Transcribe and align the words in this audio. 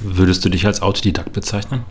Würdest 0.00 0.44
du 0.44 0.48
dich 0.48 0.66
als 0.66 0.82
Autodidakt 0.82 1.32
bezeichnen? 1.32 1.84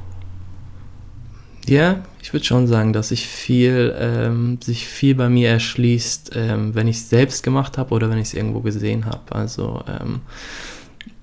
Ja, 1.68 2.04
ich 2.22 2.34
würde 2.34 2.46
schon 2.46 2.66
sagen, 2.66 2.94
dass 2.94 3.12
ich 3.12 3.28
viel, 3.28 3.96
ähm, 4.00 4.58
sich 4.62 4.88
viel 4.88 5.14
bei 5.14 5.30
mir 5.30 5.50
erschließt, 5.50 6.32
ähm, 6.34 6.74
wenn 6.74 6.88
ich 6.88 6.98
es 6.98 7.10
selbst 7.10 7.44
gemacht 7.44 7.78
habe 7.78 7.94
oder 7.94 8.10
wenn 8.10 8.18
ich 8.18 8.30
es 8.30 8.34
irgendwo 8.34 8.62
gesehen 8.62 9.06
habe. 9.06 9.36
Also 9.36 9.84
ähm, 9.88 10.22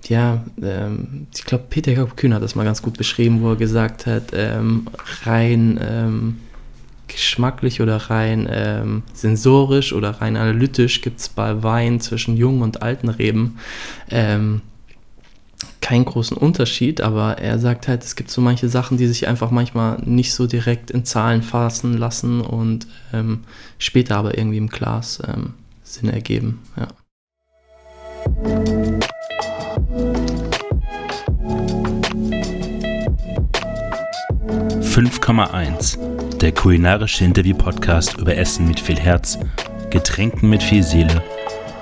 ja, 0.07 0.45
ähm, 0.62 1.27
ich 1.35 1.45
glaube, 1.45 1.64
Peter 1.69 1.91
Jakob 1.91 2.17
Kühn 2.17 2.33
hat 2.33 2.45
das 2.45 2.54
mal 2.54 2.65
ganz 2.65 2.81
gut 2.81 2.97
beschrieben, 2.97 3.43
wo 3.43 3.51
er 3.51 3.57
gesagt 3.57 4.07
hat, 4.07 4.31
ähm, 4.35 4.87
rein 5.25 5.81
ähm, 5.83 6.37
geschmacklich 7.09 7.81
oder 7.81 7.97
rein 7.97 9.03
sensorisch 9.15 9.93
oder 9.93 10.11
rein 10.11 10.37
analytisch 10.37 11.03
gibt 11.03 11.21
es 11.21 11.29
bei 11.29 11.63
Wein 11.63 12.01
zwischen 12.01 12.37
jungen 12.37 12.63
und 12.63 12.83
alten 12.83 13.09
Reben 13.09 13.59
keinen 15.80 16.05
großen 16.05 16.37
Unterschied, 16.37 17.01
aber 17.01 17.38
er 17.38 17.59
sagt 17.59 17.88
halt, 17.88 18.05
es 18.05 18.16
gibt 18.16 18.30
so 18.30 18.41
manche 18.41 18.69
Sachen, 18.69 18.97
die 18.97 19.07
sich 19.07 19.29
einfach 19.29 19.51
manchmal 19.51 19.98
nicht 20.05 20.34
so 20.34 20.47
direkt 20.47 20.91
in 20.91 21.05
Zahlen 21.05 21.43
fassen 21.43 21.97
lassen 21.97 22.41
und 22.41 22.87
ähm, 23.12 23.45
später 23.79 24.16
aber 24.16 24.37
irgendwie 24.37 24.59
im 24.59 24.69
Glas 24.69 25.23
ähm, 25.27 25.55
Sinn 25.83 26.09
ergeben. 26.09 26.62
Ja. 26.77 26.88
5,1, 34.96 36.38
der 36.38 36.52
kulinarische 36.52 37.24
Interview-Podcast 37.24 38.16
über 38.19 38.35
Essen 38.37 38.66
mit 38.66 38.80
viel 38.80 38.98
Herz, 38.98 39.38
Getränken 39.91 40.48
mit 40.48 40.62
viel 40.62 40.83
Seele 40.83 41.23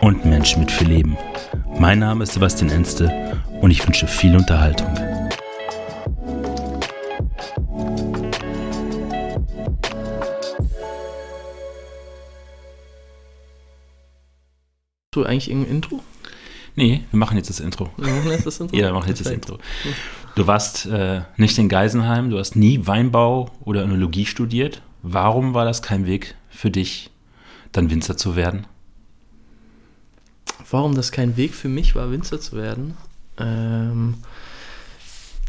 und 0.01 0.25
Menschen 0.25 0.61
mit 0.61 0.73
viel 0.73 0.89
Leben. 0.89 1.17
Mein 1.79 2.01
Name 2.01 2.25
ist 2.25 2.33
Sebastian 2.33 2.71
Enste 2.71 3.13
und 3.61 3.71
ich 3.71 3.87
wünsche 3.87 4.07
viel 4.07 4.37
Unterhaltung. 4.37 4.89
Du 15.13 15.25
eigentlich 15.25 15.49
irgendein 15.49 15.77
Intro? 15.77 16.01
Nee, 16.77 17.05
wir 17.11 17.19
machen 17.19 17.37
jetzt 17.37 17.49
das 17.49 17.61
Intro. 17.61 17.91
Wir 17.97 18.13
machen 18.13 18.31
jetzt 18.33 18.47
das 18.47 18.59
Intro? 18.59 18.77
ja, 18.77 18.87
wir 18.87 18.95
machen 18.95 19.09
jetzt 19.09 19.23
Perfekt. 19.23 19.45
das 19.45 19.57
Intro. 19.57 19.65
Du 20.35 20.47
warst 20.49 20.87
äh, 20.87 21.23
nicht 21.37 21.57
in 21.59 21.69
Geisenheim, 21.69 22.31
du 22.31 22.39
hast 22.39 22.57
nie 22.57 22.85
Weinbau 22.87 23.53
oder 23.65 23.85
Önologie 23.85 24.27
studiert. 24.27 24.83
Warum 25.03 25.55
war 25.55 25.65
das 25.65 25.83
kein 25.83 26.07
Weg 26.07 26.35
für 26.49 26.73
dich, 26.73 27.11
dann 27.71 27.91
Winzer 27.91 28.17
zu 28.17 28.35
werden? 28.35 28.67
Warum 30.69 30.97
das 30.97 31.13
kein 31.13 31.37
Weg 31.37 31.55
für 31.55 31.69
mich 31.69 31.95
war, 31.95 32.11
Winzer 32.11 32.41
zu 32.41 32.57
werden? 32.57 32.97
Ähm, 33.39 34.15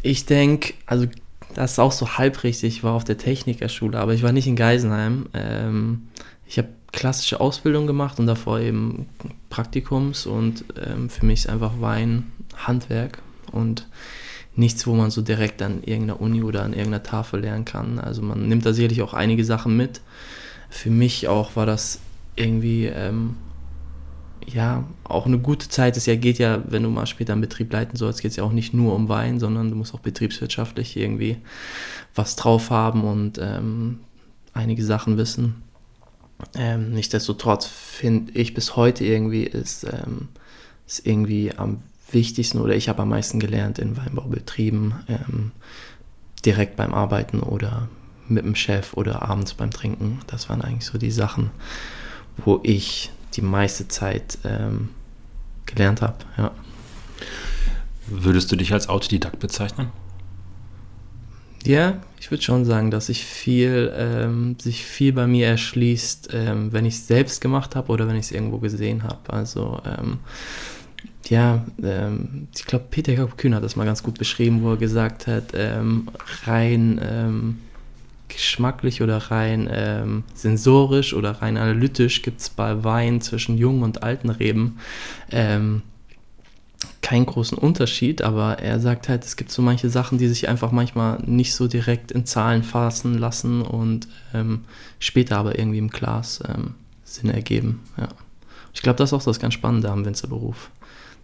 ich 0.02 0.26
denke, 0.26 0.74
also 0.86 1.06
das 1.54 1.72
ist 1.72 1.78
auch 1.78 1.92
so 1.92 2.18
halb 2.18 2.42
richtig, 2.42 2.76
ich 2.76 2.84
war 2.84 2.92
auf 2.92 3.04
der 3.04 3.18
Technikerschule, 3.18 3.98
aber 3.98 4.14
ich 4.14 4.22
war 4.22 4.32
nicht 4.32 4.46
in 4.46 4.56
Geisenheim. 4.56 5.26
Ähm, 5.32 6.08
ich 6.46 6.58
habe 6.58 6.68
klassische 6.92 7.40
Ausbildung 7.40 7.86
gemacht 7.86 8.18
und 8.18 8.26
davor 8.26 8.60
eben 8.60 9.06
Praktikums 9.50 10.26
und 10.26 10.64
ähm, 10.84 11.10
für 11.10 11.26
mich 11.26 11.40
ist 11.40 11.48
einfach 11.48 11.80
Wein 11.80 12.30
Handwerk 12.56 13.22
und 13.52 13.88
nichts, 14.54 14.86
wo 14.86 14.94
man 14.94 15.10
so 15.10 15.22
direkt 15.22 15.62
an 15.62 15.82
irgendeiner 15.82 16.20
Uni 16.20 16.42
oder 16.42 16.62
an 16.62 16.72
irgendeiner 16.72 17.02
Tafel 17.02 17.40
lernen 17.40 17.64
kann. 17.64 17.98
Also 17.98 18.22
man 18.22 18.48
nimmt 18.48 18.64
da 18.64 18.72
sicherlich 18.72 19.02
auch 19.02 19.14
einige 19.14 19.44
Sachen 19.44 19.76
mit. 19.76 20.00
Für 20.70 20.90
mich 20.90 21.28
auch 21.28 21.56
war 21.56 21.66
das 21.66 22.00
irgendwie 22.34 22.86
ähm, 22.86 23.36
ja 24.46 24.84
auch 25.04 25.26
eine 25.26 25.38
gute 25.38 25.68
Zeit. 25.68 25.96
Es 25.96 26.06
ja 26.06 26.16
geht 26.16 26.38
ja, 26.38 26.62
wenn 26.68 26.82
du 26.82 26.90
mal 26.90 27.06
später 27.06 27.32
einen 27.32 27.42
Betrieb 27.42 27.72
leiten 27.72 27.96
sollst, 27.96 28.22
geht 28.22 28.30
es 28.30 28.36
ja 28.36 28.44
auch 28.44 28.52
nicht 28.52 28.74
nur 28.74 28.94
um 28.94 29.08
Wein, 29.08 29.40
sondern 29.40 29.70
du 29.70 29.76
musst 29.76 29.94
auch 29.94 30.00
betriebswirtschaftlich 30.00 30.96
irgendwie 30.96 31.38
was 32.14 32.36
drauf 32.36 32.70
haben 32.70 33.04
und 33.04 33.38
ähm, 33.38 34.00
einige 34.52 34.84
Sachen 34.84 35.18
wissen. 35.18 35.62
Ähm, 36.54 36.92
nichtsdestotrotz 36.92 37.66
finde 37.66 38.32
ich 38.32 38.54
bis 38.54 38.76
heute 38.76 39.04
irgendwie 39.04 39.44
ist, 39.44 39.84
ähm, 39.84 40.28
ist 40.86 41.06
irgendwie 41.06 41.52
am 41.56 41.82
wichtigsten 42.10 42.60
oder 42.60 42.74
ich 42.74 42.88
habe 42.88 43.02
am 43.02 43.08
meisten 43.08 43.40
gelernt 43.40 43.78
in 43.78 43.96
Weinbaubetrieben, 43.96 44.94
ähm, 45.08 45.52
direkt 46.44 46.76
beim 46.76 46.94
Arbeiten 46.94 47.40
oder 47.40 47.88
mit 48.28 48.44
dem 48.44 48.54
Chef 48.54 48.94
oder 48.94 49.22
abends 49.22 49.54
beim 49.54 49.70
Trinken. 49.70 50.20
Das 50.26 50.48
waren 50.48 50.62
eigentlich 50.62 50.86
so 50.86 50.98
die 50.98 51.10
Sachen, 51.10 51.50
wo 52.36 52.60
ich 52.62 53.10
die 53.36 53.42
meiste 53.42 53.88
Zeit 53.88 54.38
ähm, 54.44 54.90
gelernt 55.66 56.02
habe. 56.02 56.16
Ja. 56.36 56.52
Würdest 58.06 58.50
du 58.52 58.56
dich 58.56 58.72
als 58.72 58.88
Autodidakt 58.88 59.38
bezeichnen? 59.38 59.90
Ja, 61.64 62.00
ich 62.20 62.30
würde 62.30 62.44
schon 62.44 62.64
sagen, 62.64 62.92
dass 62.92 63.08
ich 63.08 63.24
viel, 63.24 63.92
ähm, 63.96 64.56
sich 64.60 64.84
viel 64.84 65.12
bei 65.12 65.26
mir 65.26 65.48
erschließt, 65.48 66.30
ähm, 66.32 66.72
wenn 66.72 66.84
ich 66.84 66.94
es 66.94 67.08
selbst 67.08 67.40
gemacht 67.40 67.74
habe 67.74 67.90
oder 67.90 68.06
wenn 68.06 68.14
ich 68.14 68.26
es 68.26 68.32
irgendwo 68.32 68.58
gesehen 68.58 69.02
habe. 69.02 69.32
Also 69.32 69.80
ähm, 69.84 70.18
ja, 71.28 71.64
ähm, 71.82 72.46
ich 72.54 72.64
glaube, 72.64 72.86
Peter 72.90 73.12
Jakob 73.12 73.36
Kühn 73.36 73.54
hat 73.54 73.64
das 73.64 73.74
mal 73.74 73.84
ganz 73.84 74.04
gut 74.04 74.16
beschrieben, 74.18 74.62
wo 74.62 74.70
er 74.70 74.76
gesagt 74.76 75.26
hat, 75.26 75.52
ähm, 75.54 76.08
rein 76.44 77.00
ähm, 77.02 77.58
geschmacklich 78.28 79.02
oder 79.02 79.18
rein 79.18 79.68
ähm, 79.70 80.24
sensorisch 80.34 81.14
oder 81.14 81.42
rein 81.42 81.56
analytisch 81.56 82.22
gibt 82.22 82.40
es 82.40 82.50
bei 82.50 82.84
Wein 82.84 83.20
zwischen 83.20 83.58
jungen 83.58 83.82
und 83.82 84.02
alten 84.02 84.30
Reben 84.30 84.78
ähm, 85.30 85.82
keinen 87.02 87.26
großen 87.26 87.56
Unterschied, 87.56 88.20
aber 88.22 88.58
er 88.58 88.80
sagt 88.80 89.08
halt, 89.08 89.24
es 89.24 89.36
gibt 89.36 89.52
so 89.52 89.62
manche 89.62 89.88
Sachen, 89.88 90.18
die 90.18 90.26
sich 90.26 90.48
einfach 90.48 90.72
manchmal 90.72 91.20
nicht 91.24 91.54
so 91.54 91.68
direkt 91.68 92.10
in 92.10 92.26
Zahlen 92.26 92.64
fassen 92.64 93.16
lassen 93.16 93.62
und 93.62 94.08
ähm, 94.34 94.64
später 94.98 95.38
aber 95.38 95.58
irgendwie 95.58 95.78
im 95.78 95.90
Glas 95.90 96.42
Sinn 97.04 97.30
ergeben. 97.30 97.84
Ja. 97.96 98.08
Ich 98.74 98.82
glaube, 98.82 98.98
das 98.98 99.10
ist 99.10 99.14
auch 99.14 99.24
das 99.24 99.38
ganz 99.38 99.54
Spannende 99.54 99.90
am 99.90 100.04
Winzerberuf 100.04 100.70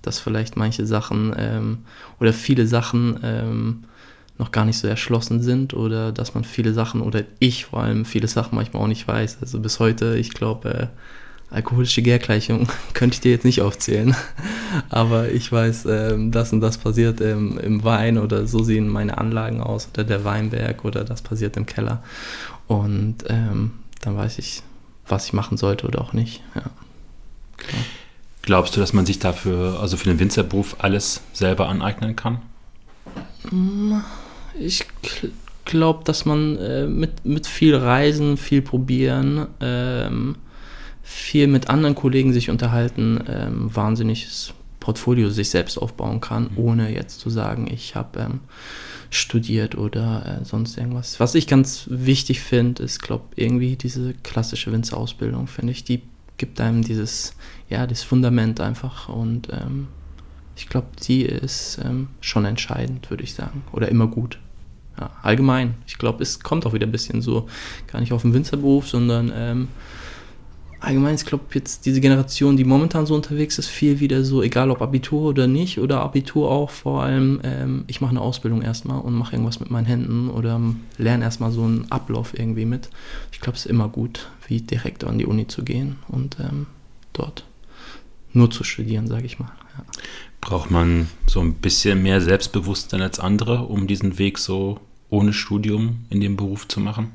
dass 0.03 0.19
vielleicht 0.19 0.57
manche 0.57 0.85
Sachen 0.85 1.33
ähm, 1.39 1.79
oder 2.21 2.33
viele 2.33 2.67
Sachen 2.67 3.19
ähm, 3.23 3.85
noch 4.43 4.51
gar 4.51 4.65
nicht 4.65 4.79
so 4.79 4.89
erschlossen 4.89 5.41
sind 5.41 5.73
oder 5.73 6.11
dass 6.11 6.35
man 6.35 6.43
viele 6.43 6.75
Sachen 6.75 7.01
oder 7.01 7.23
ich 7.39 7.67
vor 7.67 7.81
allem 7.81 8.05
viele 8.05 8.27
Sachen 8.27 8.57
manchmal 8.57 8.83
auch 8.83 8.89
nicht 8.89 9.07
weiß. 9.07 9.39
Also 9.41 9.61
bis 9.61 9.79
heute, 9.79 10.17
ich 10.19 10.31
glaube, 10.35 10.75
äh, 10.75 10.87
alkoholische 11.55 12.03
Gärgleichung 12.03 12.67
könnte 12.95 13.15
ich 13.15 13.21
dir 13.21 13.31
jetzt 13.31 13.45
nicht 13.45 13.63
aufzählen, 13.63 14.17
aber 14.91 15.31
ich 15.31 15.53
weiß, 15.53 15.87
ähm, 15.87 16.33
das 16.33 16.53
und 16.53 16.61
das 16.61 16.77
passiert 16.77 17.21
im, 17.21 17.57
im 17.59 17.85
Wein 17.85 18.19
oder 18.19 18.49
so 18.49 18.65
sehen 18.65 18.89
meine 18.89 19.17
Anlagen 19.17 19.61
aus 19.61 19.89
oder 19.93 20.03
der 20.03 20.25
Weinberg 20.25 20.85
oder 20.85 21.05
das 21.05 21.23
passiert 21.23 21.57
im 21.57 21.67
Keller 21.67 22.03
und 22.67 23.19
ähm, 23.29 23.73
dann 24.01 24.17
weiß 24.17 24.39
ich, 24.39 24.63
was 25.07 25.27
ich 25.27 25.33
machen 25.33 25.57
sollte 25.57 25.87
oder 25.87 26.01
auch 26.01 26.13
nicht. 26.13 26.43
Ja. 26.57 26.63
Glaubst 28.43 28.75
du, 28.75 28.81
dass 28.81 28.93
man 28.93 29.07
sich 29.07 29.21
dafür, 29.21 29.79
also 29.81 29.97
für 29.97 30.07
den 30.07 30.19
Winzerberuf, 30.19 30.75
alles 30.81 31.21
selber 31.33 31.69
aneignen 31.69 32.17
kann? 32.17 32.41
Ich 34.59 34.85
glaube, 35.65 36.05
dass 36.05 36.25
man 36.25 36.57
äh, 36.59 36.87
mit, 36.87 37.25
mit 37.25 37.47
viel 37.47 37.75
Reisen, 37.75 38.37
viel 38.37 38.63
probieren, 38.63 39.47
ähm, 39.61 40.37
viel 41.03 41.47
mit 41.47 41.69
anderen 41.69 41.95
Kollegen 41.95 42.33
sich 42.33 42.51
unterhalten, 42.51 43.21
ähm, 43.29 43.75
wahnsinniges 43.75 44.55
Portfolio 44.81 45.31
sich 45.31 45.51
selbst 45.51 45.79
aufbauen 45.79 46.21
kann, 46.21 46.51
mhm. 46.53 46.59
ohne 46.59 46.95
jetzt 46.95 47.21
zu 47.21 47.31
sagen, 47.31 47.69
ich 47.73 47.95
habe 47.95 48.21
ähm, 48.21 48.41
studiert 49.11 49.77
oder 49.77 50.41
äh, 50.41 50.45
sonst 50.45 50.77
irgendwas. 50.77 51.21
Was 51.21 51.35
ich 51.35 51.47
ganz 51.47 51.87
wichtig 51.89 52.41
finde, 52.41 52.83
ist, 52.83 53.01
glaube 53.01 53.25
irgendwie 53.37 53.77
diese 53.77 54.15
klassische 54.23 54.73
Winzerausbildung, 54.73 55.47
finde 55.47 55.73
ich, 55.73 55.85
die 55.85 56.03
gibt 56.39 56.61
einem 56.61 56.83
dieses, 56.83 57.35
ja, 57.69 57.87
das 57.87 58.03
Fundament 58.03 58.59
einfach 58.59 59.09
und 59.09 59.49
ähm, 59.53 59.89
ich 60.57 60.69
glaube, 60.69 60.89
die 61.07 61.23
ist 61.23 61.79
ähm, 61.85 62.09
schon 62.21 62.45
entscheidend, 62.45 63.11
würde 63.11 63.25
ich 63.25 63.35
sagen, 63.35 63.63
oder 63.73 63.89
immer 63.89 64.07
gut. 64.07 64.39
Ja, 64.99 65.11
allgemein. 65.23 65.75
Ich 65.87 65.97
glaube, 65.97 66.23
es 66.23 66.41
kommt 66.41 66.67
auch 66.67 66.75
wieder 66.75 66.87
ein 66.87 66.93
bisschen 66.93 67.23
so, 67.23 67.49
gar 67.87 68.01
nicht 68.01 68.13
auf 68.13 68.23
den 68.23 68.35
Winzerberuf, 68.35 68.89
sondern 68.89 69.33
ähm, 69.35 69.69
allgemein, 70.83 71.15
ich 71.15 71.25
glaube, 71.25 71.45
jetzt 71.55 71.87
diese 71.87 72.01
Generation, 72.01 72.57
die 72.57 72.65
momentan 72.65 73.07
so 73.07 73.15
unterwegs 73.15 73.59
ist, 73.59 73.69
viel 73.69 74.01
wieder 74.01 74.25
so, 74.25 74.43
egal 74.43 74.71
ob 74.71 74.83
Abitur 74.83 75.23
oder 75.23 75.47
nicht, 75.47 75.79
oder 75.79 76.01
Abitur 76.01 76.51
auch, 76.51 76.71
vor 76.71 77.03
allem, 77.03 77.41
ähm, 77.45 77.85
ich 77.87 78.01
mache 78.01 78.11
eine 78.11 78.21
Ausbildung 78.21 78.63
erstmal 78.63 79.01
und 79.01 79.15
mache 79.15 79.33
irgendwas 79.33 79.61
mit 79.61 79.71
meinen 79.71 79.87
Händen 79.87 80.29
oder 80.29 80.61
lerne 80.99 81.25
erstmal 81.25 81.53
so 81.53 81.63
einen 81.63 81.91
Ablauf 81.91 82.39
irgendwie 82.39 82.65
mit. 82.65 82.91
Ich 83.31 83.41
glaube, 83.41 83.57
es 83.57 83.65
ist 83.65 83.71
immer 83.71 83.89
gut, 83.89 84.29
wie 84.49 84.61
direkt 84.61 85.05
an 85.05 85.19
die 85.19 85.27
Uni 85.27 85.47
zu 85.47 85.63
gehen 85.63 85.97
und 86.09 86.37
ähm, 86.41 86.67
dort 87.13 87.45
nur 88.33 88.51
zu 88.51 88.65
studieren, 88.65 89.07
sage 89.07 89.27
ich 89.27 89.39
mal. 89.39 89.53
Ja. 89.77 89.85
Braucht 90.43 90.71
man 90.71 91.09
so 91.27 91.41
ein 91.41 91.55
bisschen 91.55 92.03
mehr 92.03 92.21
Selbstbewusstsein 92.21 93.01
als 93.01 93.19
andere, 93.19 93.63
um 93.63 93.87
diesen 93.87 94.19
Weg 94.19 94.37
so 94.37 94.79
ohne 95.09 95.33
Studium 95.33 96.05
in 96.11 96.21
den 96.21 96.37
Beruf 96.37 96.69
zu 96.69 96.81
machen? 96.81 97.13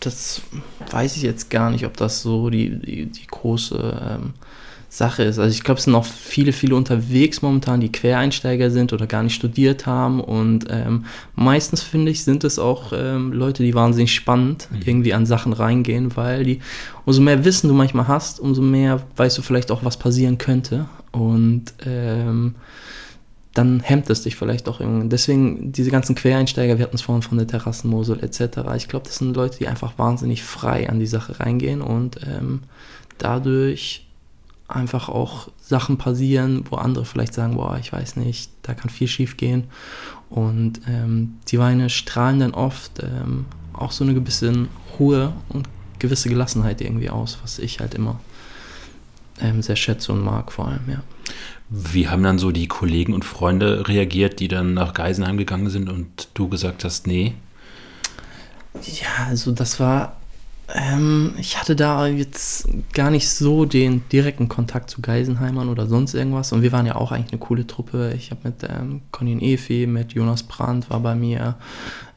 das 0.00 0.42
weiß 0.90 1.16
ich 1.16 1.22
jetzt 1.22 1.50
gar 1.50 1.70
nicht, 1.70 1.84
ob 1.84 1.96
das 1.96 2.22
so 2.22 2.50
die, 2.50 2.78
die, 2.78 3.06
die 3.06 3.26
große 3.26 4.18
ähm, 4.18 4.34
Sache 4.88 5.22
ist. 5.24 5.38
Also 5.38 5.54
ich 5.54 5.64
glaube, 5.64 5.78
es 5.78 5.84
sind 5.84 5.94
auch 5.94 6.06
viele, 6.06 6.52
viele 6.52 6.74
unterwegs 6.74 7.42
momentan, 7.42 7.80
die 7.80 7.92
Quereinsteiger 7.92 8.70
sind 8.70 8.92
oder 8.92 9.06
gar 9.06 9.22
nicht 9.22 9.34
studiert 9.34 9.86
haben. 9.86 10.20
Und 10.20 10.66
ähm, 10.70 11.04
meistens 11.34 11.82
finde 11.82 12.10
ich, 12.10 12.24
sind 12.24 12.42
es 12.44 12.58
auch 12.58 12.92
ähm, 12.94 13.32
Leute, 13.32 13.62
die 13.62 13.74
wahnsinnig 13.74 14.14
spannend 14.14 14.68
mhm. 14.70 14.80
irgendwie 14.84 15.14
an 15.14 15.26
Sachen 15.26 15.52
reingehen, 15.52 16.16
weil 16.16 16.44
die, 16.44 16.60
umso 17.04 17.20
mehr 17.20 17.44
Wissen 17.44 17.68
du 17.68 17.74
manchmal 17.74 18.08
hast, 18.08 18.40
umso 18.40 18.62
mehr 18.62 19.02
weißt 19.16 19.36
du 19.36 19.42
vielleicht 19.42 19.70
auch, 19.70 19.84
was 19.84 19.98
passieren 19.98 20.38
könnte. 20.38 20.86
Und 21.12 21.72
ähm, 21.84 22.54
dann 23.54 23.80
hemmt 23.80 24.08
es 24.10 24.22
dich 24.22 24.36
vielleicht 24.36 24.68
auch 24.68 24.80
irgendwie. 24.80 25.08
Deswegen 25.08 25.72
diese 25.72 25.90
ganzen 25.90 26.14
Quereinsteiger, 26.14 26.78
wir 26.78 26.84
hatten 26.84 26.96
es 26.96 27.02
vorhin 27.02 27.22
von 27.22 27.38
der 27.38 27.46
Terrassenmosel 27.46 28.22
etc. 28.22 28.60
Ich 28.76 28.88
glaube, 28.88 29.06
das 29.06 29.16
sind 29.16 29.36
Leute, 29.36 29.58
die 29.58 29.68
einfach 29.68 29.98
wahnsinnig 29.98 30.42
frei 30.42 30.88
an 30.88 31.00
die 31.00 31.06
Sache 31.06 31.40
reingehen 31.40 31.80
und 31.80 32.20
ähm, 32.26 32.60
dadurch 33.18 34.06
einfach 34.68 35.08
auch 35.08 35.48
Sachen 35.60 35.96
passieren, 35.96 36.64
wo 36.70 36.76
andere 36.76 37.04
vielleicht 37.04 37.34
sagen, 37.34 37.56
boah, 37.56 37.78
ich 37.80 37.92
weiß 37.92 38.16
nicht, 38.16 38.50
da 38.62 38.74
kann 38.74 38.90
viel 38.90 39.08
schief 39.08 39.36
gehen. 39.36 39.64
Und 40.28 40.82
ähm, 40.86 41.38
die 41.48 41.58
Weine 41.58 41.88
strahlen 41.88 42.40
dann 42.40 42.52
oft 42.52 43.02
ähm, 43.02 43.46
auch 43.72 43.92
so 43.92 44.04
eine 44.04 44.14
gewisse 44.14 44.68
Ruhe 44.98 45.32
und 45.48 45.68
gewisse 45.98 46.28
Gelassenheit 46.28 46.80
irgendwie 46.80 47.10
aus, 47.10 47.38
was 47.42 47.58
ich 47.58 47.80
halt 47.80 47.94
immer 47.94 48.20
ähm, 49.40 49.62
sehr 49.62 49.76
schätze 49.76 50.12
und 50.12 50.24
mag 50.24 50.52
vor 50.52 50.68
allem, 50.68 50.88
ja. 50.88 51.02
Wie 51.70 52.08
haben 52.08 52.22
dann 52.22 52.38
so 52.38 52.50
die 52.50 52.66
Kollegen 52.66 53.12
und 53.12 53.24
Freunde 53.24 53.88
reagiert, 53.88 54.40
die 54.40 54.48
dann 54.48 54.72
nach 54.72 54.94
Geisenheim 54.94 55.36
gegangen 55.36 55.68
sind 55.68 55.90
und 55.90 56.28
du 56.34 56.48
gesagt 56.48 56.82
hast, 56.84 57.06
nee? 57.06 57.34
Ja, 58.84 59.26
also 59.28 59.52
das 59.52 59.78
war 59.78 60.18
ähm, 60.74 61.32
ich 61.38 61.58
hatte 61.58 61.74
da 61.74 62.06
jetzt 62.06 62.68
gar 62.92 63.10
nicht 63.10 63.30
so 63.30 63.64
den 63.64 64.06
direkten 64.10 64.48
Kontakt 64.48 64.90
zu 64.90 65.00
Geisenheimern 65.00 65.68
oder 65.68 65.86
sonst 65.86 66.14
irgendwas. 66.14 66.52
Und 66.52 66.62
wir 66.62 66.72
waren 66.72 66.84
ja 66.84 66.96
auch 66.96 67.10
eigentlich 67.10 67.32
eine 67.32 67.40
coole 67.40 67.66
Truppe. 67.66 68.12
Ich 68.16 68.30
habe 68.30 68.40
mit 68.44 68.62
ähm, 68.64 69.00
Conny 69.10 69.38
Efi, 69.40 69.86
mit 69.86 70.12
Jonas 70.12 70.42
Brandt 70.42 70.90
war 70.90 71.00
bei 71.00 71.14
mir, 71.14 71.56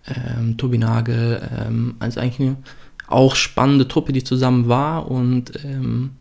ähm, 0.08 0.58
Tobi 0.58 0.78
Nagel. 0.78 1.50
Ähm, 1.58 1.96
also 2.00 2.20
eigentlich 2.20 2.50
eine 2.50 2.58
auch 3.08 3.36
spannende 3.36 3.88
Truppe, 3.88 4.12
die 4.12 4.24
zusammen 4.24 4.68
war. 4.68 5.10
Und 5.10 5.54
ähm, 5.64 6.12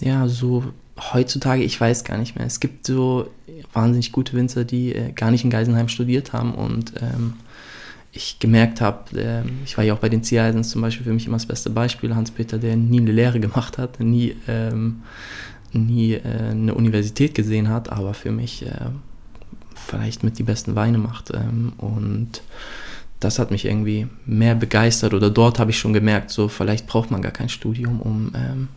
ja, 0.00 0.28
so 0.28 0.64
heutzutage, 1.12 1.62
ich 1.62 1.80
weiß 1.80 2.04
gar 2.04 2.18
nicht 2.18 2.36
mehr. 2.36 2.46
Es 2.46 2.60
gibt 2.60 2.86
so 2.86 3.30
wahnsinnig 3.72 4.12
gute 4.12 4.34
Winzer, 4.34 4.64
die 4.64 4.94
äh, 4.94 5.12
gar 5.12 5.30
nicht 5.30 5.44
in 5.44 5.50
Geisenheim 5.50 5.88
studiert 5.88 6.32
haben 6.32 6.54
und 6.54 6.94
ähm, 7.00 7.34
ich 8.12 8.38
gemerkt 8.38 8.80
habe, 8.80 9.18
äh, 9.18 9.42
ich 9.64 9.76
war 9.76 9.84
ja 9.84 9.94
auch 9.94 9.98
bei 9.98 10.08
den 10.08 10.22
Ziereisens 10.22 10.70
zum 10.70 10.82
Beispiel 10.82 11.04
für 11.04 11.12
mich 11.12 11.26
immer 11.26 11.36
das 11.36 11.46
beste 11.46 11.70
Beispiel, 11.70 12.14
Hans-Peter, 12.14 12.58
der 12.58 12.76
nie 12.76 13.00
eine 13.00 13.12
Lehre 13.12 13.40
gemacht 13.40 13.78
hat, 13.78 14.00
nie, 14.00 14.36
ähm, 14.48 15.02
nie 15.72 16.14
äh, 16.14 16.50
eine 16.50 16.74
Universität 16.74 17.34
gesehen 17.34 17.68
hat, 17.68 17.90
aber 17.90 18.14
für 18.14 18.32
mich 18.32 18.66
äh, 18.66 18.90
vielleicht 19.74 20.24
mit 20.24 20.38
die 20.38 20.42
besten 20.42 20.74
Weine 20.74 20.98
macht. 20.98 21.30
Ähm, 21.32 21.72
und 21.78 22.42
das 23.20 23.38
hat 23.38 23.50
mich 23.50 23.66
irgendwie 23.66 24.08
mehr 24.26 24.54
begeistert 24.54 25.14
oder 25.14 25.30
dort 25.30 25.58
habe 25.58 25.70
ich 25.70 25.78
schon 25.78 25.92
gemerkt, 25.92 26.30
so 26.30 26.48
vielleicht 26.48 26.86
braucht 26.86 27.10
man 27.10 27.22
gar 27.22 27.32
kein 27.32 27.48
Studium, 27.48 28.00
um 28.00 28.32
ähm, 28.34 28.68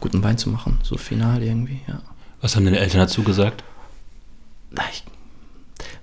guten 0.00 0.22
Wein 0.22 0.38
zu 0.38 0.50
machen, 0.50 0.78
so 0.82 0.96
final 0.96 1.42
irgendwie, 1.42 1.80
ja. 1.88 2.00
Was 2.40 2.56
haben 2.56 2.64
deine 2.64 2.78
Eltern 2.78 3.00
dazu 3.00 3.22
gesagt? 3.22 3.64
Ich 4.90 5.04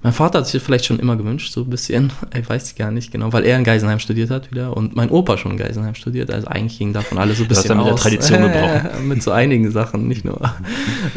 mein 0.03 0.13
Vater 0.13 0.39
hat 0.39 0.47
sich 0.47 0.61
vielleicht 0.61 0.85
schon 0.85 0.99
immer 0.99 1.15
gewünscht, 1.15 1.53
so 1.53 1.61
ein 1.61 1.69
bisschen. 1.69 2.11
Ich 2.35 2.49
weiß 2.49 2.75
gar 2.75 2.91
nicht 2.91 3.11
genau, 3.11 3.31
weil 3.33 3.45
er 3.45 3.57
in 3.57 3.63
Geisenheim 3.63 3.99
studiert 3.99 4.31
hat 4.31 4.51
wieder 4.51 4.75
und 4.75 4.95
mein 4.95 5.09
Opa 5.09 5.37
schon 5.37 5.51
in 5.51 5.57
Geisenheim 5.57 5.93
studiert. 5.93 6.31
Also 6.31 6.47
eigentlich 6.47 6.79
ging 6.79 6.91
davon 6.91 7.19
alles 7.19 7.37
so 7.37 7.43
ein 7.43 7.47
bisschen 7.47 7.79
aus. 7.79 7.91
Das 7.91 8.01
Tradition 8.01 8.41
gebrochen. 8.51 9.07
mit 9.07 9.21
so 9.21 9.31
einigen 9.31 9.69
Sachen, 9.71 10.07
nicht 10.07 10.25
nur. 10.25 10.39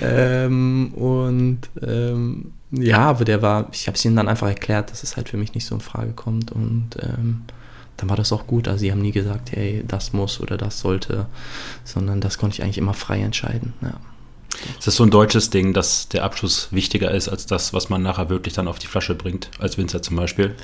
ähm, 0.02 0.92
und 0.94 1.60
ähm, 1.82 2.52
ja, 2.72 2.98
aber 2.98 3.24
der 3.24 3.40
war, 3.40 3.68
ich 3.72 3.86
habe 3.86 3.96
es 3.96 4.04
ihnen 4.04 4.16
dann 4.16 4.28
einfach 4.28 4.48
erklärt, 4.48 4.90
dass 4.90 5.02
es 5.02 5.16
halt 5.16 5.30
für 5.30 5.36
mich 5.36 5.54
nicht 5.54 5.64
so 5.64 5.76
in 5.76 5.80
Frage 5.80 6.12
kommt 6.12 6.52
und 6.52 6.90
ähm, 7.00 7.42
dann 7.96 8.08
war 8.08 8.16
das 8.16 8.32
auch 8.32 8.46
gut. 8.46 8.68
Also 8.68 8.80
sie 8.80 8.92
haben 8.92 9.02
nie 9.02 9.12
gesagt, 9.12 9.52
hey, 9.52 9.84
das 9.86 10.12
muss 10.12 10.40
oder 10.40 10.56
das 10.56 10.80
sollte, 10.80 11.26
sondern 11.84 12.20
das 12.20 12.38
konnte 12.38 12.54
ich 12.56 12.62
eigentlich 12.62 12.78
immer 12.78 12.94
frei 12.94 13.20
entscheiden. 13.20 13.74
Ja. 13.82 13.94
Ist 14.78 14.86
das 14.86 14.96
so 14.96 15.04
ein 15.04 15.10
deutsches 15.10 15.50
Ding, 15.50 15.72
dass 15.72 16.08
der 16.08 16.24
Abschluss 16.24 16.68
wichtiger 16.70 17.10
ist 17.10 17.28
als 17.28 17.46
das, 17.46 17.72
was 17.72 17.88
man 17.88 18.02
nachher 18.02 18.28
wirklich 18.28 18.54
dann 18.54 18.68
auf 18.68 18.78
die 18.78 18.86
Flasche 18.86 19.14
bringt, 19.14 19.50
als 19.58 19.78
Winzer 19.78 20.02
zum 20.02 20.16
Beispiel? 20.16 20.54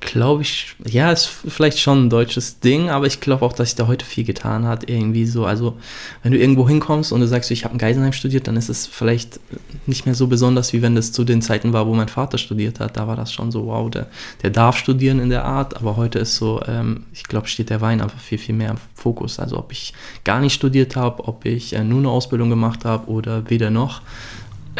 Glaube 0.00 0.42
ich, 0.42 0.76
ja, 0.86 1.10
ist 1.10 1.26
vielleicht 1.26 1.80
schon 1.80 2.06
ein 2.06 2.10
deutsches 2.10 2.60
Ding, 2.60 2.88
aber 2.88 3.06
ich 3.06 3.20
glaube 3.20 3.44
auch, 3.44 3.52
dass 3.52 3.70
sich 3.70 3.76
da 3.76 3.88
heute 3.88 4.04
viel 4.04 4.24
getan 4.24 4.64
hat, 4.66 4.88
irgendwie 4.88 5.26
so. 5.26 5.44
Also, 5.44 5.76
wenn 6.22 6.32
du 6.32 6.38
irgendwo 6.38 6.68
hinkommst 6.68 7.12
und 7.12 7.20
du 7.20 7.26
sagst, 7.26 7.50
ich 7.50 7.64
habe 7.64 7.74
in 7.74 7.78
Geisenheim 7.78 8.12
studiert, 8.12 8.46
dann 8.46 8.56
ist 8.56 8.68
es 8.68 8.86
vielleicht 8.86 9.40
nicht 9.86 10.06
mehr 10.06 10.14
so 10.14 10.28
besonders, 10.28 10.72
wie 10.72 10.82
wenn 10.82 10.94
das 10.94 11.12
zu 11.12 11.24
den 11.24 11.42
Zeiten 11.42 11.72
war, 11.72 11.86
wo 11.86 11.94
mein 11.94 12.08
Vater 12.08 12.38
studiert 12.38 12.80
hat. 12.80 12.96
Da 12.96 13.06
war 13.08 13.16
das 13.16 13.32
schon 13.32 13.50
so, 13.50 13.66
wow, 13.66 13.90
der, 13.90 14.06
der 14.42 14.50
darf 14.50 14.76
studieren 14.76 15.18
in 15.18 15.30
der 15.30 15.44
Art, 15.44 15.76
aber 15.76 15.96
heute 15.96 16.20
ist 16.20 16.36
so, 16.36 16.60
ähm, 16.66 17.04
ich 17.12 17.24
glaube, 17.24 17.48
steht 17.48 17.70
der 17.70 17.80
Wein 17.80 18.00
einfach 18.00 18.20
viel, 18.20 18.38
viel 18.38 18.54
mehr 18.54 18.70
im 18.70 18.78
Fokus. 18.94 19.38
Also, 19.40 19.58
ob 19.58 19.72
ich 19.72 19.94
gar 20.24 20.40
nicht 20.40 20.54
studiert 20.54 20.96
habe, 20.96 21.26
ob 21.26 21.44
ich 21.44 21.74
äh, 21.74 21.82
nur 21.82 21.98
eine 21.98 22.10
Ausbildung 22.10 22.50
gemacht 22.50 22.84
habe 22.84 23.10
oder 23.10 23.50
weder 23.50 23.70
noch 23.70 24.00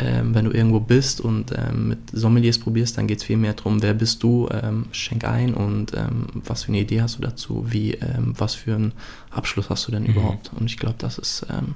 ähm, 0.00 0.34
wenn 0.34 0.44
du 0.44 0.50
irgendwo 0.52 0.80
bist 0.80 1.20
und 1.20 1.52
ähm, 1.52 1.88
mit 1.88 1.98
Sommeliers 2.12 2.58
probierst, 2.58 2.96
dann 2.98 3.06
geht 3.06 3.18
es 3.18 3.24
viel 3.24 3.36
mehr 3.36 3.54
darum, 3.54 3.82
wer 3.82 3.94
bist 3.94 4.22
du, 4.22 4.48
ähm, 4.50 4.86
schenk 4.92 5.24
ein 5.24 5.54
und 5.54 5.94
ähm, 5.94 6.26
was 6.34 6.64
für 6.64 6.68
eine 6.68 6.80
Idee 6.80 7.02
hast 7.02 7.18
du 7.18 7.22
dazu, 7.22 7.66
wie, 7.68 7.92
ähm, 7.94 8.34
was 8.36 8.54
für 8.54 8.74
einen 8.74 8.92
Abschluss 9.30 9.70
hast 9.70 9.86
du 9.88 9.92
denn 9.92 10.04
mhm. 10.04 10.10
überhaupt. 10.10 10.50
Und 10.58 10.66
ich 10.66 10.76
glaube, 10.76 10.96
das 10.98 11.18
ist 11.18 11.46
ähm, 11.50 11.74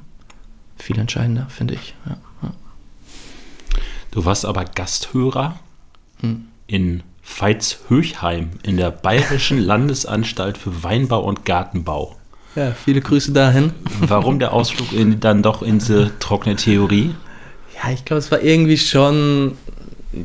viel 0.77 0.99
entscheidender, 0.99 1.47
finde 1.49 1.75
ich. 1.75 1.95
Ja, 2.07 2.17
ja. 2.43 2.51
Du 4.11 4.25
warst 4.25 4.45
aber 4.45 4.65
Gasthörer 4.65 5.59
hm. 6.21 6.45
in 6.67 7.03
Veitshöchheim 7.23 8.51
in 8.63 8.77
der 8.77 8.91
Bayerischen 8.91 9.59
Landesanstalt 9.65 10.59
für 10.59 10.83
Weinbau 10.83 11.23
und 11.23 11.45
Gartenbau. 11.45 12.17
Ja, 12.55 12.73
viele 12.73 13.01
Grüße 13.01 13.33
dahin. 13.33 13.73
Warum 14.01 14.39
der 14.39 14.53
Ausflug 14.53 14.93
in, 14.93 15.21
dann 15.21 15.43
doch 15.43 15.63
in 15.63 15.79
diese 15.79 16.13
trockene 16.19 16.57
Theorie? 16.57 17.15
Ja, 17.83 17.91
ich 17.91 18.05
glaube, 18.05 18.19
es 18.19 18.31
war 18.31 18.43
irgendwie 18.43 18.79
schon, 18.79 19.57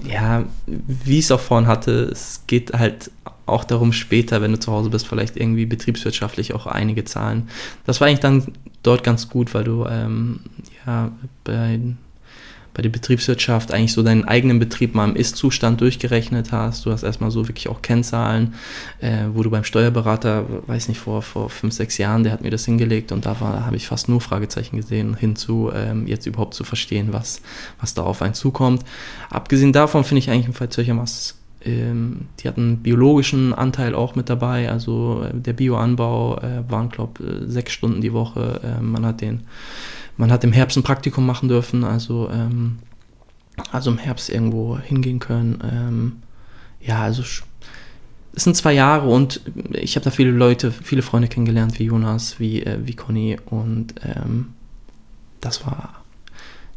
ja, 0.06 0.45
wie 0.65 1.19
ich 1.19 1.25
es 1.25 1.31
auch 1.31 1.39
vorhin 1.39 1.68
hatte, 1.68 2.09
es 2.12 2.44
geht 2.48 2.74
halt 2.74 3.12
auch 3.45 3.63
darum, 3.63 3.94
später, 3.94 4.42
wenn 4.42 4.51
du 4.51 4.59
zu 4.59 4.71
Hause 4.71 4.89
bist, 4.89 5.07
vielleicht 5.07 5.38
irgendwie 5.38 5.65
betriebswirtschaftlich 5.65 6.54
auch 6.54 6.68
einige 6.68 7.06
Zahlen. 7.06 7.50
Das 7.86 8.01
war 8.01 8.07
eigentlich 8.07 8.19
dann 8.19 8.54
dort 8.83 9.04
ganz 9.04 9.30
gut, 9.30 9.54
weil 9.54 9.63
du 9.63 9.86
ähm, 9.86 10.42
ja 10.86 11.12
bei 11.44 11.80
bei 12.77 12.83
der 12.83 12.89
Betriebswirtschaft 12.91 13.74
eigentlich 13.74 13.94
so 13.94 14.03
deinen 14.03 14.25
eigenen 14.25 14.59
Betrieb 14.59 14.94
mal 14.94 15.09
im 15.09 15.15
Ist-Zustand 15.15 15.81
durchgerechnet 15.81 16.51
hast. 16.51 16.85
Du 16.85 16.92
hast 16.92 17.01
erstmal 17.01 17.31
so 17.31 17.47
wirklich 17.47 17.69
auch 17.69 17.81
Kennzahlen, 17.81 18.54
äh, 18.99 19.23
wo 19.33 19.42
du 19.42 19.49
beim 19.49 19.63
Steuerberater, 19.63 20.45
weiß 20.68 20.87
nicht, 20.87 20.99
vor, 20.99 21.23
vor 21.23 21.49
fünf, 21.49 21.73
sechs 21.73 21.97
Jahren, 21.97 22.23
der 22.23 22.31
hat 22.31 22.42
mir 22.42 22.51
das 22.51 22.66
hingelegt 22.66 23.11
und 23.11 23.25
da 23.25 23.40
habe 23.40 23.75
ich 23.75 23.87
fast 23.87 24.09
nur 24.09 24.21
Fragezeichen 24.21 24.78
gesehen, 24.78 25.18
hinzu 25.19 25.71
ähm, 25.73 26.06
jetzt 26.06 26.28
überhaupt 26.28 26.54
zu 26.54 26.63
verstehen, 26.63 27.13
was, 27.13 27.42
was 27.81 27.95
da 27.95 28.04
auf 28.04 28.21
einen 28.21 28.35
zukommt. 28.35 28.83
Abgesehen 29.31 29.73
davon 29.73 30.04
finde 30.04 30.19
ich 30.19 30.30
eigentlich 30.30 30.45
im 30.45 30.54
Fall 30.54 30.69
Zürcher 30.69 30.94
ähm, 31.66 32.28
die 32.40 32.47
hatten 32.47 32.61
einen 32.61 32.78
biologischen 32.83 33.56
Anteil 33.56 33.95
auch 33.95 34.16
mit 34.16 34.30
dabei, 34.30 34.69
also 34.69 35.23
äh, 35.23 35.33
der 35.33 35.54
Bioanbau 35.54 36.37
äh, 36.37 36.69
waren, 36.69 36.90
glaube 36.90 37.23
ich, 37.23 37.51
sechs 37.51 37.73
Stunden 37.73 38.01
die 38.01 38.13
Woche. 38.13 38.61
Äh, 38.63 38.81
man 38.83 39.04
hat 39.04 39.21
den 39.21 39.42
man 40.18 40.31
hat 40.31 40.44
im 40.44 40.52
Herbst 40.52 40.78
ein 40.78 40.83
Praktikum 40.83 41.26
machen 41.26 41.47
dürfen, 41.47 41.83
also, 41.83 42.30
ähm, 42.31 42.80
also 43.71 43.92
im 43.92 43.97
Herbst 43.97 44.30
irgendwo 44.30 44.78
hingehen 44.78 45.19
können. 45.19 45.64
Ähm, 45.64 46.12
ja, 46.81 47.02
also 47.02 47.21
es 47.21 48.44
sind 48.44 48.56
zwei 48.56 48.74
Jahre 48.74 49.07
und 49.07 49.42
ich 49.74 49.95
habe 49.95 50.04
da 50.04 50.12
viele 50.12 50.31
Leute, 50.31 50.71
viele 50.71 51.02
Freunde 51.02 51.28
kennengelernt, 51.28 51.80
wie 51.80 51.86
Jonas, 51.86 52.40
wie, 52.40 52.64
äh, 52.64 52.80
wie 52.83 52.95
Conny 52.95 53.38
und 53.45 53.95
ähm, 54.04 54.54
das 55.40 55.66
war 55.66 56.04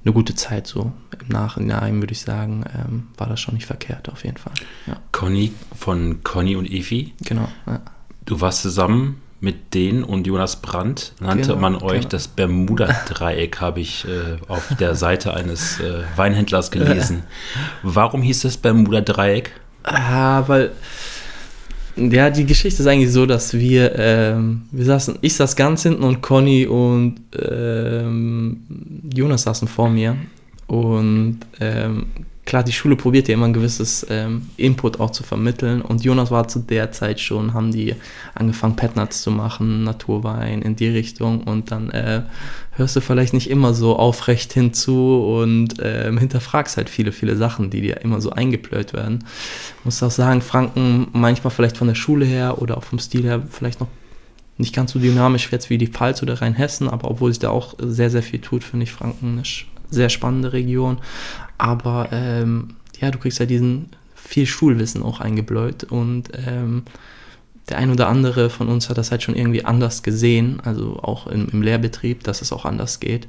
eine 0.04 0.14
gute 0.14 0.34
Zeit 0.34 0.66
so. 0.66 0.92
Im 1.20 1.28
Nachhinein 1.28 2.00
würde 2.00 2.12
ich 2.12 2.20
sagen, 2.20 2.64
ähm, 2.74 3.08
war 3.18 3.28
das 3.28 3.40
schon 3.40 3.54
nicht 3.54 3.66
verkehrt 3.66 4.08
auf 4.08 4.24
jeden 4.24 4.38
Fall. 4.38 4.54
Ja. 4.86 4.96
Conny 5.12 5.52
von 5.76 6.22
Conny 6.24 6.56
und 6.56 6.70
Evi. 6.70 7.12
Genau. 7.24 7.48
Ja. 7.66 7.82
Du 8.24 8.40
warst 8.40 8.62
zusammen 8.62 9.20
mit 9.40 9.74
denen 9.74 10.04
und 10.04 10.26
Jonas 10.26 10.60
Brandt 10.60 11.14
nannte 11.20 11.48
genau, 11.48 11.60
man 11.60 11.76
euch 11.76 12.00
genau. 12.00 12.08
das 12.10 12.28
Bermuda-Dreieck, 12.28 13.60
habe 13.60 13.80
ich 13.80 14.06
äh, 14.06 14.36
auf 14.48 14.74
der 14.78 14.94
Seite 14.94 15.34
eines 15.34 15.80
äh, 15.80 16.02
Weinhändlers 16.16 16.70
gelesen. 16.70 17.22
Warum 17.82 18.20
hieß 18.22 18.42
das 18.42 18.58
Bermuda-Dreieck? 18.58 19.52
Ah, 19.82 20.44
weil 20.46 20.72
ja, 21.96 22.30
die 22.30 22.46
Geschichte 22.46 22.82
ist 22.82 22.86
eigentlich 22.86 23.12
so, 23.12 23.26
dass 23.26 23.54
wir, 23.54 23.98
ähm, 23.98 24.62
wir 24.70 24.84
saßen, 24.84 25.18
ich 25.22 25.34
saß 25.34 25.56
ganz 25.56 25.82
hinten 25.82 26.02
und 26.02 26.22
Conny 26.22 26.66
und 26.66 27.20
ähm, 27.38 28.62
Jonas 29.12 29.42
saßen 29.42 29.68
vor 29.68 29.90
mir 29.90 30.16
und 30.66 31.40
ähm, 31.60 32.06
klar, 32.46 32.64
die 32.64 32.72
Schule 32.72 32.96
probiert 32.96 33.28
ja 33.28 33.34
immer 33.34 33.46
ein 33.46 33.52
gewisses 33.52 34.06
ähm, 34.10 34.48
Input 34.56 34.98
auch 34.98 35.10
zu 35.10 35.22
vermitteln. 35.22 35.82
Und 35.82 36.04
Jonas 36.04 36.30
war 36.30 36.48
zu 36.48 36.60
der 36.60 36.92
Zeit 36.92 37.20
schon, 37.20 37.54
haben 37.54 37.70
die 37.70 37.94
angefangen, 38.34 38.76
Petnuts 38.76 39.22
zu 39.22 39.30
machen, 39.30 39.84
Naturwein 39.84 40.62
in 40.62 40.76
die 40.76 40.88
Richtung. 40.88 41.42
Und 41.42 41.70
dann 41.70 41.90
äh, 41.90 42.22
hörst 42.72 42.96
du 42.96 43.00
vielleicht 43.00 43.34
nicht 43.34 43.50
immer 43.50 43.74
so 43.74 43.96
aufrecht 43.96 44.52
hinzu 44.52 45.40
und 45.40 45.74
ähm, 45.80 46.18
hinterfragst 46.18 46.76
halt 46.76 46.90
viele, 46.90 47.12
viele 47.12 47.36
Sachen, 47.36 47.70
die 47.70 47.82
dir 47.82 48.00
immer 48.00 48.20
so 48.20 48.30
eingeplöht 48.30 48.92
werden. 48.92 49.24
Ich 49.78 49.84
muss 49.84 50.02
auch 50.02 50.10
sagen, 50.10 50.40
Franken 50.42 51.08
manchmal 51.12 51.50
vielleicht 51.50 51.76
von 51.76 51.88
der 51.88 51.94
Schule 51.94 52.24
her 52.24 52.60
oder 52.60 52.78
auch 52.78 52.84
vom 52.84 52.98
Stil 52.98 53.22
her 53.22 53.42
vielleicht 53.48 53.80
noch 53.80 53.88
nicht 54.56 54.74
ganz 54.74 54.92
so 54.92 54.98
dynamisch 54.98 55.50
jetzt 55.50 55.70
wie 55.70 55.78
die 55.78 55.86
Pfalz 55.86 56.22
oder 56.22 56.40
Rheinhessen, 56.40 56.88
aber 56.88 57.10
obwohl 57.10 57.32
sich 57.32 57.38
da 57.38 57.50
auch 57.50 57.74
sehr, 57.78 58.10
sehr 58.10 58.22
viel 58.22 58.40
tut, 58.40 58.62
finde 58.62 58.84
ich 58.84 58.92
Franken 58.92 59.38
eine 59.38 59.42
sehr 59.90 60.08
spannende 60.08 60.52
Region. 60.52 60.98
Aber 61.60 62.08
ähm, 62.10 62.76
ja, 62.98 63.10
du 63.10 63.18
kriegst 63.18 63.38
ja 63.38 63.44
diesen 63.44 63.90
viel 64.14 64.46
Schulwissen 64.46 65.02
auch 65.02 65.20
eingebläut 65.20 65.84
und 65.84 66.30
ähm, 66.46 66.84
der 67.68 67.76
ein 67.76 67.90
oder 67.90 68.08
andere 68.08 68.48
von 68.48 68.68
uns 68.68 68.88
hat 68.88 68.96
das 68.96 69.10
halt 69.10 69.22
schon 69.22 69.36
irgendwie 69.36 69.64
anders 69.64 70.02
gesehen, 70.02 70.60
also 70.64 70.98
auch 71.02 71.26
im, 71.26 71.48
im 71.50 71.60
Lehrbetrieb, 71.60 72.24
dass 72.24 72.40
es 72.40 72.52
auch 72.52 72.64
anders 72.64 72.98
geht. 72.98 73.28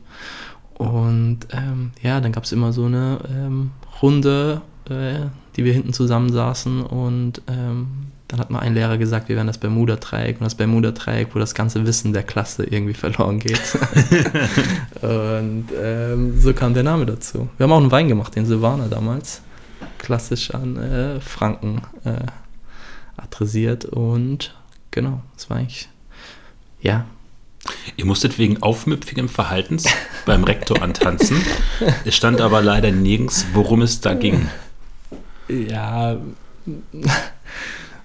Und 0.75 1.39
ähm, 1.51 1.91
ja, 2.01 2.21
dann 2.21 2.31
gab 2.31 2.45
es 2.45 2.53
immer 2.53 2.71
so 2.71 2.85
eine 2.85 3.19
ähm, 3.29 3.71
Runde, 4.01 4.61
äh, 4.89 5.25
die 5.57 5.65
wir 5.65 5.73
hinten 5.73 5.91
zusammensaßen 5.91 6.81
und 6.83 7.41
ähm, 7.47 8.10
dann 8.31 8.39
hat 8.39 8.49
mal 8.49 8.59
ein 8.59 8.73
Lehrer 8.73 8.97
gesagt, 8.97 9.27
wir 9.27 9.35
wären 9.35 9.47
das 9.47 9.57
Bermuda-Dreieck 9.57 10.39
und 10.39 10.45
das 10.45 10.55
Bermuda-Dreieck, 10.55 11.35
wo 11.35 11.39
das 11.39 11.53
ganze 11.53 11.85
Wissen 11.85 12.13
der 12.13 12.23
Klasse 12.23 12.63
irgendwie 12.63 12.93
verloren 12.93 13.39
geht. 13.39 13.59
und 15.01 15.65
ähm, 15.77 16.39
so 16.39 16.53
kam 16.53 16.73
der 16.73 16.83
Name 16.83 17.05
dazu. 17.05 17.49
Wir 17.57 17.65
haben 17.65 17.73
auch 17.73 17.81
einen 17.81 17.91
Wein 17.91 18.07
gemacht, 18.07 18.33
den 18.33 18.45
Silvaner 18.45 18.87
damals. 18.87 19.41
Klassisch 19.97 20.51
an 20.51 20.77
äh, 20.77 21.19
Franken 21.19 21.81
äh, 22.05 22.25
adressiert 23.17 23.83
und 23.83 24.55
genau, 24.91 25.21
das 25.35 25.49
war 25.49 25.57
eigentlich, 25.57 25.89
ja. 26.81 27.05
Ihr 27.97 28.05
musstet 28.05 28.39
wegen 28.39 28.63
aufmüpfigem 28.63 29.27
Verhaltens 29.27 29.83
beim 30.25 30.45
Rektor 30.45 30.81
antanzen. 30.81 31.41
Es 32.05 32.15
stand 32.15 32.39
aber 32.39 32.61
leider 32.61 32.91
nirgends, 32.91 33.45
worum 33.53 33.81
es 33.81 33.99
da 33.99 34.13
ging. 34.13 34.47
Ja, 35.49 36.17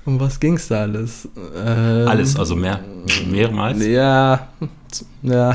um 0.06 0.20
was 0.20 0.40
ging 0.40 0.54
es 0.54 0.68
da 0.68 0.82
alles? 0.82 1.28
Ähm, 1.36 2.08
alles, 2.08 2.36
also 2.36 2.56
mehr, 2.56 2.80
mehrmals? 3.28 3.84
Ja, 3.84 4.48
ja. 5.22 5.54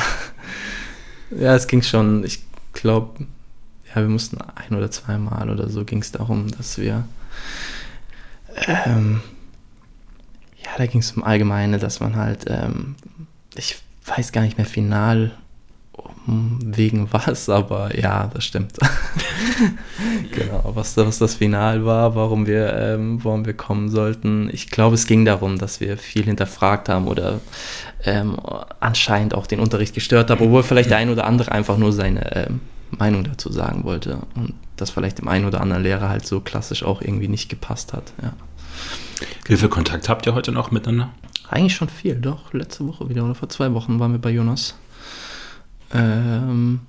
Ja, 1.31 1.55
es 1.55 1.67
ging 1.67 1.81
schon, 1.81 2.23
ich 2.25 2.43
glaube, 2.73 3.25
ja, 3.89 4.01
wir 4.01 4.09
mussten 4.09 4.37
ein 4.41 4.75
oder 4.75 4.91
zweimal 4.91 5.49
oder 5.49 5.69
so 5.69 5.85
ging 5.85 6.01
es 6.01 6.11
darum, 6.11 6.51
dass 6.51 6.77
wir, 6.77 7.05
ähm, 8.67 9.21
ja, 10.63 10.71
da 10.77 10.85
ging 10.85 10.99
es 10.99 11.13
um 11.13 11.23
Allgemeine, 11.23 11.79
dass 11.79 12.01
man 12.01 12.17
halt, 12.17 12.45
ähm, 12.47 12.95
ich 13.55 13.77
weiß 14.05 14.33
gar 14.33 14.41
nicht 14.41 14.57
mehr 14.57 14.67
final, 14.67 15.31
wegen 16.63 17.07
was, 17.11 17.49
aber 17.49 17.97
ja, 17.97 18.29
das 18.33 18.45
stimmt. 18.45 18.73
genau, 20.31 20.71
was, 20.75 20.97
was 20.97 21.19
das 21.19 21.35
Final 21.35 21.85
war, 21.85 22.15
warum 22.15 22.47
wir, 22.47 22.73
ähm, 22.73 23.23
warum 23.23 23.45
wir 23.45 23.53
kommen 23.53 23.89
sollten. 23.89 24.49
Ich 24.51 24.69
glaube, 24.69 24.95
es 24.95 25.07
ging 25.07 25.25
darum, 25.25 25.57
dass 25.57 25.79
wir 25.79 25.97
viel 25.97 26.23
hinterfragt 26.23 26.89
haben 26.89 27.07
oder 27.07 27.39
ähm, 28.03 28.37
anscheinend 28.79 29.33
auch 29.35 29.47
den 29.47 29.59
Unterricht 29.59 29.93
gestört 29.93 30.29
haben, 30.29 30.43
obwohl 30.43 30.63
vielleicht 30.63 30.89
der 30.89 30.97
ein 30.97 31.09
oder 31.09 31.25
andere 31.25 31.51
einfach 31.51 31.77
nur 31.77 31.93
seine 31.93 32.47
ähm, 32.47 32.61
Meinung 32.91 33.23
dazu 33.23 33.51
sagen 33.51 33.83
wollte 33.83 34.19
und 34.35 34.53
das 34.75 34.89
vielleicht 34.89 35.19
dem 35.19 35.27
einen 35.27 35.45
oder 35.45 35.61
anderen 35.61 35.83
Lehrer 35.83 36.09
halt 36.09 36.25
so 36.25 36.41
klassisch 36.41 36.83
auch 36.83 37.01
irgendwie 37.01 37.27
nicht 37.27 37.49
gepasst 37.49 37.93
hat. 37.93 38.13
Ja. 38.21 38.33
Wie 39.45 39.57
viel 39.57 39.69
Kontakt 39.69 40.09
habt 40.09 40.25
ihr 40.25 40.33
heute 40.33 40.51
noch 40.51 40.71
miteinander? 40.71 41.13
Eigentlich 41.49 41.75
schon 41.75 41.89
viel, 41.89 42.15
doch. 42.15 42.53
Letzte 42.53 42.87
Woche 42.87 43.09
wieder 43.09 43.25
oder 43.25 43.35
vor 43.35 43.49
zwei 43.49 43.73
Wochen 43.73 43.99
waren 43.99 44.13
wir 44.13 44.19
bei 44.19 44.31
Jonas. 44.31 44.75
Ähm, 45.93 46.81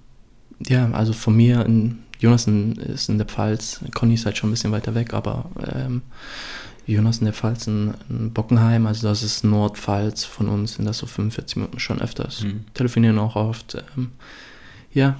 ja, 0.67 0.91
also 0.93 1.13
von 1.13 1.37
mir, 1.37 1.65
in, 1.67 2.01
Jonas 2.21 2.47
ist 2.47 3.09
in 3.09 3.19
der 3.19 3.27
Pfalz, 3.27 3.81
Conny 3.95 4.15
ist 4.15 4.27
halt 4.27 4.39
schon 4.39 4.51
ein 4.51 4.53
bisschen 4.53 4.73
weiter 4.73 4.95
weg, 4.95 5.13
aber 5.13 5.51
ähm, 5.75 6.03
Jonas 6.87 7.19
in 7.19 7.25
der 7.25 7.35
Pfalz 7.35 7.67
in, 7.67 7.95
in, 8.09 8.33
Bockenheim, 8.33 8.87
also 8.87 9.09
das 9.09 9.23
ist 9.23 9.45
Nordpfalz 9.45 10.25
von 10.25 10.49
uns, 10.49 10.75
sind 10.75 10.85
das 10.85 10.99
so 10.99 11.07
45 11.07 11.57
Minuten 11.57 11.81
schon 11.81 12.01
öfters. 12.01 12.43
Mhm. 12.43 12.65
Telefonieren 12.75 13.19
auch 13.19 13.37
oft. 13.37 13.83
Ähm, 13.97 14.13
ja, 14.93 15.17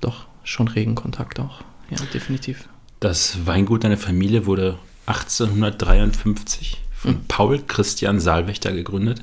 doch, 0.00 0.26
schon 0.44 0.68
regen 0.68 0.94
Kontakt 0.94 1.40
auch. 1.40 1.62
Ja, 1.90 1.98
definitiv. 2.12 2.68
Das 3.00 3.46
Weingut 3.46 3.84
deiner 3.84 3.96
Familie 3.96 4.46
wurde 4.46 4.78
1853 5.06 6.80
von 6.94 7.12
mhm. 7.12 7.24
Paul 7.28 7.62
Christian 7.66 8.20
Saalwächter 8.20 8.72
gegründet, 8.72 9.22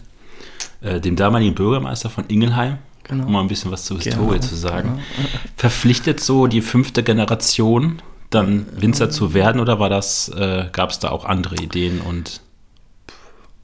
äh, 0.82 1.00
dem 1.00 1.16
damaligen 1.16 1.56
Bürgermeister 1.56 2.10
von 2.10 2.26
Ingelheim 2.28 2.78
genau. 3.04 3.26
um 3.26 3.32
mal 3.34 3.42
ein 3.42 3.48
bisschen 3.48 3.72
was 3.72 3.86
zur 3.86 3.98
Historie 3.98 4.40
genau, 4.40 4.42
zu 4.42 4.56
sagen. 4.56 5.02
Genau. 5.16 5.30
Verpflichtet 5.56 6.20
so 6.20 6.48
die 6.48 6.62
fünfte 6.62 7.04
Generation, 7.04 8.02
dann 8.30 8.66
Winzer 8.76 9.10
zu 9.10 9.34
werden 9.34 9.62
oder 9.62 9.80
war 9.80 9.90
das, 9.90 10.30
äh, 10.30 10.66
gab 10.72 10.90
es 10.90 11.00
da 11.00 11.10
auch 11.10 11.26
andere 11.26 11.56
Ideen 11.56 12.02
und 12.02 12.42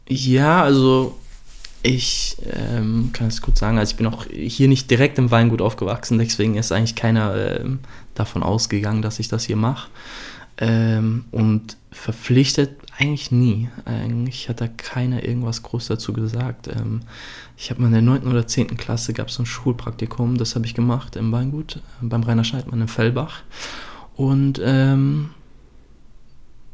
ja, 0.08 0.63
also 0.63 1.15
ich 1.81 2.38
ähm, 2.51 3.12
kann 3.13 3.27
es 3.27 3.41
gut 3.41 3.58
sagen, 3.58 3.77
also 3.77 3.91
ich 3.91 3.98
bin 3.98 4.08
auch 4.08 4.25
hier 4.25 4.67
nicht 4.67 4.91
direkt 4.91 5.17
im 5.17 5.31
Weingut 5.31 5.62
aufgewachsen, 5.62 6.17
deswegen 6.17 6.55
ist 6.55 6.72
eigentlich 6.72 6.96
keiner 6.96 7.36
ähm, 7.36 7.79
davon 8.15 8.43
ausgegangen, 8.43 9.01
dass 9.01 9.19
ich 9.19 9.27
das 9.27 9.46
hier 9.46 9.55
mache. 9.55 9.89
Ähm, 10.58 11.25
und 11.31 11.77
verpflichtet 12.12 12.72
eigentlich 12.98 13.32
nie. 13.32 13.70
Eigentlich 13.86 14.50
hat 14.50 14.62
da 14.62 14.68
keiner 14.68 15.24
irgendwas 15.24 15.62
groß 15.62 15.88
dazu 15.88 16.12
gesagt. 16.12 16.68
Ähm, 16.68 17.01
ich 17.56 17.70
habe 17.70 17.82
mal 17.82 17.88
in 17.88 17.94
der 17.94 18.01
9. 18.01 18.28
oder 18.28 18.48
10. 18.48 18.78
Klasse 18.78 19.13
gab 19.13 19.28
es 19.28 19.36
so 19.36 19.44
ein 19.44 19.46
Schulpraktikum, 19.46 20.38
das 20.38 20.56
habe 20.56 20.66
ich 20.66 20.74
gemacht 20.74 21.16
im 21.16 21.32
Weingut, 21.32 21.78
äh, 21.78 21.80
beim 22.01 22.24
Rainer 22.24 22.44
Scheidmann 22.44 22.82
in 22.82 22.88
Fellbach. 22.88 23.44
Und 24.16 24.60
ähm, 24.63 25.30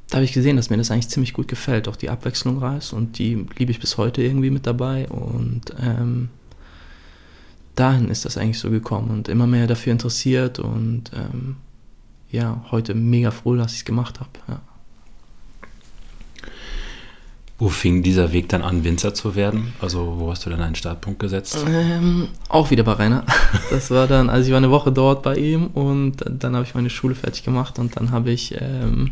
da 0.09 0.15
habe 0.17 0.25
ich 0.25 0.31
gesehen, 0.31 0.55
dass 0.55 0.69
mir 0.69 0.77
das 0.77 0.89
eigentlich 0.89 1.09
ziemlich 1.09 1.33
gut 1.33 1.49
gefällt, 1.49 1.89
auch 1.89 1.97
die 1.97 2.09
Abwechslung 2.09 2.59
reißt 2.59 2.93
und 2.93 3.19
die 3.19 3.45
liebe 3.57 3.71
ich 3.71 3.79
bis 3.81 3.97
heute 3.97 4.23
irgendwie 4.23 4.51
mit 4.51 4.65
dabei. 4.65 5.09
Und 5.09 5.73
ähm, 5.81 6.29
dahin 7.75 8.09
ist 8.09 8.23
das 8.23 8.37
eigentlich 8.37 8.59
so 8.59 8.69
gekommen 8.69 9.09
und 9.09 9.27
immer 9.27 9.47
mehr 9.47 9.67
dafür 9.67 9.91
interessiert 9.91 10.59
und 10.59 11.11
ähm, 11.13 11.57
ja, 12.31 12.63
heute 12.71 12.95
mega 12.95 13.31
froh, 13.31 13.55
dass 13.55 13.73
ich 13.73 13.79
es 13.79 13.85
gemacht 13.85 14.21
habe. 14.21 14.29
Ja. 14.47 14.61
Wo 17.57 17.69
fing 17.69 18.03
dieser 18.03 18.33
Weg 18.33 18.49
dann 18.49 18.61
an, 18.61 18.83
Winzer 18.83 19.13
zu 19.13 19.35
werden? 19.35 19.73
Also 19.79 20.15
wo 20.17 20.29
hast 20.29 20.45
du 20.45 20.49
dann 20.49 20.61
einen 20.61 20.75
Startpunkt 20.75 21.19
gesetzt? 21.19 21.57
Ähm, 21.67 22.27
auch 22.49 22.69
wieder 22.69 22.83
bei 22.83 22.93
Rainer. 22.93 23.23
Das 23.69 23.89
war 23.91 24.07
dann, 24.07 24.29
also 24.29 24.45
ich 24.45 24.51
war 24.51 24.57
eine 24.57 24.71
Woche 24.71 24.91
dort 24.91 25.23
bei 25.23 25.35
ihm 25.35 25.67
und 25.67 26.17
dann 26.27 26.55
habe 26.55 26.65
ich 26.65 26.75
meine 26.75 26.89
Schule 26.89 27.15
fertig 27.15 27.43
gemacht 27.43 27.79
und 27.79 27.95
dann 27.95 28.11
habe 28.11 28.31
ich 28.31 28.55
ähm, 28.59 29.11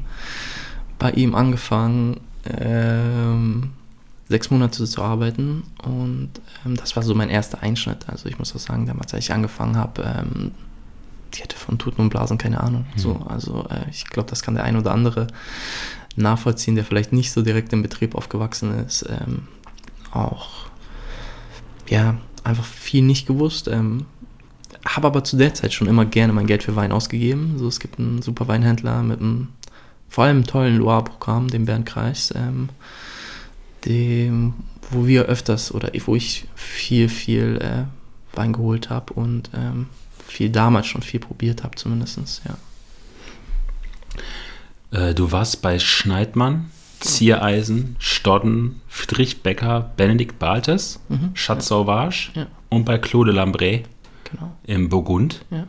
bei 1.00 1.12
ihm 1.12 1.36
angefangen, 1.36 2.20
ähm, 2.60 3.72
sechs 4.28 4.52
Monate 4.52 4.86
zu 4.86 5.02
arbeiten 5.02 5.64
und 5.84 6.30
ähm, 6.66 6.76
das 6.76 6.96
war 6.98 7.04
so 7.04 7.16
mein 7.16 7.30
erster 7.30 7.64
Einschnitt. 7.64 8.10
Also 8.10 8.28
ich 8.28 8.40
muss 8.40 8.54
auch 8.54 8.60
sagen, 8.60 8.86
damals, 8.86 9.14
als 9.14 9.24
ich 9.26 9.34
angefangen 9.34 9.78
habe, 9.78 10.04
ähm, 10.04 10.52
die 11.34 11.42
hätte 11.42 11.56
von 11.56 11.78
Tuten 11.78 12.02
und 12.02 12.10
Blasen 12.10 12.38
keine 12.38 12.62
Ahnung. 12.62 12.86
Mhm. 12.94 13.00
So, 13.00 13.26
also 13.28 13.66
äh, 13.70 13.90
ich 13.90 14.06
glaube, 14.06 14.30
das 14.30 14.44
kann 14.44 14.56
der 14.56 14.66
ein 14.66 14.78
oder 14.78 14.92
andere 14.92 15.28
nachvollziehen, 16.16 16.76
der 16.76 16.86
vielleicht 16.86 17.14
nicht 17.14 17.32
so 17.32 17.42
direkt 17.42 17.74
im 17.74 17.82
Betrieb 17.82 18.16
aufgewachsen 18.16 18.86
ist. 18.86 19.06
Ähm, 19.10 19.48
auch, 20.12 20.68
ja, 21.90 22.18
einfach 22.44 22.66
viel 22.66 23.04
nicht 23.04 23.28
gewusst. 23.28 23.68
Ähm, 23.68 24.06
habe 24.86 25.08
aber 25.08 25.24
zu 25.24 25.38
der 25.38 25.54
Zeit 25.54 25.74
schon 25.74 25.88
immer 25.88 26.06
gerne 26.06 26.34
mein 26.34 26.48
Geld 26.48 26.64
für 26.64 26.76
Wein 26.76 26.92
ausgegeben. 26.92 27.56
So, 27.58 27.68
es 27.68 27.80
gibt 27.80 28.00
einen 28.00 28.22
super 28.22 28.48
Weinhändler 28.48 29.02
mit 29.02 29.20
einem 29.20 29.50
vor 30.10 30.26
allem 30.26 30.44
tollen 30.46 30.78
Loire-Programm, 30.78 31.48
dem 31.48 31.66
Bernd 31.66 31.88
Kreis, 31.88 32.32
ähm, 32.36 32.70
dem, 33.86 34.54
wo 34.92 35.08
wir 35.08 35.26
öfters 35.26 35.74
oder 35.74 35.92
wo 36.06 36.16
ich 36.16 36.48
viel, 36.54 37.10
viel 37.10 37.58
äh, 37.62 38.38
Wein 38.38 38.54
geholt 38.54 38.92
habe 38.92 39.14
und 39.14 39.50
ähm, 39.56 39.88
viel 40.28 40.52
damals 40.52 40.86
schon 40.86 41.02
viel 41.02 41.20
probiert 41.20 41.64
habe, 41.64 41.76
zumindest, 41.76 42.44
ja. 42.46 42.56
Äh, 44.94 45.14
du 45.14 45.32
warst 45.32 45.62
bei 45.62 45.80
Schneidmann, 45.80 46.72
Ziereisen, 47.00 47.96
Stodden, 48.00 48.82
Friedrich 48.88 49.42
Becker, 49.42 49.92
Benedikt 49.98 50.40
Baltes, 50.40 51.00
mhm, 51.10 51.32
Schatz 51.34 51.68
Sauvage 51.68 52.30
ja. 52.36 52.48
und 52.70 52.86
bei 52.86 52.98
Claude 52.98 53.32
Lambray 53.32 53.84
genau. 54.24 54.56
im 54.66 54.90
Burgund. 54.90 55.44
Ja. 55.50 55.66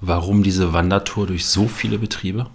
Warum 0.00 0.44
diese 0.44 0.72
Wandertour 0.72 1.26
durch 1.26 1.46
so 1.46 1.66
viele 1.66 1.98
Betriebe? 1.98 2.46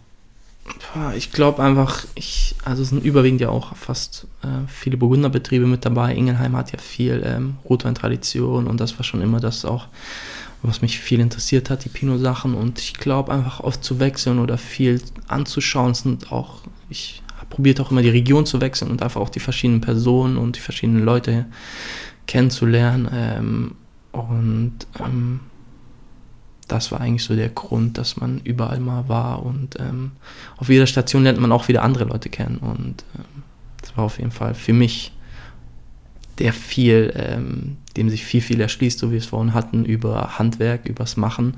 Ich 1.17 1.33
glaube 1.33 1.61
einfach, 1.61 2.05
ich, 2.15 2.55
also 2.63 2.83
es 2.83 2.89
sind 2.89 3.03
überwiegend 3.03 3.41
ja 3.41 3.49
auch 3.49 3.75
fast 3.75 4.27
äh, 4.43 4.47
viele 4.67 4.95
Burgunderbetriebe 4.95 5.65
mit 5.65 5.83
dabei. 5.83 6.15
Ingelheim 6.15 6.55
hat 6.55 6.71
ja 6.71 6.79
viel 6.79 7.21
ähm, 7.25 7.57
Rotwein-Tradition 7.65 8.67
und 8.67 8.79
das 8.79 8.97
war 8.97 9.03
schon 9.03 9.21
immer 9.21 9.41
das 9.41 9.65
auch, 9.65 9.87
was 10.63 10.81
mich 10.81 10.99
viel 10.99 11.19
interessiert 11.19 11.69
hat, 11.69 11.85
die 11.85 11.89
Pinot-Sachen. 11.89 12.55
Und 12.55 12.79
ich 12.79 12.93
glaube, 12.93 13.31
einfach 13.31 13.59
oft 13.59 13.83
zu 13.83 13.99
wechseln 13.99 14.39
oder 14.39 14.57
viel 14.57 15.01
anzuschauen 15.27 15.93
sind 15.93 16.31
auch, 16.31 16.61
ich 16.89 17.21
habe 17.37 17.47
probiert 17.49 17.79
auch 17.81 17.91
immer 17.91 18.01
die 18.01 18.09
Region 18.09 18.45
zu 18.45 18.61
wechseln 18.61 18.89
und 18.89 19.01
einfach 19.01 19.21
auch 19.21 19.29
die 19.29 19.39
verschiedenen 19.39 19.81
Personen 19.81 20.37
und 20.37 20.55
die 20.55 20.61
verschiedenen 20.61 21.03
Leute 21.03 21.45
kennenzulernen. 22.27 23.09
Ähm, 23.13 23.75
und 24.11 24.73
ähm, 24.99 25.41
das 26.67 26.91
war 26.91 27.01
eigentlich 27.01 27.23
so 27.23 27.35
der 27.35 27.49
Grund, 27.49 27.97
dass 27.97 28.17
man 28.17 28.39
überall 28.43 28.79
mal 28.79 29.07
war 29.09 29.45
und 29.45 29.79
ähm, 29.79 30.11
auf 30.57 30.69
jeder 30.69 30.87
Station 30.87 31.23
lernt 31.23 31.39
man 31.39 31.51
auch 31.51 31.67
wieder 31.67 31.83
andere 31.83 32.05
Leute 32.05 32.29
kennen 32.29 32.57
und 32.57 33.03
ähm, 33.15 33.43
das 33.81 33.97
war 33.97 34.05
auf 34.05 34.17
jeden 34.17 34.31
Fall 34.31 34.53
für 34.53 34.73
mich 34.73 35.11
der 36.39 36.53
viel, 36.53 37.13
ähm, 37.15 37.77
dem 37.97 38.09
sich 38.09 38.25
viel, 38.25 38.41
viel 38.41 38.61
erschließt, 38.61 38.99
so 38.99 39.07
wie 39.07 39.13
wir 39.13 39.19
es 39.19 39.25
vorhin 39.25 39.53
hatten, 39.53 39.85
über 39.85 40.37
Handwerk, 40.39 40.87
übers 40.87 41.17
Machen, 41.17 41.55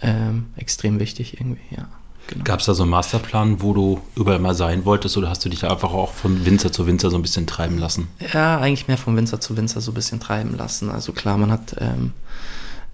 ähm, 0.00 0.46
extrem 0.56 1.00
wichtig 1.00 1.40
irgendwie, 1.40 1.76
ja. 1.76 1.88
Genau. 2.28 2.44
Gab 2.44 2.60
es 2.60 2.66
da 2.66 2.74
so 2.74 2.84
einen 2.84 2.90
Masterplan, 2.90 3.60
wo 3.62 3.74
du 3.74 4.00
überall 4.14 4.38
mal 4.38 4.54
sein 4.54 4.84
wolltest 4.84 5.16
oder 5.16 5.28
hast 5.28 5.44
du 5.44 5.48
dich 5.48 5.60
da 5.60 5.70
einfach 5.70 5.92
auch 5.92 6.12
von 6.12 6.46
Winzer 6.46 6.70
zu 6.70 6.86
Winzer 6.86 7.10
so 7.10 7.16
ein 7.16 7.22
bisschen 7.22 7.46
treiben 7.46 7.78
lassen? 7.78 8.08
Ja, 8.32 8.58
eigentlich 8.58 8.86
mehr 8.86 8.96
von 8.96 9.16
Winzer 9.16 9.40
zu 9.40 9.56
Winzer 9.56 9.80
so 9.80 9.90
ein 9.90 9.94
bisschen 9.94 10.20
treiben 10.20 10.56
lassen. 10.56 10.88
Also 10.88 11.12
klar, 11.12 11.36
man 11.36 11.50
hat 11.50 11.74
ähm, 11.80 12.12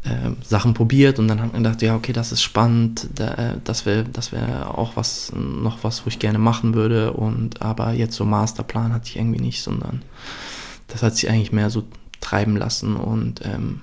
äh, 0.05 0.31
Sachen 0.43 0.75
probiert 0.75 1.19
und 1.19 1.29
dann 1.29 1.41
hat 1.41 1.53
man 1.53 1.63
gedacht, 1.63 1.83
ja, 1.83 1.95
okay, 1.95 2.13
das 2.13 2.33
ist 2.33 2.43
spannend, 2.43 3.09
da, 3.15 3.35
äh, 3.35 3.55
das 3.65 3.85
wäre 3.85 4.05
das 4.05 4.33
wär 4.33 4.77
auch 4.77 4.97
was, 4.97 5.33
noch 5.35 5.85
was, 5.85 6.05
wo 6.05 6.09
ich 6.09 6.19
gerne 6.19 6.39
machen 6.39 6.75
würde. 6.75 7.13
Und 7.13 7.61
aber 7.61 7.93
jetzt 7.93 8.17
so 8.17 8.25
Masterplan 8.25 8.93
hatte 8.93 9.09
ich 9.09 9.17
irgendwie 9.17 9.41
nicht, 9.41 9.63
sondern 9.63 10.03
das 10.87 11.03
hat 11.03 11.17
sich 11.17 11.29
eigentlich 11.29 11.53
mehr 11.53 11.71
so 11.71 11.85
treiben 12.21 12.57
lassen 12.57 12.97
und 12.97 13.41
ähm, 13.45 13.81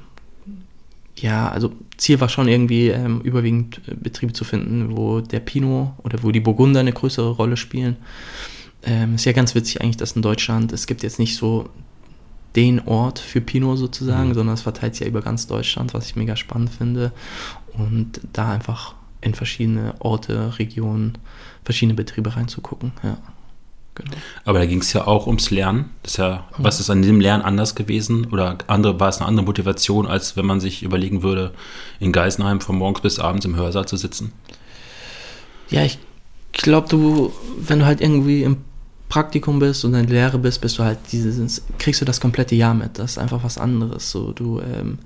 ja, 1.18 1.50
also 1.50 1.72
Ziel 1.98 2.20
war 2.20 2.30
schon 2.30 2.48
irgendwie 2.48 2.89
ähm, 2.89 3.22
überwiegend 3.22 3.82
äh, 3.88 3.96
Betriebe 3.96 4.34
zu 4.34 4.44
finden, 4.44 4.96
wo 4.96 5.22
der 5.22 5.39
Pinot 5.39 5.94
oder 6.04 6.22
wo 6.24 6.32
die 6.32 6.39
Burgunder 6.39 6.82
eine 6.82 6.92
größere 6.92 7.32
Rolle 7.32 7.58
spielen. 7.58 7.96
Ähm, 8.84 9.15
ist 9.15 9.25
ja 9.25 9.32
ganz 9.32 9.56
witzig 9.56 9.82
eigentlich, 9.82 9.98
dass 9.98 10.12
in 10.12 10.22
Deutschland, 10.22 10.74
es 10.74 10.88
gibt 10.88 11.04
jetzt 11.04 11.20
nicht 11.20 11.38
so 11.38 11.70
den 12.56 12.82
Ort 12.82 13.20
für 13.20 13.42
Pinot 13.42 13.77
sozusagen, 13.77 14.30
mhm. 14.30 14.34
sondern 14.34 14.54
es 14.56 14.62
verteilt 14.62 14.96
sich 14.96 15.01
ja 15.01 15.08
über 15.08 15.22
ganz 15.22 15.48
Deutschland, 15.48 15.94
was 15.94 16.06
ich 16.06 16.15
mega 16.15 16.36
spannend 16.36 16.70
finde. 16.70 17.12
Und 17.74 18.22
da 18.34 18.51
einfach 18.51 18.96
in 19.22 19.34
verschiedene 19.34 19.96
Orte, 20.00 20.60
Regionen, 20.60 21.18
verschiedene 21.63 21.96
Betriebe 21.96 22.36
reinzugucken, 22.36 22.92
ja. 23.04 23.18
Genau. 23.96 24.12
Aber 24.44 24.60
da 24.60 24.66
ging 24.66 24.82
es 24.82 24.92
ja 24.94 25.08
auch 25.08 25.25
ums 25.25 25.52
Lernen. 25.52 25.92
Das 26.04 26.18
ja, 26.18 26.46
mhm. 26.58 26.64
Was 26.64 26.80
ist 26.80 26.90
an 26.90 27.02
dem 27.02 27.20
Lernen 27.20 27.44
anders 27.44 27.75
gewesen? 27.75 28.28
Oder 28.32 28.58
andere, 28.68 29.00
war 29.00 29.10
es 29.10 29.18
eine 29.18 29.28
andere 29.28 29.46
Motivation, 29.46 30.06
als 30.06 30.36
wenn 30.36 30.46
man 30.46 30.60
sich 30.60 30.84
überlegen 30.84 31.24
würde, 31.24 31.52
in 32.00 32.12
Geisenheim 32.12 32.60
von 32.60 32.78
morgens 32.78 33.02
bis 33.02 33.20
abends 33.20 33.46
im 33.46 33.56
Hörsaal 33.56 33.88
zu 33.88 33.96
sitzen? 33.96 34.34
Ja, 35.70 35.84
ich 35.84 35.98
glaube, 36.52 36.90
du, 36.90 37.34
wenn 37.58 37.80
du 37.80 37.86
halt 37.86 38.02
irgendwie 38.02 38.44
im 38.44 38.58
Praktikum 39.08 39.60
bist 39.60 39.86
und 39.86 39.94
in 39.94 40.08
Lehre 40.08 40.40
bist, 40.40 40.62
bist 40.62 40.78
du 40.78 40.84
halt 40.84 41.00
dieses, 41.12 41.62
kriegst 41.80 42.02
du 42.02 42.06
das 42.06 42.20
komplette 42.20 42.56
Jahr 42.56 42.74
mit. 42.74 43.00
Das 43.00 43.12
ist 43.12 43.18
einfach 43.18 43.44
was 43.44 43.58
anderes. 43.58 44.12
So, 44.12 44.34
du 44.34 44.60
ähm, 44.60 45.00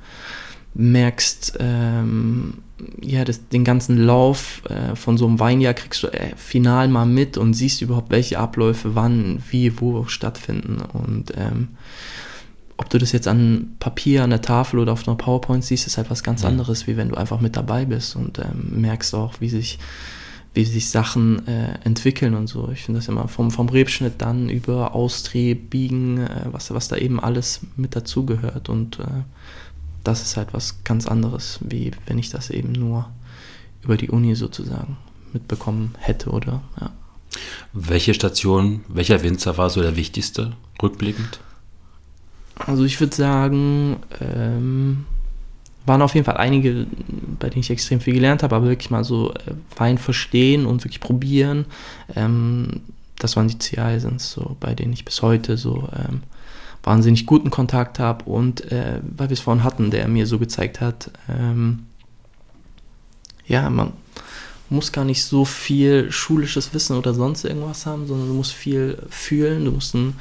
merkst 0.73 1.57
ähm, 1.59 2.55
ja 3.01 3.25
das, 3.25 3.47
den 3.49 3.63
ganzen 3.63 3.97
Lauf 3.97 4.61
äh, 4.69 4.95
von 4.95 5.17
so 5.17 5.27
einem 5.27 5.39
Weinjahr 5.39 5.73
kriegst 5.73 6.03
du 6.03 6.07
äh, 6.07 6.35
final 6.35 6.87
mal 6.87 7.05
mit 7.05 7.37
und 7.37 7.53
siehst 7.53 7.81
überhaupt, 7.81 8.11
welche 8.11 8.39
Abläufe 8.39 8.95
wann, 8.95 9.41
wie, 9.49 9.79
wo 9.79 10.05
stattfinden 10.05 10.81
und 10.93 11.33
ähm, 11.37 11.69
ob 12.77 12.89
du 12.89 12.97
das 12.97 13.11
jetzt 13.11 13.27
an 13.27 13.75
Papier, 13.79 14.23
an 14.23 14.29
der 14.29 14.41
Tafel 14.41 14.79
oder 14.79 14.93
auf 14.93 15.05
einer 15.05 15.17
PowerPoint 15.17 15.65
siehst, 15.65 15.85
ist 15.85 15.97
halt 15.97 16.09
was 16.09 16.23
ganz 16.23 16.45
anderes, 16.45 16.87
wie 16.87 16.95
wenn 16.95 17.09
du 17.09 17.15
einfach 17.15 17.41
mit 17.41 17.57
dabei 17.57 17.83
bist 17.83 18.15
und 18.15 18.39
ähm, 18.39 18.79
merkst 18.79 19.13
auch, 19.15 19.41
wie 19.41 19.49
sich 19.49 19.79
wie 20.53 20.65
sich 20.65 20.89
Sachen 20.89 21.47
äh, 21.47 21.77
entwickeln 21.83 22.33
und 22.33 22.47
so. 22.47 22.69
Ich 22.73 22.83
finde 22.83 22.99
das 22.99 23.07
immer 23.07 23.27
vom, 23.27 23.51
vom 23.51 23.69
Rebschnitt 23.69 24.15
dann 24.17 24.49
über 24.49 24.95
Austrieb, 24.95 25.69
Biegen, 25.69 26.25
äh, 26.25 26.45
was, 26.51 26.73
was 26.73 26.87
da 26.87 26.97
eben 26.97 27.19
alles 27.19 27.61
mit 27.75 27.95
dazugehört. 27.95 28.67
Und 28.67 28.99
äh, 28.99 29.23
das 30.09 30.23
ist 30.23 30.37
halt 30.37 30.53
was 30.53 30.83
ganz 30.83 31.07
anderes, 31.07 31.59
wie 31.61 31.91
wenn 32.07 32.17
ich 32.17 32.29
das 32.29 32.49
eben 32.49 32.71
nur 32.71 33.09
über 33.83 33.95
die 33.95 34.09
Uni 34.09 34.35
sozusagen 34.35 34.97
mitbekommen 35.33 35.93
hätte 35.99 36.31
oder 36.31 36.61
ja. 36.81 36.91
Welche 37.73 38.15
Station, 38.15 38.83
welcher 38.87 39.21
Winzer 39.21 39.57
war 39.57 39.69
so 39.69 39.81
der 39.81 39.95
wichtigste, 39.95 40.53
rückblickend? 40.81 41.39
Also 42.55 42.83
ich 42.83 42.99
würde 42.99 43.15
sagen, 43.15 43.97
ähm, 44.19 45.05
waren 45.85 46.01
auf 46.01 46.15
jeden 46.15 46.25
Fall 46.25 46.37
einige, 46.37 46.87
bei 47.39 47.49
denen 47.49 47.61
ich 47.61 47.69
extrem 47.69 48.01
viel 48.01 48.15
gelernt 48.15 48.41
habe, 48.41 48.55
aber 48.55 48.67
wirklich 48.67 48.89
mal 48.89 49.03
so 49.03 49.31
äh, 49.33 49.53
Wein 49.77 49.99
verstehen 49.99 50.65
und 50.65 50.83
wirklich 50.83 50.99
probieren. 50.99 51.65
Ähm, 52.15 52.81
das 53.19 53.35
waren 53.35 53.47
die 53.47 53.59
CI-Sens, 53.59 54.31
so, 54.31 54.57
bei 54.59 54.73
denen 54.73 54.93
ich 54.93 55.05
bis 55.05 55.21
heute 55.21 55.55
so 55.57 55.87
ähm, 55.95 56.23
wahnsinnig 56.83 57.25
guten 57.25 57.49
Kontakt 57.49 57.99
habe 57.99 58.25
und 58.25 58.71
äh, 58.71 58.99
weil 59.03 59.29
wir 59.29 59.33
es 59.33 59.41
vorhin 59.41 59.63
hatten, 59.63 59.91
der 59.91 60.07
mir 60.07 60.25
so 60.25 60.39
gezeigt 60.39 60.81
hat, 60.81 61.11
ähm, 61.29 61.85
ja, 63.47 63.69
man 63.69 63.93
muss 64.69 64.91
gar 64.91 65.05
nicht 65.05 65.23
so 65.23 65.45
viel 65.45 66.11
schulisches 66.11 66.73
Wissen 66.73 66.95
oder 66.95 67.13
sonst 67.13 67.43
irgendwas 67.43 67.85
haben, 67.85 68.07
sondern 68.07 68.27
du 68.27 68.33
musst 68.35 68.53
viel 68.53 69.01
fühlen, 69.09 69.65
du 69.65 69.71
musst 69.71 69.95
ein 69.95 70.15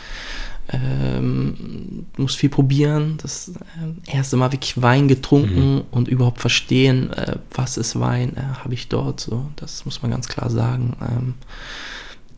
ähm, 0.71 2.07
muss 2.17 2.35
viel 2.35 2.51
probieren. 2.51 3.19
Das 3.23 3.49
äh, 3.49 4.13
erste 4.17 4.37
Mal 4.37 4.53
wirklich 4.53 4.81
Wein 4.81 5.09
getrunken 5.09 5.77
mhm. 5.77 5.83
und 5.91 6.09
überhaupt 6.09 6.41
verstehen, 6.41 7.13
äh, 7.13 7.37
was 7.55 7.77
ist 7.77 7.99
Wein, 7.99 8.37
äh, 8.37 8.59
habe 8.63 8.75
ich 8.75 8.89
dort. 8.89 9.21
So, 9.21 9.47
das 9.57 9.85
muss 9.85 10.03
man 10.03 10.11
ganz 10.11 10.29
klar 10.29 10.51
sagen. 10.51 10.95
Ähm, 11.01 11.35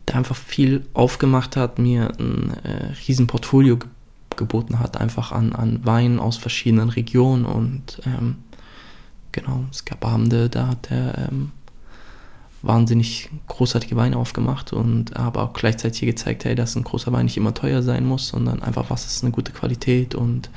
der 0.07 0.15
einfach 0.15 0.35
viel 0.35 0.85
aufgemacht 0.93 1.55
hat, 1.55 1.77
mir 1.77 2.13
ein 2.19 2.53
äh, 2.63 2.93
riesen 3.07 3.27
Portfolio 3.27 3.77
geboten 4.41 4.79
hat, 4.79 4.97
einfach 4.97 5.31
an, 5.31 5.53
an 5.53 5.85
Wein 5.85 6.19
aus 6.19 6.37
verschiedenen 6.37 6.89
Regionen 6.89 7.45
und 7.45 8.01
ähm, 8.05 8.37
genau, 9.31 9.65
es 9.71 9.85
gab 9.85 10.05
Abende, 10.05 10.49
da 10.49 10.67
hat 10.67 10.91
er 10.91 11.29
ähm, 11.29 11.51
wahnsinnig 12.61 13.29
großartige 13.47 13.95
Weine 13.95 14.17
aufgemacht 14.17 14.73
und 14.73 15.15
aber 15.17 15.43
auch 15.43 15.53
gleichzeitig 15.53 16.01
gezeigt, 16.01 16.45
hey, 16.45 16.55
dass 16.55 16.75
ein 16.75 16.83
großer 16.83 17.11
Wein 17.11 17.25
nicht 17.25 17.37
immer 17.37 17.53
teuer 17.53 17.81
sein 17.81 18.05
muss, 18.05 18.27
sondern 18.27 18.61
einfach, 18.61 18.89
was 18.89 19.05
ist 19.05 19.23
eine 19.23 19.31
gute 19.31 19.51
Qualität 19.51 20.13
und 20.13 20.49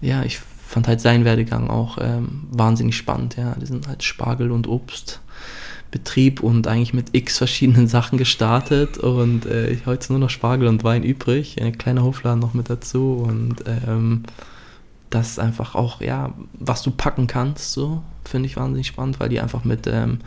ja, 0.00 0.22
ich 0.22 0.38
fand 0.38 0.88
halt 0.88 1.00
seinen 1.00 1.24
Werdegang 1.24 1.68
auch 1.68 1.98
ähm, 2.00 2.46
wahnsinnig 2.50 2.96
spannend, 2.96 3.36
ja, 3.36 3.54
die 3.60 3.66
sind 3.66 3.88
halt 3.88 4.02
Spargel- 4.02 4.52
und 4.52 4.66
Obstbetrieb 5.90 6.40
und 6.40 6.66
eigentlich 6.68 6.94
mit 6.94 7.08
x 7.12 7.38
verschiedenen 7.38 7.86
Sachen 7.88 8.18
gestartet 8.18 8.98
und 8.98 9.46
äh, 9.46 9.76
heute 9.86 10.12
nur 10.12 10.20
noch 10.20 10.30
Spargel 10.30 10.68
und 10.68 10.84
Wein 10.84 11.02
übrig, 11.02 11.60
ein 11.60 11.76
kleiner 11.76 12.04
Hofladen 12.04 12.40
noch 12.40 12.54
mit 12.54 12.70
dazu 12.70 13.24
und 13.26 13.64
ähm, 13.66 14.22
das 15.10 15.30
ist 15.30 15.38
einfach 15.40 15.74
auch, 15.74 16.00
ja, 16.00 16.32
was 16.52 16.82
du 16.82 16.92
packen 16.92 17.26
kannst, 17.26 17.72
so, 17.72 18.02
finde 18.24 18.46
ich 18.46 18.56
wahnsinnig 18.56 18.86
spannend, 18.86 19.18
weil 19.18 19.28
die 19.28 19.40
einfach 19.40 19.64
mit 19.64 19.88
ähm, 19.88 20.20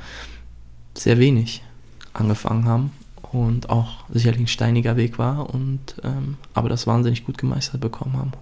sehr 0.93 1.17
wenig 1.17 1.63
angefangen 2.11 2.65
haben 2.65 2.91
und 3.31 3.69
auch 3.69 4.03
sicherlich 4.09 4.41
ein 4.41 4.47
steiniger 4.47 4.97
Weg 4.97 5.17
war 5.17 5.49
und 5.49 5.95
ähm, 6.03 6.35
aber 6.53 6.67
das 6.67 6.85
wahnsinnig 6.85 7.25
gut 7.25 7.37
gemeistert 7.37 7.79
bekommen 7.79 8.17
haben. 8.17 8.33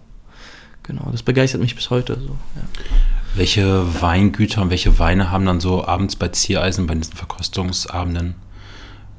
Genau, 0.84 1.10
das 1.12 1.22
begeistert 1.22 1.62
mich 1.62 1.76
bis 1.76 1.92
heute 1.92 2.16
so. 2.20 2.36
Ja. 2.56 3.21
Welche 3.34 4.02
Weingüter 4.02 4.62
und 4.62 4.70
welche 4.70 5.00
Weine 5.00 5.32
haben 5.32 5.46
dann 5.46 5.60
so 5.60 5.86
abends 5.86 6.16
bei 6.16 6.28
Ziereisen, 6.28 6.88
bei 6.88 6.96
diesen 6.96 7.14
Verkostungsabenden 7.14 8.36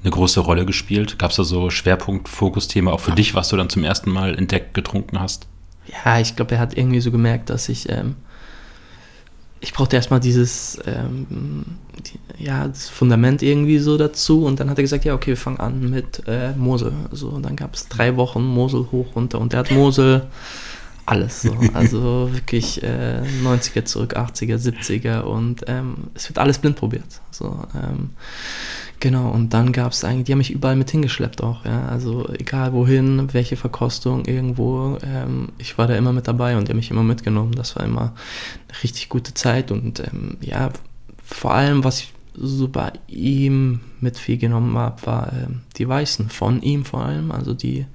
eine 0.03 0.11
große 0.11 0.41
Rolle 0.41 0.67
gespielt? 0.67 1.19
Gab 1.19 1.31
es 1.31 1.37
da 1.37 1.45
so 1.45 1.71
Schwerpunkt, 1.71 2.29
Fokusthema 2.29 2.93
auch 2.93 3.01
für 3.01 3.11
ja. 3.11 3.17
dich, 3.17 3.35
was 3.35 3.49
du 3.49 3.57
dann 3.57 3.71
zum 3.71 3.85
ersten 3.85 4.11
Mal 4.11 4.37
entdeckt, 4.37 4.75
getrunken 4.75 5.19
hast? 5.19 5.47
Ja, 6.05 6.21
ich 6.21 6.37
glaube, 6.37 6.55
er 6.55 6.61
hat 6.61 6.77
irgendwie 6.77 7.01
so 7.01 7.11
gemerkt, 7.11 7.51
dass 7.51 7.69
ich 7.69 7.89
ähm, 7.89 8.17
ich 9.63 9.73
brauchte 9.73 9.95
erstmal 9.95 10.19
dieses, 10.19 10.79
ähm, 10.87 11.65
die, 12.05 12.45
ja, 12.45 12.67
das 12.67 12.89
Fundament 12.89 13.43
irgendwie 13.43 13.79
so 13.79 13.97
dazu 13.97 14.45
und 14.45 14.59
dann 14.59 14.69
hat 14.69 14.79
er 14.79 14.83
gesagt, 14.83 15.05
ja, 15.05 15.15
okay, 15.15 15.29
wir 15.29 15.37
fangen 15.37 15.61
an 15.61 15.89
mit 15.89 16.25
äh, 16.27 16.53
Mosel. 16.53 16.93
So, 17.13 17.29
und 17.29 17.45
dann 17.45 17.55
gab 17.55 17.75
es 17.75 17.89
drei 17.89 18.17
Wochen 18.17 18.43
Mosel 18.43 18.89
hoch, 18.91 19.15
runter 19.15 19.41
und 19.41 19.53
der 19.53 19.61
hat 19.61 19.71
Mosel 19.71 20.27
alles 21.07 21.43
so. 21.43 21.57
Also 21.75 22.31
wirklich 22.33 22.83
äh, 22.83 23.23
90er 23.45 23.85
zurück, 23.85 24.17
80er, 24.17 24.57
70er 24.57 25.21
und 25.21 25.65
ähm, 25.67 26.11
es 26.15 26.29
wird 26.29 26.39
alles 26.39 26.59
blind 26.59 26.77
probiert. 26.77 27.21
So, 27.31 27.65
ähm, 27.75 28.11
Genau, 29.03 29.31
und 29.31 29.53
dann 29.53 29.73
gab 29.73 29.91
es 29.91 30.05
eigentlich, 30.05 30.27
die 30.27 30.33
haben 30.33 30.39
mich 30.39 30.53
überall 30.53 30.77
mit 30.77 30.93
hingeschleppt 30.93 31.43
auch, 31.43 31.65
ja. 31.65 31.87
Also 31.87 32.29
egal 32.39 32.73
wohin, 32.73 33.35
welche 33.35 33.57
Verkostung, 33.57 34.27
irgendwo, 34.27 34.97
ähm, 35.03 35.49
ich 35.59 35.77
war 35.77 35.89
da 35.89 35.97
immer 35.97 36.13
mit 36.13 36.29
dabei 36.29 36.57
und 36.57 36.69
die 36.69 36.71
haben 36.71 36.77
mich 36.77 36.93
immer 36.93 37.03
mitgenommen. 37.03 37.51
Das 37.51 37.75
war 37.75 37.85
immer 37.85 38.15
eine 38.69 38.83
richtig 38.85 39.09
gute 39.09 39.35
Zeit 39.35 39.73
und 39.73 39.99
ähm, 39.99 40.37
ja, 40.41 40.71
vor 41.25 41.53
allem, 41.53 41.83
was 41.83 42.03
ich 42.03 42.15
so 42.37 42.69
bei 42.69 42.93
ihm 43.09 43.81
mit 43.99 44.19
viel 44.19 44.39
genommen 44.39 44.79
habe, 44.79 45.05
war 45.05 45.33
ähm, 45.33 45.63
die 45.79 45.89
Weißen 45.89 46.29
von 46.29 46.63
ihm 46.63 46.85
vor 46.85 47.05
allem, 47.05 47.33
also 47.33 47.55
die 47.55 47.87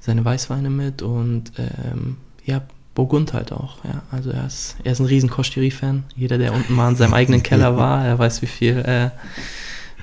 seine 0.00 0.24
Weißweine 0.24 0.70
mit 0.70 1.02
und 1.02 1.52
ähm, 1.58 2.16
ja, 2.44 2.62
Burgund 2.94 3.32
halt 3.32 3.52
auch, 3.52 3.84
ja. 3.84 4.02
Also 4.10 4.30
er 4.30 4.46
ist, 4.46 4.76
er 4.82 4.92
ist 4.92 5.00
ein 5.00 5.06
riesen 5.06 5.30
Kosterie-Fan. 5.30 6.04
Jeder, 6.16 6.38
der 6.38 6.52
unten 6.52 6.74
mal 6.74 6.90
in 6.90 6.96
seinem 6.96 7.14
eigenen 7.14 7.42
Keller 7.42 7.76
war, 7.76 8.04
er 8.04 8.18
weiß, 8.18 8.42
wie 8.42 8.46
viel, 8.46 8.78
äh, 8.78 9.10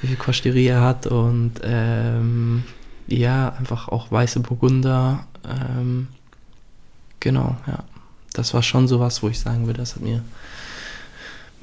wie 0.02 0.08
viel 0.08 0.15
Kosterie 0.15 0.67
er 0.67 0.82
hat 0.82 1.08
und 1.08 1.54
ähm, 1.63 2.63
ja, 3.08 3.54
einfach 3.58 3.88
auch 3.89 4.12
weiße 4.12 4.39
Burgunder. 4.39 5.26
Ähm, 5.45 6.08
genau, 7.19 7.56
ja. 7.67 7.84
Das 8.34 8.54
war 8.54 8.62
schon 8.62 8.88
sowas, 8.88 9.23
wo 9.23 9.30
ich 9.30 9.39
sagen 9.39 9.65
würde, 9.65 9.80
das 9.80 9.95
hat 9.95 10.04
mir 10.04 10.21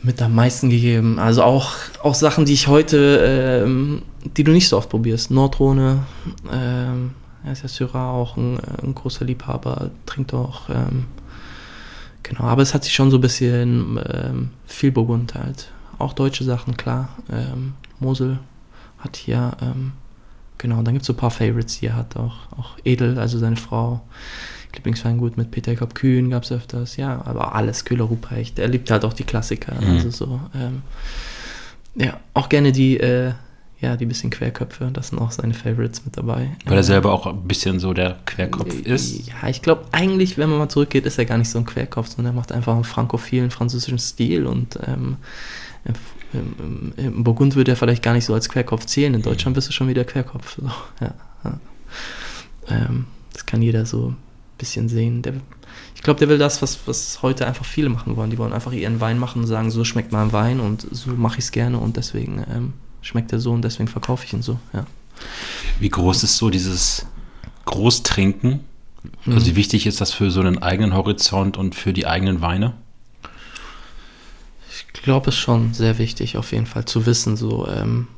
mit 0.02 0.20
am 0.20 0.34
meisten 0.34 0.70
gegeben. 0.70 1.18
Also 1.18 1.42
auch, 1.42 1.72
auch 2.02 2.14
Sachen, 2.14 2.44
die 2.44 2.52
ich 2.52 2.66
heute, 2.68 3.62
ähm, 3.64 4.02
die 4.36 4.44
du 4.44 4.52
nicht 4.52 4.68
so 4.68 4.76
oft 4.76 4.90
probierst. 4.90 5.30
Nordrhone, 5.30 6.04
ähm, 6.52 7.12
er 7.44 7.52
ist 7.52 7.62
ja 7.62 7.68
Syrah 7.68 8.10
auch 8.10 8.36
ein, 8.36 8.58
ein, 8.82 8.94
großer 8.94 9.24
Liebhaber, 9.24 9.90
trinkt 10.06 10.32
auch, 10.34 10.68
ähm, 10.70 11.06
genau, 12.22 12.44
aber 12.44 12.62
es 12.62 12.74
hat 12.74 12.84
sich 12.84 12.94
schon 12.94 13.10
so 13.10 13.18
ein 13.18 13.20
bisschen 13.20 14.00
ähm, 14.12 14.50
viel 14.66 14.90
Burgund 14.90 15.34
halt. 15.34 15.70
Auch 15.98 16.12
deutsche 16.12 16.44
Sachen, 16.44 16.76
klar. 16.76 17.10
Ähm, 17.30 17.74
Mosel 18.00 18.38
hat 18.98 19.16
hier, 19.16 19.52
ähm, 19.60 19.92
genau, 20.58 20.82
dann 20.82 20.94
gibt 20.94 21.02
es 21.02 21.06
so 21.06 21.12
ein 21.12 21.18
paar 21.18 21.30
Favorites, 21.30 21.78
die 21.78 21.86
er 21.86 21.96
hat, 21.96 22.16
auch, 22.16 22.36
auch 22.56 22.76
Edel, 22.84 23.18
also 23.18 23.38
seine 23.38 23.56
Frau. 23.56 24.00
Lieblingsweingut 24.74 25.36
mit 25.36 25.52
Peter 25.52 25.76
Kopp 25.76 25.94
Kühn 25.94 26.30
gab 26.30 26.42
es 26.42 26.50
öfters, 26.50 26.96
ja, 26.96 27.24
aber 27.24 27.54
alles 27.54 27.84
Köhler 27.84 28.04
Ruprecht. 28.04 28.58
Er 28.58 28.66
liebt 28.66 28.90
halt 28.90 29.04
auch 29.04 29.12
die 29.12 29.22
Klassiker. 29.22 29.80
Mhm. 29.80 29.88
Also 29.88 30.10
so, 30.10 30.40
ähm, 30.52 30.82
ja, 31.94 32.18
auch 32.32 32.48
gerne 32.48 32.72
die, 32.72 32.98
äh, 32.98 33.34
ja, 33.84 33.96
die 33.96 34.06
bisschen 34.06 34.30
Querköpfe, 34.30 34.90
das 34.92 35.08
sind 35.08 35.18
auch 35.18 35.30
seine 35.30 35.54
Favorites 35.54 36.04
mit 36.04 36.16
dabei. 36.16 36.56
Weil 36.64 36.76
er 36.78 36.82
selber 36.82 37.12
auch 37.12 37.26
ein 37.26 37.42
bisschen 37.42 37.78
so 37.78 37.92
der 37.92 38.18
Querkopf 38.26 38.74
ist. 38.80 39.28
Ja, 39.28 39.48
ich 39.48 39.62
glaube 39.62 39.84
eigentlich, 39.92 40.38
wenn 40.38 40.50
man 40.50 40.58
mal 40.58 40.68
zurückgeht, 40.68 41.06
ist 41.06 41.18
er 41.18 41.24
gar 41.24 41.38
nicht 41.38 41.50
so 41.50 41.58
ein 41.58 41.64
Querkopf, 41.64 42.08
sondern 42.08 42.34
er 42.34 42.36
macht 42.36 42.52
einfach 42.52 42.74
einen 42.74 42.84
frankophilen 42.84 43.50
französischen 43.50 43.98
Stil 43.98 44.46
und 44.46 44.78
ähm, 44.86 45.16
im, 46.32 46.92
im, 46.96 47.24
Burgund 47.24 47.54
würde 47.54 47.72
er 47.72 47.76
vielleicht 47.76 48.02
gar 48.02 48.14
nicht 48.14 48.24
so 48.24 48.34
als 48.34 48.48
Querkopf 48.48 48.86
zählen. 48.86 49.14
In 49.14 49.20
mhm. 49.20 49.24
Deutschland 49.24 49.54
bist 49.54 49.68
du 49.68 49.72
schon 49.72 49.88
wieder 49.88 50.04
Querkopf. 50.04 50.56
So, 50.56 50.70
ja, 51.00 51.14
ja. 51.44 51.60
Ähm, 52.68 53.06
das 53.32 53.46
kann 53.46 53.62
jeder 53.62 53.86
so 53.86 54.14
bisschen 54.58 54.88
sehen. 54.88 55.22
Der, 55.22 55.34
ich 55.94 56.02
glaube, 56.02 56.18
der 56.18 56.28
will 56.28 56.38
das, 56.38 56.62
was, 56.62 56.86
was 56.86 57.22
heute 57.22 57.46
einfach 57.46 57.64
viele 57.64 57.88
machen 57.88 58.16
wollen. 58.16 58.30
Die 58.30 58.38
wollen 58.38 58.52
einfach 58.52 58.72
ihren 58.72 59.00
Wein 59.00 59.18
machen 59.18 59.42
und 59.42 59.46
sagen, 59.46 59.70
so 59.70 59.84
schmeckt 59.84 60.12
mein 60.12 60.32
Wein 60.32 60.60
und 60.60 60.86
so 60.90 61.10
mache 61.10 61.38
ich 61.38 61.44
es 61.44 61.52
gerne 61.52 61.78
und 61.78 61.96
deswegen 61.96 62.44
ähm, 62.50 62.72
schmeckt 63.04 63.32
er 63.32 63.38
so 63.38 63.52
und 63.52 63.62
deswegen 63.62 63.88
verkaufe 63.88 64.24
ich 64.24 64.32
ihn 64.32 64.42
so. 64.42 64.58
Ja. 64.72 64.86
Wie 65.78 65.88
groß 65.88 66.24
ist 66.24 66.36
so 66.36 66.50
dieses 66.50 67.06
Großtrinken? 67.66 68.60
Also 69.26 69.46
wie 69.46 69.52
mhm. 69.52 69.56
wichtig 69.56 69.86
ist 69.86 70.00
das 70.00 70.12
für 70.12 70.30
so 70.30 70.40
einen 70.40 70.62
eigenen 70.62 70.94
Horizont 70.94 71.56
und 71.56 71.74
für 71.74 71.92
die 71.92 72.06
eigenen 72.06 72.40
Weine? 72.40 72.72
Ich 74.94 75.02
glaube, 75.02 75.28
es 75.28 75.36
ist 75.36 75.40
schon 75.40 75.74
sehr 75.74 75.98
wichtig, 75.98 76.38
auf 76.38 76.52
jeden 76.52 76.66
Fall 76.66 76.86
zu 76.86 77.04
wissen, 77.04 77.36
so 77.36 77.68
ähm, 77.68 78.08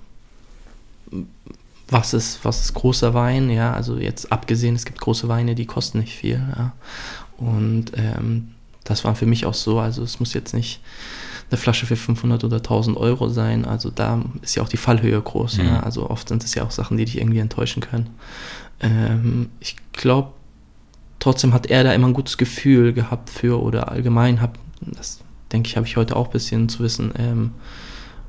was 1.88 2.14
ist, 2.14 2.44
was 2.44 2.61
ist 2.61 2.75
großer 2.75 3.14
Wein, 3.14 3.51
ja, 3.51 3.72
also 3.72 3.99
jetzt 3.99 4.31
abgesehen, 4.31 4.77
es 4.77 4.85
gibt 4.85 5.01
große 5.01 5.27
Weine, 5.29 5.57
die 5.57 5.66
kosten 5.66 5.99
nicht 5.99 6.14
viel, 6.14 6.40
ja. 6.57 6.72
Und 7.37 7.87
ähm, 7.96 8.53
das 8.85 9.05
war 9.05 9.16
für 9.16 9.27
mich 9.27 9.44
auch 9.46 9.55
so, 9.55 9.81
also 9.81 10.03
es 10.03 10.20
muss 10.20 10.33
jetzt 10.33 10.55
nicht 10.55 10.81
eine 11.50 11.59
Flasche 11.59 11.87
für 11.87 11.96
500 11.96 12.42
oder 12.44 12.56
1000 12.56 12.96
Euro 12.96 13.28
sein, 13.28 13.64
also 13.64 13.90
da 13.90 14.22
ist 14.42 14.56
ja 14.56 14.62
auch 14.62 14.68
die 14.68 14.76
Fallhöhe 14.76 15.20
groß, 15.20 15.59
mhm. 15.59 15.66
ja, 15.66 15.80
also 15.80 16.11
oft 16.11 16.28
sind 16.28 16.42
es 16.44 16.54
ja 16.54 16.64
auch 16.64 16.70
Sachen, 16.70 16.96
die 16.96 17.04
dich 17.04 17.18
irgendwie 17.18 17.38
enttäuschen 17.38 17.82
können. 17.82 18.11
Ähm, 18.80 19.50
ich 19.61 19.76
glaube, 19.92 20.32
trotzdem 21.18 21.54
hat 21.54 21.66
er 21.66 21.85
da 21.85 21.92
immer 21.92 22.09
ein 22.09 22.14
gutes 22.14 22.37
Gefühl 22.37 22.92
gehabt 22.92 23.30
für, 23.30 23.62
oder 23.62 23.90
allgemein 23.90 24.40
hab, 24.40 24.59
das 24.80 25.20
denke 25.52 25.68
ich, 25.68 25.76
habe 25.76 25.87
ich 25.87 25.96
heute 25.96 26.16
auch 26.16 26.26
ein 26.26 26.32
bisschen 26.32 26.68
zu 26.68 26.80
wissen, 26.80 27.12
ähm, 27.16 27.52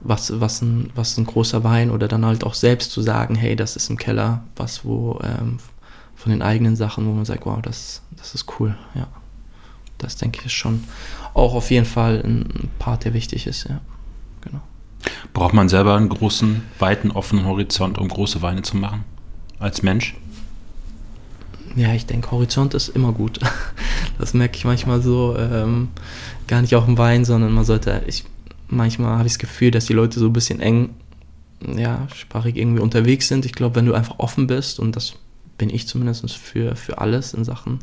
was, 0.01 0.39
was, 0.39 0.61
ein, 0.61 0.91
was 0.93 1.17
ein 1.17 1.25
großer 1.25 1.63
Wein 1.63 1.89
oder 1.89 2.07
dann 2.07 2.25
halt 2.25 2.43
auch 2.43 2.53
selbst 2.53 2.91
zu 2.91 3.01
sagen, 3.01 3.33
hey, 3.33 3.55
das 3.55 3.75
ist 3.75 3.89
im 3.89 3.97
Keller 3.97 4.43
was, 4.55 4.85
wo 4.85 5.19
ähm, 5.23 5.57
von 6.15 6.31
den 6.31 6.41
eigenen 6.43 6.75
Sachen, 6.75 7.07
wo 7.07 7.11
man 7.11 7.25
sagt, 7.25 7.45
wow, 7.45 7.59
das, 7.61 8.03
das 8.15 8.35
ist 8.35 8.45
cool, 8.59 8.77
ja. 8.95 9.07
Das 9.97 10.15
denke 10.17 10.39
ich 10.39 10.45
ist 10.45 10.53
schon 10.53 10.83
auch 11.33 11.53
auf 11.53 11.71
jeden 11.71 11.85
Fall 11.85 12.21
ein 12.23 12.69
Part, 12.79 13.05
der 13.05 13.13
wichtig 13.13 13.47
ist, 13.47 13.67
ja. 13.69 13.79
Genau. 14.41 14.61
Braucht 15.33 15.53
man 15.53 15.69
selber 15.69 15.95
einen 15.95 16.09
großen, 16.09 16.63
weiten, 16.79 17.11
offenen 17.11 17.45
Horizont, 17.45 17.97
um 17.97 18.07
große 18.07 18.41
Weine 18.41 18.61
zu 18.63 18.77
machen? 18.77 19.03
Als 19.59 19.83
Mensch? 19.83 20.15
Ja, 21.75 21.93
ich 21.93 22.05
denke, 22.05 22.31
Horizont 22.31 22.73
ist 22.73 22.89
immer 22.89 23.11
gut. 23.11 23.39
Das 24.19 24.33
merke 24.33 24.57
ich 24.57 24.65
manchmal 24.65 24.99
so, 24.99 25.37
ähm, 25.37 25.89
gar 26.47 26.61
nicht 26.61 26.75
auch 26.75 26.87
im 26.87 26.97
Wein, 26.97 27.23
sondern 27.23 27.53
man 27.53 27.65
sollte, 27.65 28.01
ich 28.07 28.25
manchmal 28.67 29.17
habe 29.17 29.27
ich 29.27 29.33
das 29.33 29.39
Gefühl, 29.39 29.69
dass 29.69 29.85
die 29.85 29.93
Leute 29.93 30.19
so 30.19 30.25
ein 30.25 30.33
bisschen 30.33 30.59
eng, 30.59 30.89
ja, 31.75 32.07
sprachig 32.15 32.55
irgendwie 32.55 32.81
unterwegs 32.81 33.27
sind. 33.27 33.45
Ich 33.45 33.53
glaube, 33.53 33.75
wenn 33.75 33.85
du 33.85 33.93
einfach 33.93 34.19
offen 34.19 34.47
bist 34.47 34.79
und 34.79 34.95
das 34.95 35.15
bin 35.57 35.69
ich 35.69 35.87
zumindest 35.87 36.31
für, 36.35 36.75
für 36.75 36.99
alles 36.99 37.33
in 37.33 37.43
Sachen, 37.43 37.79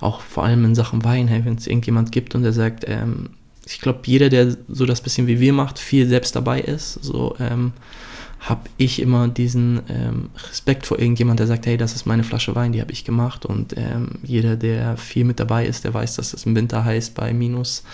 auch 0.00 0.20
vor 0.20 0.44
allem 0.44 0.64
in 0.64 0.74
Sachen 0.74 1.04
Wein, 1.04 1.28
hey, 1.28 1.44
wenn 1.44 1.56
es 1.56 1.66
irgendjemand 1.66 2.12
gibt 2.12 2.34
und 2.34 2.42
der 2.42 2.52
sagt, 2.52 2.84
ähm, 2.86 3.30
ich 3.66 3.80
glaube, 3.80 4.00
jeder, 4.04 4.28
der 4.28 4.56
so 4.68 4.86
das 4.86 5.00
bisschen 5.00 5.26
wie 5.26 5.40
wir 5.40 5.52
macht, 5.52 5.78
viel 5.78 6.06
selbst 6.06 6.36
dabei 6.36 6.60
ist, 6.60 6.94
so 7.02 7.34
ähm, 7.38 7.72
habe 8.40 8.68
ich 8.76 9.00
immer 9.00 9.28
diesen 9.28 9.80
ähm, 9.88 10.28
Respekt 10.50 10.86
vor 10.86 10.98
irgendjemand, 10.98 11.40
der 11.40 11.46
sagt, 11.46 11.64
hey, 11.64 11.78
das 11.78 11.94
ist 11.94 12.04
meine 12.04 12.24
Flasche 12.24 12.54
Wein, 12.54 12.72
die 12.72 12.80
habe 12.80 12.92
ich 12.92 13.04
gemacht 13.04 13.46
und 13.46 13.74
ähm, 13.76 14.10
jeder, 14.22 14.56
der 14.56 14.98
viel 14.98 15.24
mit 15.24 15.40
dabei 15.40 15.66
ist, 15.66 15.84
der 15.84 15.94
weiß, 15.94 16.16
dass 16.16 16.34
es 16.34 16.44
im 16.44 16.54
Winter 16.54 16.84
heißt 16.84 17.14
bei 17.14 17.32
minus 17.32 17.84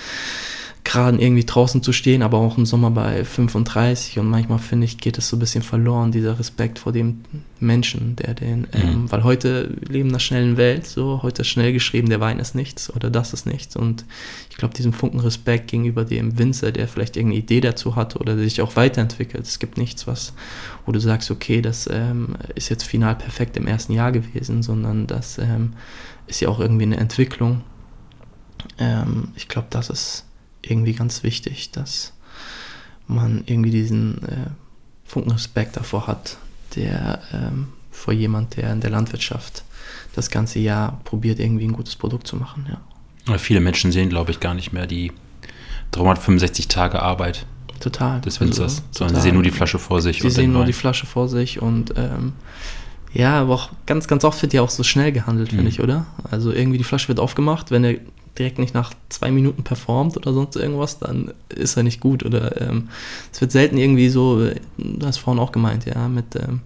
gerade 0.84 1.18
irgendwie 1.18 1.44
draußen 1.44 1.82
zu 1.82 1.92
stehen, 1.92 2.22
aber 2.22 2.38
auch 2.38 2.56
im 2.56 2.64
Sommer 2.64 2.90
bei 2.90 3.24
35 3.24 4.18
und 4.18 4.28
manchmal 4.28 4.58
finde 4.58 4.86
ich, 4.86 4.98
geht 4.98 5.18
es 5.18 5.28
so 5.28 5.36
ein 5.36 5.40
bisschen 5.40 5.62
verloren, 5.62 6.10
dieser 6.10 6.38
Respekt 6.38 6.78
vor 6.78 6.92
dem 6.92 7.20
Menschen, 7.60 8.16
der 8.16 8.34
den, 8.34 8.66
ähm, 8.72 9.02
mhm. 9.02 9.12
weil 9.12 9.24
heute 9.24 9.74
leben 9.88 10.08
in 10.08 10.14
einer 10.14 10.20
schnellen 10.20 10.56
Welt, 10.56 10.86
so, 10.86 11.22
heute 11.22 11.42
ist 11.42 11.48
schnell 11.48 11.72
geschrieben, 11.72 12.08
der 12.08 12.20
Wein 12.20 12.38
ist 12.38 12.54
nichts 12.54 12.92
oder 12.94 13.10
das 13.10 13.34
ist 13.34 13.46
nichts 13.46 13.76
und 13.76 14.06
ich 14.48 14.56
glaube, 14.56 14.74
diesen 14.74 14.92
Funken 14.92 15.20
Respekt 15.20 15.70
gegenüber 15.70 16.04
dem 16.04 16.38
Winzer, 16.38 16.72
der 16.72 16.88
vielleicht 16.88 17.16
irgendeine 17.16 17.42
Idee 17.42 17.60
dazu 17.60 17.94
hat 17.94 18.16
oder 18.16 18.34
der 18.34 18.44
sich 18.44 18.62
auch 18.62 18.76
weiterentwickelt, 18.76 19.46
es 19.46 19.58
gibt 19.58 19.76
nichts, 19.76 20.06
was, 20.06 20.32
wo 20.86 20.92
du 20.92 20.98
sagst, 20.98 21.30
okay, 21.30 21.60
das 21.60 21.88
ähm, 21.92 22.36
ist 22.54 22.70
jetzt 22.70 22.84
final 22.84 23.16
perfekt 23.16 23.56
im 23.56 23.66
ersten 23.66 23.92
Jahr 23.92 24.12
gewesen, 24.12 24.62
sondern 24.62 25.06
das 25.06 25.38
ähm, 25.38 25.74
ist 26.26 26.40
ja 26.40 26.48
auch 26.48 26.60
irgendwie 26.60 26.84
eine 26.84 26.96
Entwicklung. 26.96 27.62
Ähm, 28.78 29.28
ich 29.36 29.48
glaube, 29.48 29.68
das 29.70 29.90
ist 29.90 30.24
irgendwie 30.62 30.92
ganz 30.92 31.22
wichtig, 31.22 31.70
dass 31.70 32.12
man 33.06 33.42
irgendwie 33.46 33.70
diesen 33.70 34.22
äh, 34.24 34.50
Funkenrespekt 35.04 35.76
davor 35.76 36.06
hat, 36.06 36.36
der 36.76 37.20
ähm, 37.32 37.68
vor 37.90 38.14
jemand, 38.14 38.56
der 38.56 38.72
in 38.72 38.80
der 38.80 38.90
Landwirtschaft 38.90 39.64
das 40.14 40.30
ganze 40.30 40.58
Jahr 40.58 41.00
probiert, 41.04 41.38
irgendwie 41.38 41.64
ein 41.64 41.72
gutes 41.72 41.96
Produkt 41.96 42.26
zu 42.26 42.36
machen. 42.36 42.66
Ja. 42.68 43.38
Viele 43.38 43.60
Menschen 43.60 43.92
sehen, 43.92 44.08
glaube 44.08 44.30
ich, 44.30 44.40
gar 44.40 44.54
nicht 44.54 44.72
mehr 44.72 44.86
die 44.86 45.12
365 45.92 46.68
Tage 46.68 47.02
Arbeit 47.02 47.46
total. 47.80 48.20
des 48.20 48.40
Winzers, 48.40 48.78
also, 48.78 48.82
sondern 48.92 49.16
sie 49.16 49.22
sehen 49.22 49.34
nur 49.34 49.42
die 49.42 49.50
Flasche 49.50 49.78
vor 49.78 50.00
sich. 50.00 50.20
Sie 50.20 50.30
sehen 50.30 50.52
nur 50.52 50.64
die 50.64 50.72
Flasche 50.72 51.06
vor 51.06 51.28
sich 51.28 51.60
und 51.60 51.94
ähm, 51.96 52.32
ja, 53.12 53.40
aber 53.40 53.54
auch 53.54 53.70
ganz, 53.86 54.06
ganz 54.06 54.24
oft 54.24 54.40
wird 54.42 54.52
ja 54.52 54.62
auch 54.62 54.70
so 54.70 54.84
schnell 54.84 55.10
gehandelt, 55.12 55.52
mhm. 55.52 55.56
finde 55.56 55.70
ich, 55.70 55.80
oder? 55.80 56.06
Also 56.30 56.52
irgendwie 56.52 56.78
die 56.78 56.84
Flasche 56.84 57.08
wird 57.08 57.18
aufgemacht, 57.18 57.70
wenn 57.70 57.82
der 57.82 57.98
direkt 58.38 58.58
nicht 58.58 58.74
nach 58.74 58.94
zwei 59.08 59.30
Minuten 59.30 59.64
performt 59.64 60.16
oder 60.16 60.32
sonst 60.32 60.56
irgendwas, 60.56 60.98
dann 60.98 61.32
ist 61.48 61.76
er 61.76 61.82
nicht 61.82 62.00
gut. 62.00 62.24
Oder 62.24 62.60
ähm, 62.60 62.88
es 63.32 63.40
wird 63.40 63.52
selten 63.52 63.76
irgendwie 63.76 64.08
so, 64.08 64.50
du 64.78 65.06
hast 65.06 65.18
vorhin 65.18 65.42
auch 65.42 65.52
gemeint, 65.52 65.84
ja, 65.84 66.08
mit, 66.08 66.36
ähm, 66.36 66.60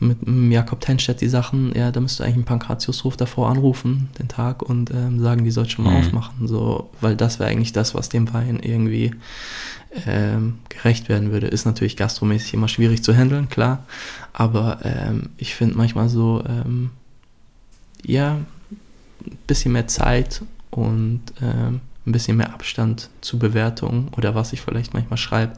mit 0.00 0.18
Jakob 0.52 0.80
Tenstedt 0.80 1.20
die 1.20 1.28
Sachen, 1.28 1.72
ja, 1.74 1.90
da 1.90 2.00
müsste 2.00 2.24
eigentlich 2.24 2.38
ein 2.38 2.44
Pankratiusruf 2.44 3.16
davor 3.16 3.50
anrufen, 3.50 4.10
den 4.18 4.28
Tag, 4.28 4.62
und 4.62 4.90
ähm, 4.90 5.20
sagen, 5.20 5.44
die 5.44 5.50
soll 5.50 5.68
schon 5.68 5.84
mal 5.84 5.92
mhm. 5.92 6.06
aufmachen, 6.06 6.48
so, 6.48 6.90
weil 7.00 7.16
das 7.16 7.38
wäre 7.38 7.50
eigentlich 7.50 7.72
das, 7.72 7.94
was 7.94 8.08
dem 8.08 8.32
Wein 8.32 8.58
irgendwie 8.60 9.12
ähm, 10.06 10.58
gerecht 10.68 11.08
werden 11.08 11.30
würde. 11.30 11.46
Ist 11.46 11.66
natürlich 11.66 11.96
gastromäßig 11.96 12.54
immer 12.54 12.68
schwierig 12.68 13.04
zu 13.04 13.14
handeln, 13.14 13.48
klar, 13.48 13.84
aber 14.32 14.80
ähm, 14.82 15.30
ich 15.36 15.54
finde 15.54 15.76
manchmal 15.76 16.08
so, 16.08 16.42
ähm, 16.48 16.90
ja, 18.04 18.38
ein 19.24 19.38
bisschen 19.46 19.72
mehr 19.72 19.86
Zeit 19.86 20.42
und 20.72 21.22
ähm, 21.40 21.80
ein 22.06 22.12
bisschen 22.12 22.36
mehr 22.36 22.52
Abstand 22.52 23.10
zu 23.20 23.38
Bewertungen 23.38 24.08
oder 24.16 24.34
was 24.34 24.52
ich 24.52 24.60
vielleicht 24.60 24.92
manchmal 24.92 25.18
schreibe 25.18 25.52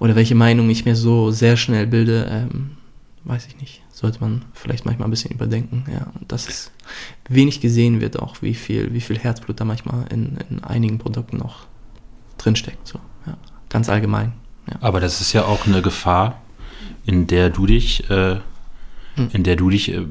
oder 0.00 0.16
welche 0.16 0.34
Meinung 0.34 0.68
ich 0.68 0.84
mir 0.84 0.96
so 0.96 1.30
sehr 1.30 1.56
schnell 1.56 1.86
bilde, 1.86 2.26
ähm, 2.28 2.72
weiß 3.24 3.46
ich 3.46 3.60
nicht. 3.60 3.82
Sollte 3.92 4.20
man 4.20 4.42
vielleicht 4.54 4.86
manchmal 4.86 5.08
ein 5.08 5.10
bisschen 5.10 5.30
überdenken, 5.30 5.84
ja. 5.92 6.10
Und 6.18 6.32
dass 6.32 6.48
es 6.48 6.72
wenig 7.28 7.60
gesehen 7.60 8.00
wird, 8.00 8.18
auch 8.18 8.40
wie 8.40 8.54
viel, 8.54 8.94
wie 8.94 9.00
viel 9.02 9.18
Herzblut 9.18 9.60
da 9.60 9.64
manchmal 9.64 10.06
in, 10.10 10.38
in 10.48 10.64
einigen 10.64 10.98
Produkten 10.98 11.36
noch 11.36 11.66
drinsteckt. 12.38 12.88
So, 12.88 12.98
ja. 13.26 13.36
Ganz 13.68 13.90
allgemein. 13.90 14.32
Ja. 14.68 14.76
Aber 14.80 15.00
das 15.00 15.20
ist 15.20 15.34
ja 15.34 15.44
auch 15.44 15.66
eine 15.66 15.82
Gefahr, 15.82 16.40
in 17.04 17.26
der 17.26 17.50
du 17.50 17.66
dich, 17.66 18.08
äh, 18.08 18.36
hm. 19.16 19.28
in 19.32 19.44
der 19.44 19.56
du 19.56 19.68
dich 19.68 19.92
äh, 19.92 20.06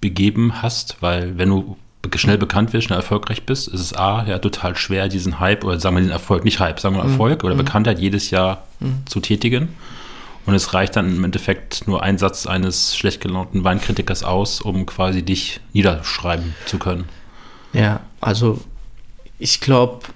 begeben 0.00 0.60
hast, 0.60 1.00
weil 1.00 1.38
wenn 1.38 1.48
du 1.48 1.76
schnell 2.14 2.38
bekannt 2.38 2.72
wirst, 2.72 2.86
schnell 2.86 2.98
erfolgreich 2.98 3.44
bist, 3.44 3.68
ist 3.68 3.80
es 3.80 3.92
A, 3.92 4.24
ja, 4.26 4.38
total 4.38 4.76
schwer, 4.76 5.08
diesen 5.08 5.40
Hype 5.40 5.64
oder 5.64 5.78
sagen 5.80 5.96
wir 5.96 6.02
den 6.02 6.10
Erfolg, 6.10 6.44
nicht 6.44 6.60
Hype, 6.60 6.80
sagen 6.80 6.96
wir 6.96 7.04
mhm. 7.04 7.10
Erfolg 7.10 7.42
mhm. 7.42 7.46
oder 7.46 7.56
Bekanntheit 7.56 7.98
jedes 7.98 8.30
Jahr 8.30 8.64
mhm. 8.80 9.02
zu 9.06 9.20
tätigen. 9.20 9.68
Und 10.46 10.54
es 10.54 10.74
reicht 10.74 10.94
dann 10.94 11.16
im 11.16 11.24
Endeffekt 11.24 11.88
nur 11.88 12.04
ein 12.04 12.18
Satz 12.18 12.46
eines 12.46 12.96
schlecht 12.96 13.20
gelaunten 13.20 13.64
Weinkritikers 13.64 14.22
aus, 14.22 14.60
um 14.60 14.86
quasi 14.86 15.22
dich 15.22 15.60
niederschreiben 15.72 16.54
zu 16.66 16.78
können. 16.78 17.04
Ja, 17.72 18.00
also 18.20 18.60
ich 19.40 19.60
glaube, 19.60 20.06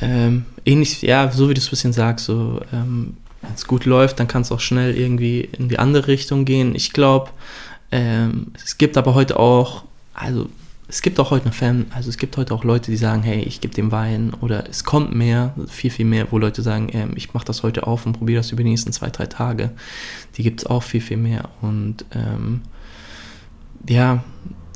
ähm, 0.00 0.46
ähnlich, 0.64 1.02
ja, 1.02 1.30
so 1.30 1.48
wie 1.48 1.54
du 1.54 1.60
es 1.60 1.66
ein 1.66 1.70
bisschen 1.70 1.92
sagst, 1.92 2.26
so, 2.26 2.60
ähm, 2.72 3.16
wenn 3.42 3.54
es 3.54 3.66
gut 3.66 3.84
läuft, 3.86 4.20
dann 4.20 4.28
kann 4.28 4.42
es 4.42 4.52
auch 4.52 4.60
schnell 4.60 4.96
irgendwie 4.96 5.40
in 5.40 5.68
die 5.68 5.78
andere 5.78 6.06
Richtung 6.06 6.44
gehen. 6.44 6.74
Ich 6.74 6.92
glaube, 6.92 7.30
ähm, 7.92 8.52
es 8.62 8.78
gibt 8.78 8.96
aber 8.96 9.14
heute 9.14 9.38
auch, 9.38 9.84
also 10.16 10.48
es 10.88 11.02
gibt 11.02 11.18
auch 11.18 11.30
heute 11.30 11.46
eine 11.46 11.52
Fan, 11.52 11.86
also 11.90 12.08
es 12.08 12.16
gibt 12.16 12.36
heute 12.36 12.54
auch 12.54 12.62
Leute, 12.62 12.90
die 12.90 12.96
sagen, 12.96 13.22
hey, 13.22 13.40
ich 13.40 13.60
gebe 13.60 13.74
dem 13.74 13.90
Wein 13.90 14.32
oder 14.40 14.68
es 14.68 14.84
kommt 14.84 15.14
mehr, 15.14 15.52
viel, 15.66 15.90
viel 15.90 16.04
mehr, 16.04 16.30
wo 16.30 16.38
Leute 16.38 16.62
sagen, 16.62 16.90
ähm, 16.92 17.12
ich 17.16 17.34
mache 17.34 17.44
das 17.44 17.62
heute 17.64 17.86
auf 17.86 18.06
und 18.06 18.12
probiere 18.12 18.38
das 18.38 18.52
über 18.52 18.62
die 18.62 18.70
nächsten 18.70 18.92
zwei, 18.92 19.10
drei 19.10 19.26
Tage. 19.26 19.70
Die 20.36 20.44
gibt 20.44 20.60
es 20.60 20.66
auch 20.66 20.84
viel, 20.84 21.00
viel 21.00 21.16
mehr. 21.16 21.48
Und 21.60 22.04
ähm, 22.12 22.62
ja, 23.88 24.22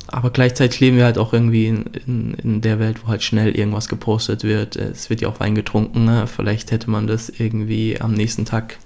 aber 0.07 0.31
gleichzeitig 0.31 0.81
leben 0.81 0.97
wir 0.97 1.05
halt 1.05 1.17
auch 1.17 1.31
irgendwie 1.31 1.67
in, 1.67 1.85
in, 2.05 2.33
in, 2.33 2.61
der 2.61 2.79
Welt, 2.79 3.03
wo 3.03 3.07
halt 3.07 3.23
schnell 3.23 3.55
irgendwas 3.55 3.87
gepostet 3.87 4.43
wird. 4.43 4.75
Es 4.75 5.09
wird 5.09 5.21
ja 5.21 5.29
auch 5.29 5.39
Wein 5.39 5.55
getrunken. 5.55 6.03
Ne? 6.03 6.27
Vielleicht 6.27 6.71
hätte 6.71 6.89
man 6.89 7.07
das 7.07 7.29
irgendwie 7.29 8.01
am 8.01 8.13
nächsten 8.13 8.43
Tag 8.43 8.77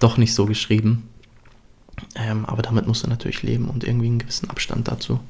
doch 0.00 0.16
nicht 0.16 0.34
so 0.34 0.46
geschrieben. 0.46 1.08
Ähm, 2.16 2.46
aber 2.46 2.62
damit 2.62 2.88
musst 2.88 3.04
du 3.04 3.08
natürlich 3.08 3.44
leben 3.44 3.68
und 3.68 3.84
irgendwie 3.84 4.06
einen 4.06 4.18
gewissen 4.18 4.50
Abstand 4.50 4.88
dazu 4.88 5.20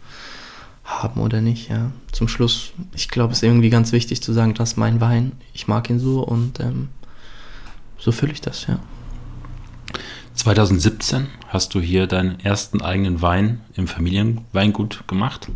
haben 0.88 1.20
oder 1.20 1.40
nicht. 1.40 1.68
Ja. 1.68 1.92
Zum 2.12 2.28
Schluss, 2.28 2.72
ich 2.94 3.08
glaube, 3.08 3.32
es 3.32 3.38
ist 3.38 3.42
irgendwie 3.44 3.70
ganz 3.70 3.92
wichtig 3.92 4.22
zu 4.22 4.32
sagen, 4.32 4.54
das 4.54 4.70
ist 4.70 4.76
mein 4.76 5.00
Wein, 5.00 5.32
ich 5.52 5.68
mag 5.68 5.88
ihn 5.90 6.00
so 6.00 6.22
und 6.22 6.60
ähm, 6.60 6.88
so 7.98 8.10
fülle 8.10 8.32
ich 8.32 8.40
das, 8.40 8.66
ja. 8.66 8.78
2017 10.34 11.26
hast 11.48 11.74
du 11.74 11.80
hier 11.80 12.06
deinen 12.06 12.38
ersten 12.40 12.80
eigenen 12.80 13.22
Wein 13.22 13.60
im 13.74 13.88
Familienweingut 13.88 15.04
gemacht. 15.08 15.48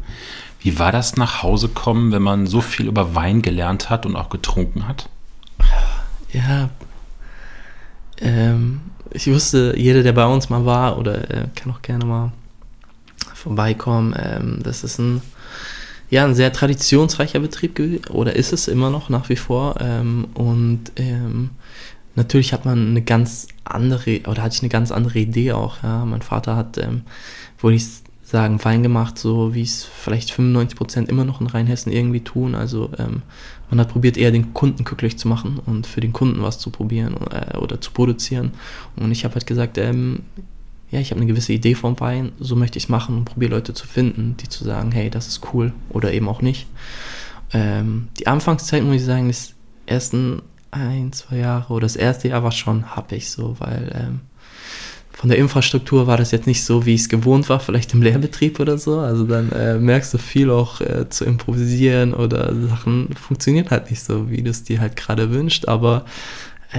Wie 0.60 0.78
war 0.78 0.90
das 0.90 1.16
nach 1.16 1.42
Hause 1.42 1.68
kommen, 1.68 2.10
wenn 2.10 2.22
man 2.22 2.46
so 2.46 2.60
viel 2.60 2.86
über 2.86 3.14
Wein 3.14 3.42
gelernt 3.42 3.90
hat 3.90 4.06
und 4.06 4.16
auch 4.16 4.28
getrunken 4.28 4.88
hat? 4.88 5.08
Ja, 6.32 6.70
ähm, 8.20 8.80
ich 9.10 9.26
wusste, 9.28 9.74
jeder, 9.76 10.02
der 10.02 10.12
bei 10.12 10.26
uns 10.26 10.50
mal 10.50 10.64
war 10.64 10.98
oder 10.98 11.30
äh, 11.30 11.46
kann 11.54 11.72
auch 11.72 11.82
gerne 11.82 12.04
mal 12.04 12.32
vorbeikommen. 13.42 14.14
Ähm, 14.18 14.60
das 14.62 14.84
ist 14.84 14.98
ein, 14.98 15.20
ja, 16.10 16.24
ein 16.24 16.34
sehr 16.34 16.52
traditionsreicher 16.52 17.40
Betrieb 17.40 17.80
oder 18.10 18.36
ist 18.36 18.52
es 18.52 18.68
immer 18.68 18.90
noch 18.90 19.08
nach 19.08 19.28
wie 19.28 19.36
vor. 19.36 19.76
Ähm, 19.80 20.26
und 20.34 20.92
ähm, 20.96 21.50
natürlich 22.14 22.52
hat 22.52 22.64
man 22.64 22.88
eine 22.88 23.02
ganz 23.02 23.48
andere, 23.64 24.20
oder 24.26 24.42
hatte 24.42 24.56
ich 24.56 24.62
eine 24.62 24.68
ganz 24.68 24.90
andere 24.92 25.18
Idee 25.18 25.52
auch. 25.52 25.82
Ja. 25.82 26.04
Mein 26.04 26.22
Vater 26.22 26.56
hat, 26.56 26.78
ähm, 26.78 27.02
würde 27.60 27.76
ich 27.76 27.86
sagen, 28.32 28.64
Wein 28.64 28.82
gemacht, 28.82 29.18
so 29.18 29.54
wie 29.54 29.62
es 29.62 29.84
vielleicht 29.84 30.30
95 30.30 30.76
Prozent 30.76 31.08
immer 31.10 31.24
noch 31.24 31.40
in 31.40 31.46
Rheinhessen 31.46 31.92
irgendwie 31.92 32.20
tun. 32.20 32.54
Also 32.54 32.90
ähm, 32.98 33.22
man 33.70 33.78
hat 33.80 33.90
probiert, 33.90 34.16
eher 34.16 34.30
den 34.30 34.54
Kunden 34.54 34.84
glücklich 34.84 35.18
zu 35.18 35.28
machen 35.28 35.60
und 35.64 35.86
für 35.86 36.00
den 36.00 36.12
Kunden 36.12 36.42
was 36.42 36.58
zu 36.58 36.70
probieren 36.70 37.14
äh, 37.30 37.56
oder 37.58 37.80
zu 37.80 37.92
produzieren. 37.92 38.52
Und 38.96 39.12
ich 39.12 39.24
habe 39.24 39.34
halt 39.34 39.46
gesagt, 39.46 39.78
ähm, 39.78 40.20
ja, 40.92 41.00
ich 41.00 41.10
habe 41.10 41.20
eine 41.20 41.26
gewisse 41.26 41.54
Idee 41.54 41.74
vom 41.74 41.98
Wein, 42.00 42.32
so 42.38 42.54
möchte 42.54 42.76
ich 42.76 42.84
es 42.84 42.88
machen 42.90 43.16
und 43.16 43.24
probiere 43.24 43.52
Leute 43.52 43.72
zu 43.72 43.86
finden, 43.86 44.36
die 44.40 44.48
zu 44.48 44.62
sagen, 44.62 44.92
hey, 44.92 45.08
das 45.08 45.26
ist 45.26 45.40
cool 45.52 45.72
oder 45.88 46.12
eben 46.12 46.28
auch 46.28 46.42
nicht. 46.42 46.66
Ähm, 47.54 48.08
die 48.18 48.26
Anfangszeit, 48.26 48.84
muss 48.84 48.96
ich 48.96 49.04
sagen, 49.04 49.28
des 49.28 49.54
ersten 49.86 50.42
ein, 50.70 51.12
zwei 51.12 51.38
Jahre 51.38 51.72
oder 51.72 51.86
das 51.86 51.96
erste 51.96 52.28
Jahr 52.28 52.44
war 52.44 52.52
schon 52.52 52.94
happig 52.94 53.30
so, 53.30 53.56
weil 53.58 53.90
ähm, 53.94 54.20
von 55.12 55.30
der 55.30 55.38
Infrastruktur 55.38 56.06
war 56.06 56.18
das 56.18 56.30
jetzt 56.30 56.46
nicht 56.46 56.62
so, 56.62 56.84
wie 56.84 56.94
ich 56.94 57.02
es 57.02 57.08
gewohnt 57.08 57.48
war, 57.48 57.60
vielleicht 57.60 57.94
im 57.94 58.02
Lehrbetrieb 58.02 58.60
oder 58.60 58.76
so. 58.76 58.98
Also 58.98 59.24
dann 59.24 59.50
äh, 59.52 59.78
merkst 59.78 60.12
du 60.12 60.18
viel 60.18 60.50
auch 60.50 60.82
äh, 60.82 61.08
zu 61.08 61.24
improvisieren 61.24 62.12
oder 62.12 62.54
Sachen 62.68 63.14
funktionieren 63.14 63.70
halt 63.70 63.88
nicht 63.88 64.02
so, 64.02 64.30
wie 64.30 64.42
du 64.42 64.50
es 64.50 64.64
dir 64.64 64.80
halt 64.80 64.96
gerade 64.96 65.30
wünscht, 65.30 65.68
aber 65.68 66.04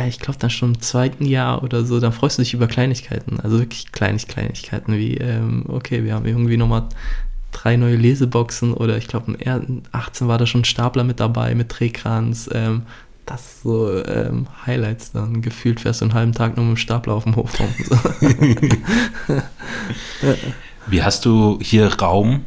ich 0.08 0.20
glaube 0.20 0.40
dann 0.40 0.50
schon 0.50 0.74
im 0.74 0.82
zweiten 0.82 1.26
Jahr 1.26 1.64
oder 1.64 1.86
so, 1.86 2.00
dann 2.00 2.14
freust 2.14 2.38
du 2.38 2.42
dich 2.42 2.54
über 2.54 2.68
Kleinigkeiten, 2.68 3.40
also 3.40 3.60
wirklich 3.60 3.92
Kleinigkeiten 3.92 4.98
wie, 4.98 5.18
ähm, 5.18 5.66
okay, 5.68 6.04
wir 6.04 6.16
haben 6.16 6.26
irgendwie 6.26 6.58
nochmal 6.58 6.90
drei 7.52 7.78
neue 7.78 7.96
Leseboxen 7.96 8.74
oder 8.74 8.98
ich 8.98 9.08
glaube 9.08 9.34
im 9.34 9.84
18 9.92 10.28
war 10.28 10.40
da 10.40 10.48
schon 10.48 10.62
ein 10.62 10.66
Stapler 10.66 11.04
mit 11.04 11.20
dabei 11.20 11.54
mit 11.54 11.78
Drehkranz, 11.78 12.50
ähm, 12.52 12.84
das 13.26 13.62
so 13.62 14.04
ähm, 14.04 14.48
Highlights 14.66 15.12
dann 15.12 15.42
gefühlt 15.42 15.80
fährst 15.80 16.02
du 16.02 16.06
einen 16.06 16.14
halben 16.14 16.34
Tag 16.34 16.58
nur 16.58 16.66
mit 16.66 16.76
dem 16.76 16.78
Stapler 16.78 17.14
auf 17.14 17.24
dem 17.24 17.36
Hof 17.36 17.58
rum. 17.60 17.70
Wie 20.88 21.02
hast 21.02 21.24
du 21.24 21.60
hier 21.62 21.94
Raum 22.02 22.44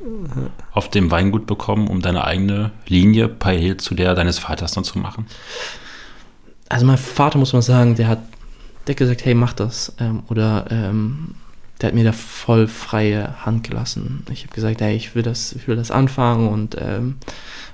auf 0.72 0.90
dem 0.90 1.10
Weingut 1.10 1.46
bekommen, 1.46 1.88
um 1.88 2.02
deine 2.02 2.24
eigene 2.24 2.72
Linie 2.86 3.28
parallel 3.28 3.78
zu 3.78 3.94
der 3.94 4.14
deines 4.14 4.38
Vaters 4.38 4.72
dann 4.72 4.84
zu 4.84 4.98
machen? 4.98 5.26
Also 6.68 6.86
mein 6.86 6.98
Vater 6.98 7.38
muss 7.38 7.52
man 7.52 7.62
sagen, 7.62 7.94
der 7.94 8.08
hat, 8.08 8.20
der 8.86 8.92
hat 8.92 8.98
gesagt, 8.98 9.24
hey, 9.24 9.34
mach 9.34 9.52
das. 9.52 9.92
Ähm, 9.98 10.22
oder 10.28 10.66
ähm, 10.70 11.34
der 11.80 11.88
hat 11.88 11.94
mir 11.94 12.04
da 12.04 12.12
voll 12.12 12.68
freie 12.68 13.44
Hand 13.44 13.68
gelassen. 13.68 14.24
Ich 14.30 14.42
habe 14.44 14.54
gesagt, 14.54 14.80
hey, 14.80 14.96
ich 14.96 15.14
will 15.14 15.22
das, 15.22 15.52
ich 15.52 15.68
will 15.68 15.76
das 15.76 15.90
anfangen 15.90 16.48
und 16.48 16.76
ähm, 16.80 17.16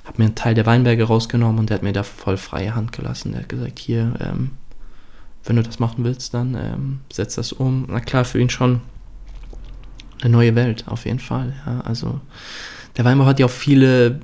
habe 0.05 0.19
mir 0.19 0.27
einen 0.27 0.35
Teil 0.35 0.55
der 0.55 0.67
Weinberge 0.67 1.05
rausgenommen 1.05 1.61
und 1.61 1.71
der 1.71 1.77
hat 1.77 1.83
mir 1.83 1.93
da 1.93 2.03
voll 2.03 2.37
freie 2.37 2.75
Hand 2.75 2.93
gelassen. 2.93 3.33
Der 3.33 3.43
hat 3.43 3.49
gesagt, 3.49 3.79
hier, 3.79 4.15
ähm, 4.21 4.51
wenn 5.45 5.57
du 5.57 5.63
das 5.63 5.79
machen 5.79 6.05
willst, 6.05 6.35
dann 6.35 6.55
ähm, 6.55 7.01
setz 7.13 7.37
das 7.37 7.53
um. 7.53 7.87
Na 7.89 8.01
klar, 8.01 8.25
für 8.25 8.41
ihn 8.41 8.51
schon 8.51 8.81
eine 10.21 10.31
neue 10.31 10.55
Welt, 10.55 10.85
auf 10.87 11.05
jeden 11.05 11.19
Fall. 11.19 11.53
Ja, 11.67 11.81
also 11.81 12.21
der 12.97 13.05
Weinbau 13.05 13.27
hat 13.27 13.39
ja 13.39 13.47
auch 13.47 13.51
viele 13.51 14.21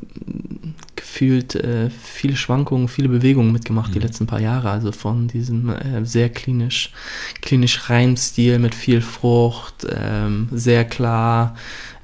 gefühlt 1.08 1.54
äh, 1.54 1.90
viele 1.90 2.36
Schwankungen, 2.36 2.86
viele 2.86 3.08
Bewegungen 3.08 3.50
mitgemacht 3.50 3.90
mhm. 3.90 3.94
die 3.94 3.98
letzten 4.00 4.26
paar 4.26 4.40
Jahre. 4.40 4.70
Also 4.70 4.92
von 4.92 5.26
diesem 5.26 5.70
äh, 5.70 6.04
sehr 6.04 6.28
klinisch, 6.28 6.92
klinisch 7.40 7.88
reinen 7.88 8.16
Stil 8.16 8.58
mit 8.58 8.74
viel 8.74 9.00
Frucht, 9.00 9.86
ähm, 9.90 10.48
sehr 10.52 10.84
klar, 10.84 11.56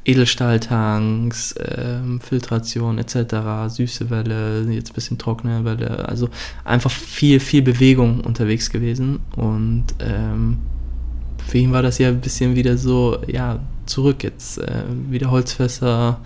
Edelstahltanks, 0.04 1.54
ähm, 1.76 2.20
Filtration 2.20 2.98
etc., 2.98 3.68
süße 3.68 4.10
Welle, 4.10 4.66
jetzt 4.70 4.90
ein 4.90 4.94
bisschen 4.94 5.18
trockene 5.18 5.64
Welle. 5.64 6.08
Also 6.08 6.28
einfach 6.64 6.90
viel, 6.90 7.40
viel 7.40 7.62
Bewegung 7.62 8.20
unterwegs 8.20 8.70
gewesen. 8.70 9.20
Und 9.36 9.84
ähm, 10.00 10.58
für 11.46 11.58
ihn 11.58 11.72
war 11.72 11.82
das 11.82 11.98
ja 11.98 12.08
ein 12.08 12.20
bisschen 12.20 12.56
wieder 12.56 12.78
so, 12.78 13.18
ja, 13.26 13.60
zurück 13.86 14.24
jetzt. 14.24 14.58
Äh, 14.58 14.84
wieder 15.10 15.30
Holzfässer, 15.30 16.20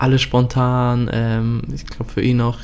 alles 0.00 0.22
spontan. 0.22 1.10
Ähm, 1.12 1.62
ich 1.74 1.86
glaube 1.86 2.10
für 2.10 2.22
ihn 2.22 2.40
auch 2.40 2.58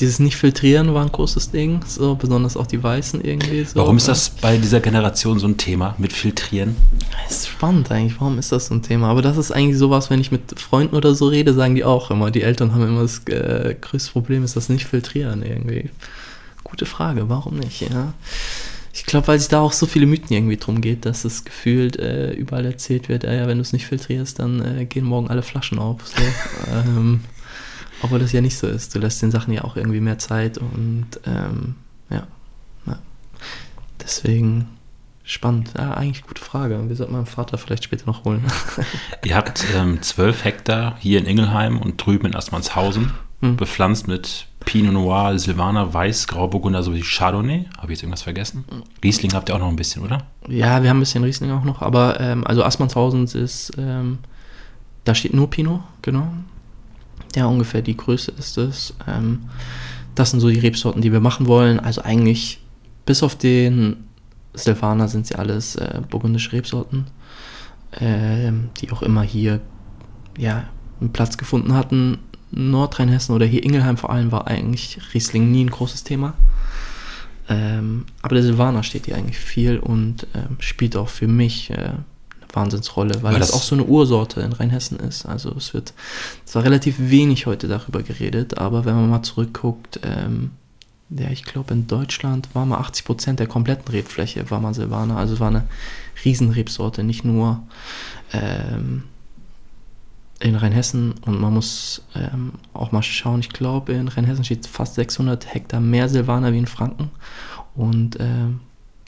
dieses 0.00 0.18
Nicht-Filtrieren 0.18 0.94
war 0.94 1.02
ein 1.02 1.12
großes 1.12 1.50
Ding, 1.50 1.80
so 1.86 2.14
besonders 2.16 2.56
auch 2.56 2.66
die 2.66 2.82
Weißen 2.82 3.20
irgendwie. 3.22 3.64
So. 3.64 3.76
Warum 3.76 3.98
ist 3.98 4.08
das 4.08 4.30
bei 4.30 4.56
dieser 4.56 4.80
Generation 4.80 5.38
so 5.38 5.46
ein 5.46 5.56
Thema 5.56 5.94
mit 5.98 6.12
Filtrieren? 6.12 6.76
Das 7.24 7.38
ist 7.38 7.48
spannend 7.48 7.90
eigentlich. 7.90 8.20
Warum 8.20 8.38
ist 8.38 8.52
das 8.52 8.66
so 8.66 8.74
ein 8.74 8.82
Thema? 8.82 9.08
Aber 9.08 9.22
das 9.22 9.36
ist 9.36 9.52
eigentlich 9.52 9.78
sowas, 9.78 10.10
wenn 10.10 10.20
ich 10.20 10.32
mit 10.32 10.58
Freunden 10.58 10.96
oder 10.96 11.14
so 11.14 11.28
rede, 11.28 11.54
sagen 11.54 11.74
die 11.76 11.84
auch 11.84 12.10
immer. 12.10 12.30
Die 12.30 12.42
Eltern 12.42 12.74
haben 12.74 12.82
immer 12.82 13.02
das 13.02 13.20
äh, 13.28 13.76
größte 13.80 14.12
Problem, 14.12 14.44
ist 14.44 14.56
das 14.56 14.68
Nicht-Filtrieren 14.68 15.42
irgendwie. 15.42 15.90
Gute 16.64 16.86
Frage, 16.86 17.28
warum 17.28 17.56
nicht? 17.58 17.82
Ja. 17.82 18.12
Ich 18.94 19.06
glaube, 19.06 19.28
weil 19.28 19.38
sich 19.38 19.48
da 19.48 19.60
auch 19.60 19.72
so 19.72 19.86
viele 19.86 20.06
Mythen 20.06 20.36
irgendwie 20.36 20.58
drum 20.58 20.80
geht, 20.82 21.06
dass 21.06 21.24
es 21.24 21.44
gefühlt 21.44 21.98
äh, 21.98 22.32
überall 22.32 22.66
erzählt 22.66 23.08
wird, 23.08 23.24
äh, 23.24 23.38
ja, 23.38 23.46
wenn 23.46 23.56
du 23.56 23.62
es 23.62 23.72
nicht 23.72 23.86
filtrierst, 23.86 24.38
dann 24.38 24.60
äh, 24.80 24.84
gehen 24.84 25.04
morgen 25.04 25.28
alle 25.28 25.42
Flaschen 25.42 25.78
auf. 25.78 26.06
So. 26.06 26.22
ähm, 26.72 27.20
obwohl 28.02 28.18
das 28.18 28.32
ja 28.32 28.40
nicht 28.40 28.58
so 28.58 28.66
ist. 28.66 28.94
Du 28.94 28.98
lässt 28.98 29.22
den 29.22 29.30
Sachen 29.30 29.54
ja 29.54 29.64
auch 29.64 29.76
irgendwie 29.76 30.00
mehr 30.00 30.18
Zeit 30.18 30.58
und 30.58 31.06
ähm, 31.24 31.76
ja, 32.10 32.26
ja. 32.86 32.98
Deswegen 34.02 34.68
spannend. 35.24 35.70
Ja, 35.78 35.94
eigentlich 35.94 36.26
gute 36.26 36.42
Frage. 36.42 36.88
Wir 36.88 36.96
sollten 36.96 37.12
meinen 37.12 37.26
Vater 37.26 37.56
vielleicht 37.56 37.84
später 37.84 38.06
noch 38.06 38.24
holen. 38.24 38.44
Ihr 39.24 39.36
habt 39.36 39.64
ähm, 39.74 40.02
zwölf 40.02 40.44
Hektar 40.44 40.96
hier 40.98 41.18
in 41.18 41.26
Ingelheim 41.26 41.78
und 41.78 42.04
drüben 42.04 42.26
in 42.26 42.34
Astmannshausen 42.34 43.12
hm. 43.42 43.56
bepflanzt 43.56 44.08
mit 44.08 44.46
Pinot 44.64 44.92
Noir, 44.92 45.38
Silvaner, 45.38 45.92
Weiß, 45.92 46.28
Grauburgunder 46.28 46.82
sowie 46.82 47.02
Chardonnay. 47.02 47.66
Habe 47.76 47.92
ich 47.92 47.98
jetzt 47.98 48.02
irgendwas 48.04 48.22
vergessen? 48.22 48.64
Riesling 49.02 49.34
habt 49.34 49.48
ihr 49.48 49.56
auch 49.56 49.58
noch 49.58 49.68
ein 49.68 49.76
bisschen, 49.76 50.02
oder? 50.02 50.26
Ja, 50.48 50.82
wir 50.82 50.90
haben 50.90 50.98
ein 50.98 51.00
bisschen 51.00 51.24
Riesling 51.24 51.50
auch 51.50 51.64
noch, 51.64 51.82
aber 51.82 52.20
ähm, 52.20 52.46
also 52.46 52.64
Assmannshausen 52.64 53.24
ist, 53.24 53.72
ähm, 53.76 54.18
da 55.04 55.14
steht 55.14 55.34
nur 55.34 55.50
Pinot, 55.50 55.80
genau. 56.00 56.28
Ja, 57.34 57.46
ungefähr 57.46 57.82
die 57.82 57.96
Größe 57.96 58.32
ist 58.38 58.56
es. 58.58 58.94
Ähm, 59.08 59.40
das 60.14 60.30
sind 60.30 60.40
so 60.40 60.48
die 60.48 60.58
Rebsorten, 60.58 61.02
die 61.02 61.12
wir 61.12 61.20
machen 61.20 61.46
wollen. 61.46 61.80
Also 61.80 62.02
eigentlich 62.02 62.60
bis 63.06 63.22
auf 63.22 63.36
den 63.36 64.04
Silvaner 64.54 65.08
sind 65.08 65.26
sie 65.26 65.34
alles 65.34 65.76
äh, 65.76 66.00
burgundische 66.08 66.52
Rebsorten, 66.52 67.06
äh, 67.92 68.52
die 68.78 68.92
auch 68.92 69.02
immer 69.02 69.22
hier 69.22 69.60
ja, 70.38 70.64
einen 71.00 71.12
Platz 71.12 71.38
gefunden 71.38 71.74
hatten. 71.74 72.18
Nordrhein-Hessen 72.52 73.34
oder 73.34 73.46
hier 73.46 73.64
Ingelheim 73.64 73.96
vor 73.96 74.10
allem 74.10 74.30
war 74.30 74.46
eigentlich 74.46 74.98
Riesling 75.14 75.50
nie 75.50 75.64
ein 75.64 75.70
großes 75.70 76.04
Thema. 76.04 76.34
Ähm, 77.48 78.06
aber 78.20 78.36
der 78.36 78.44
Silvaner 78.44 78.82
steht 78.82 79.06
hier 79.06 79.16
eigentlich 79.16 79.38
viel 79.38 79.78
und 79.78 80.26
ähm, 80.34 80.56
spielt 80.60 80.96
auch 80.96 81.08
für 81.08 81.26
mich 81.26 81.70
äh, 81.70 81.74
eine 81.74 81.98
Wahnsinnsrolle, 82.52 83.16
weil, 83.16 83.32
weil 83.32 83.40
das, 83.40 83.50
das 83.50 83.56
auch 83.56 83.64
so 83.64 83.74
eine 83.74 83.84
Ursorte 83.84 84.40
in 84.42 84.52
Rheinhessen 84.52 84.98
ist. 85.00 85.26
Also 85.26 85.50
es 85.56 85.74
wird 85.74 85.92
zwar 86.44 86.64
relativ 86.64 86.96
wenig 86.98 87.46
heute 87.46 87.68
darüber 87.68 88.02
geredet, 88.02 88.58
aber 88.58 88.84
wenn 88.84 88.94
man 88.94 89.10
mal 89.10 89.22
zurückguckt, 89.22 90.00
ähm, 90.04 90.50
ja, 91.10 91.28
ich 91.30 91.44
glaube 91.44 91.74
in 91.74 91.86
Deutschland 91.86 92.48
war 92.54 92.64
mal 92.64 92.78
80 92.78 93.04
Prozent 93.04 93.40
der 93.40 93.46
kompletten 93.46 93.88
Rebfläche 93.88 94.50
war 94.50 94.60
mal 94.60 94.72
Silvaner. 94.72 95.16
Also 95.16 95.34
es 95.34 95.40
war 95.40 95.48
eine 95.48 95.64
Riesenrebsorte, 96.24 97.02
nicht 97.02 97.24
nur 97.24 97.62
ähm, 98.32 99.02
in 100.42 100.56
Rheinhessen 100.56 101.14
und 101.24 101.40
man 101.40 101.54
muss 101.54 102.02
ähm, 102.14 102.52
auch 102.72 102.92
mal 102.92 103.02
schauen, 103.02 103.40
ich 103.40 103.50
glaube 103.50 103.92
in 103.92 104.08
Rheinhessen 104.08 104.44
steht 104.44 104.66
fast 104.66 104.96
600 104.96 105.54
Hektar 105.54 105.80
mehr 105.80 106.08
Silvaner 106.08 106.52
wie 106.52 106.58
in 106.58 106.66
Franken 106.66 107.10
und 107.74 108.18
ähm, 108.20 108.60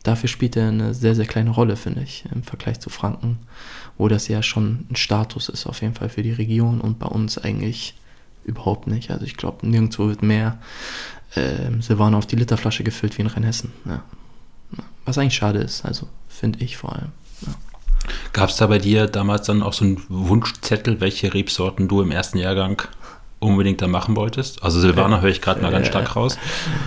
dafür 0.04 0.28
spielt 0.28 0.56
er 0.56 0.68
eine 0.68 0.94
sehr, 0.94 1.14
sehr 1.14 1.26
kleine 1.26 1.50
Rolle, 1.50 1.76
finde 1.76 2.02
ich, 2.02 2.24
im 2.32 2.42
Vergleich 2.42 2.78
zu 2.78 2.90
Franken, 2.90 3.38
wo 3.98 4.08
das 4.08 4.28
ja 4.28 4.42
schon 4.42 4.86
ein 4.90 4.96
Status 4.96 5.48
ist 5.48 5.66
auf 5.66 5.82
jeden 5.82 5.94
Fall 5.94 6.08
für 6.08 6.22
die 6.22 6.32
Region 6.32 6.80
und 6.80 6.98
bei 6.98 7.06
uns 7.06 7.38
eigentlich 7.38 7.94
überhaupt 8.44 8.86
nicht. 8.86 9.10
Also 9.10 9.24
ich 9.24 9.36
glaube, 9.36 9.66
nirgendwo 9.66 10.06
wird 10.08 10.22
mehr 10.22 10.58
äh, 11.34 11.70
Silvaner 11.80 12.18
auf 12.18 12.26
die 12.26 12.36
Literflasche 12.36 12.84
gefüllt 12.84 13.18
wie 13.18 13.22
in 13.22 13.28
Rheinhessen. 13.28 13.72
Ja. 13.86 14.02
Was 15.04 15.18
eigentlich 15.18 15.34
schade 15.34 15.58
ist, 15.58 15.84
also 15.84 16.08
finde 16.28 16.62
ich 16.64 16.76
vor 16.76 16.92
allem. 16.94 17.12
Ja. 17.46 17.54
Gab 18.32 18.50
es 18.50 18.56
da 18.56 18.66
bei 18.66 18.78
dir 18.78 19.06
damals 19.06 19.46
dann 19.46 19.62
auch 19.62 19.72
so 19.72 19.84
einen 19.84 20.02
Wunschzettel, 20.08 21.00
welche 21.00 21.32
Rebsorten 21.32 21.88
du 21.88 22.02
im 22.02 22.10
ersten 22.10 22.38
Jahrgang 22.38 22.82
unbedingt 23.44 23.82
da 23.82 23.86
machen 23.86 24.16
wolltest? 24.16 24.62
Also 24.62 24.80
Silvaner 24.80 25.20
höre 25.20 25.30
ich 25.30 25.40
gerade 25.40 25.62
mal 25.62 25.70
ganz 25.70 25.86
stark 25.86 26.16
raus. 26.16 26.38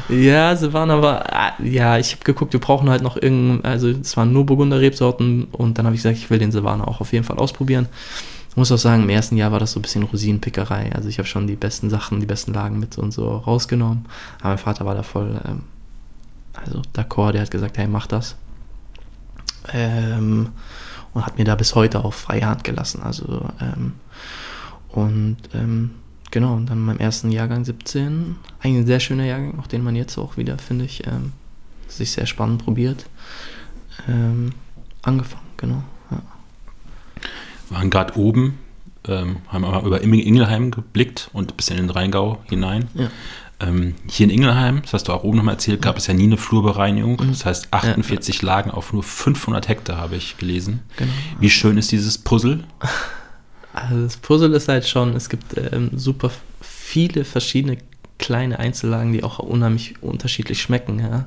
Ja, 0.10 0.56
Silvaner 0.56 1.02
war, 1.02 1.26
ah, 1.32 1.54
ja, 1.64 1.98
ich 1.98 2.14
habe 2.14 2.24
geguckt, 2.24 2.54
wir 2.54 2.60
brauchen 2.60 2.90
halt 2.90 3.04
noch 3.04 3.16
irgendein, 3.16 3.64
also 3.64 3.90
es 3.90 4.18
waren 4.18 4.34
nur 4.34 4.46
Burgunder 4.46 4.80
Rebsorten 4.80 5.46
und 5.52 5.78
dann 5.78 5.86
habe 5.86 5.96
ich 5.96 6.02
gesagt, 6.02 6.18
ich 6.18 6.30
will 6.30 6.40
den 6.40 6.52
Silvaner 6.52 6.88
auch 6.88 7.00
auf 7.00 7.14
jeden 7.14 7.24
Fall 7.24 7.38
ausprobieren. 7.38 7.88
Ich 8.50 8.58
muss 8.58 8.72
auch 8.72 8.78
sagen, 8.78 9.04
im 9.04 9.10
ersten 9.10 9.38
Jahr 9.38 9.52
war 9.52 9.60
das 9.60 9.74
so 9.74 9.80
ein 9.80 9.84
bisschen 9.84 10.02
Rosinenpickerei. 10.02 10.92
Also 10.96 11.10
ich 11.10 11.20
habe 11.20 11.28
schon 11.28 11.46
die 11.46 11.56
besten 11.56 11.92
Sachen, 11.92 12.20
die 12.20 12.26
besten 12.26 12.54
Lagen 12.54 12.80
mit 12.80 12.98
und 12.98 13.12
so 13.12 13.38
rausgenommen. 13.38 14.06
Aber 14.40 14.50
mein 14.50 14.58
Vater 14.58 14.84
war 14.86 14.96
da 14.96 15.04
voll, 15.04 15.40
ähm, 15.48 15.62
also 16.54 16.82
d'accord, 16.96 17.34
der 17.34 17.44
hat 17.44 17.52
gesagt, 17.52 17.78
hey, 17.78 17.88
mach 17.88 18.08
das. 18.08 18.36
Ähm, 19.74 20.50
und 21.14 21.26
hat 21.26 21.38
mir 21.38 21.46
da 21.46 21.56
bis 21.56 21.76
heute 21.76 22.04
auch 22.04 22.14
freie 22.14 22.46
Hand 22.46 22.64
gelassen. 22.64 23.02
Also 23.04 23.50
ähm, 23.60 23.94
und 24.90 25.38
ähm, 25.54 25.92
genau, 26.32 26.56
und 26.56 26.70
dann 26.70 26.80
meinem 26.80 27.00
ersten 27.00 27.32
Jahrgang 27.32 27.66
17, 27.66 28.36
eigentlich 28.62 28.84
ein 28.84 28.88
sehr 28.88 29.00
schöner 29.00 29.26
Jahrgang, 29.26 29.60
auch 29.60 29.68
den 29.68 29.84
man 29.84 29.96
jetzt 29.96 30.18
auch 30.18 30.38
wieder, 30.38 30.58
finde 30.58 30.86
ich, 30.86 31.06
ähm, 31.08 31.34
sich 31.88 32.12
sehr 32.12 32.26
spannend 32.26 32.64
probiert. 32.64 33.06
Ähm, 34.08 34.54
angefangen, 35.02 35.48
genau. 35.58 35.84
Ja. 36.12 36.22
Wir 37.70 37.78
waren 37.78 37.90
gerade 37.90 38.18
oben, 38.18 38.60
ähm, 39.08 39.38
haben 39.48 39.66
aber 39.66 39.86
über 39.86 40.02
Ingelheim 40.02 40.72
geblickt 40.72 41.30
und 41.34 41.58
bis 41.58 41.70
in 41.70 41.78
den 41.78 41.90
Rheingau 41.90 42.42
hinein. 42.50 42.90
Ja. 42.94 43.10
Ähm, 43.60 43.96
hier 44.08 44.26
in 44.26 44.30
Ingelheim, 44.30 44.82
das 44.84 44.94
hast 44.94 45.08
du 45.08 45.14
auch 45.14 45.24
oben 45.24 45.38
nochmal 45.38 45.56
erzählt, 45.56 45.82
gab 45.82 45.98
es 45.98 46.06
ja 46.08 46.14
nie 46.14 46.26
eine 46.26 46.38
Flurbereinigung. 46.38 47.20
Mhm. 47.20 47.30
Das 47.30 47.46
heißt 47.46 47.68
48 47.72 48.42
ja, 48.42 48.48
Lagen 48.48 48.72
auf 48.72 48.94
nur 48.94 49.04
500 49.04 49.68
Hektar, 49.68 49.98
habe 49.98 50.16
ich 50.16 50.38
gelesen. 50.38 50.82
Genau. 50.98 51.12
Wie 51.40 51.50
schön 51.50 51.78
ist 51.78 51.92
dieses 51.92 52.18
Puzzle? 52.18 52.64
Also 53.74 54.02
das 54.02 54.18
Puzzle 54.18 54.54
ist 54.54 54.68
halt 54.70 54.88
schon, 54.88 55.16
es 55.16 55.30
gibt 55.30 55.56
ähm, 55.56 55.92
super 55.94 56.32
viele 56.62 57.26
verschiedene 57.26 57.78
kleine 58.18 58.58
Einzellagen, 58.58 59.14
die 59.14 59.24
auch 59.24 59.38
unheimlich 59.38 60.02
unterschiedlich 60.02 60.62
schmecken. 60.62 61.00
Ja. 61.00 61.26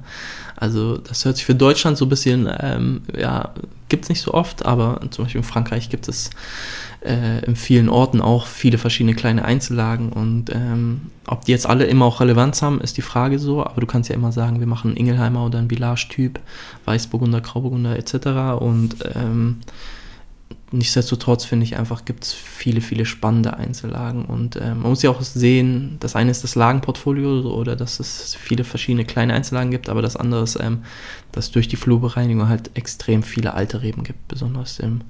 Also 0.60 0.98
das 0.98 1.24
hört 1.24 1.36
sich 1.36 1.46
für 1.46 1.54
Deutschland 1.54 1.96
so 1.96 2.04
ein 2.04 2.10
bisschen, 2.10 2.48
ähm, 2.60 3.00
ja, 3.18 3.54
gibt 3.88 4.04
es 4.04 4.08
nicht 4.10 4.20
so 4.20 4.34
oft, 4.34 4.66
aber 4.66 5.00
zum 5.10 5.24
Beispiel 5.24 5.40
in 5.40 5.46
Frankreich 5.46 5.88
gibt 5.88 6.06
es 6.06 6.30
äh, 7.04 7.42
in 7.46 7.56
vielen 7.56 7.88
Orten 7.88 8.20
auch 8.20 8.46
viele 8.46 8.76
verschiedene 8.76 9.14
kleine 9.14 9.44
Einzellagen 9.44 10.10
und 10.10 10.50
ähm, 10.54 11.10
ob 11.26 11.46
die 11.46 11.52
jetzt 11.52 11.66
alle 11.66 11.84
immer 11.84 12.04
auch 12.04 12.20
Relevanz 12.20 12.60
haben, 12.60 12.80
ist 12.82 12.98
die 12.98 13.02
Frage 13.02 13.38
so, 13.38 13.64
aber 13.64 13.80
du 13.80 13.86
kannst 13.86 14.10
ja 14.10 14.14
immer 14.14 14.32
sagen, 14.32 14.60
wir 14.60 14.66
machen 14.66 14.96
Ingelheimer 14.96 15.46
oder 15.46 15.58
einen 15.58 15.70
Village-Typ, 15.70 16.38
Weißburgunder, 16.84 17.40
Grauburgunder 17.40 17.96
etc. 17.96 18.60
und 18.60 18.96
ähm, 19.14 19.60
nichtsdestotrotz 20.72 21.44
finde 21.44 21.64
ich 21.64 21.76
einfach, 21.76 22.04
gibt 22.04 22.24
es 22.24 22.32
viele, 22.32 22.80
viele 22.80 23.04
spannende 23.04 23.56
Einzellagen 23.56 24.24
und 24.24 24.56
äh, 24.56 24.74
man 24.74 24.90
muss 24.90 25.02
ja 25.02 25.10
auch 25.10 25.20
sehen, 25.20 25.96
das 26.00 26.14
eine 26.14 26.30
ist 26.30 26.44
das 26.44 26.54
Lagenportfolio 26.54 27.52
oder 27.52 27.76
dass 27.76 28.00
es 28.00 28.34
viele 28.34 28.64
verschiedene 28.64 29.04
kleine 29.04 29.34
Einzellagen 29.34 29.70
gibt, 29.70 29.88
aber 29.88 30.02
das 30.02 30.16
andere 30.16 30.42
ist, 30.42 30.58
ähm, 30.60 30.84
dass 31.32 31.50
durch 31.50 31.68
die 31.68 31.76
Flurbereinigung 31.76 32.48
halt 32.48 32.70
extrem 32.74 33.22
viele 33.22 33.54
alte 33.54 33.82
Reben 33.82 34.04
gibt, 34.04 34.28
besonders 34.28 34.78
im 34.78 35.02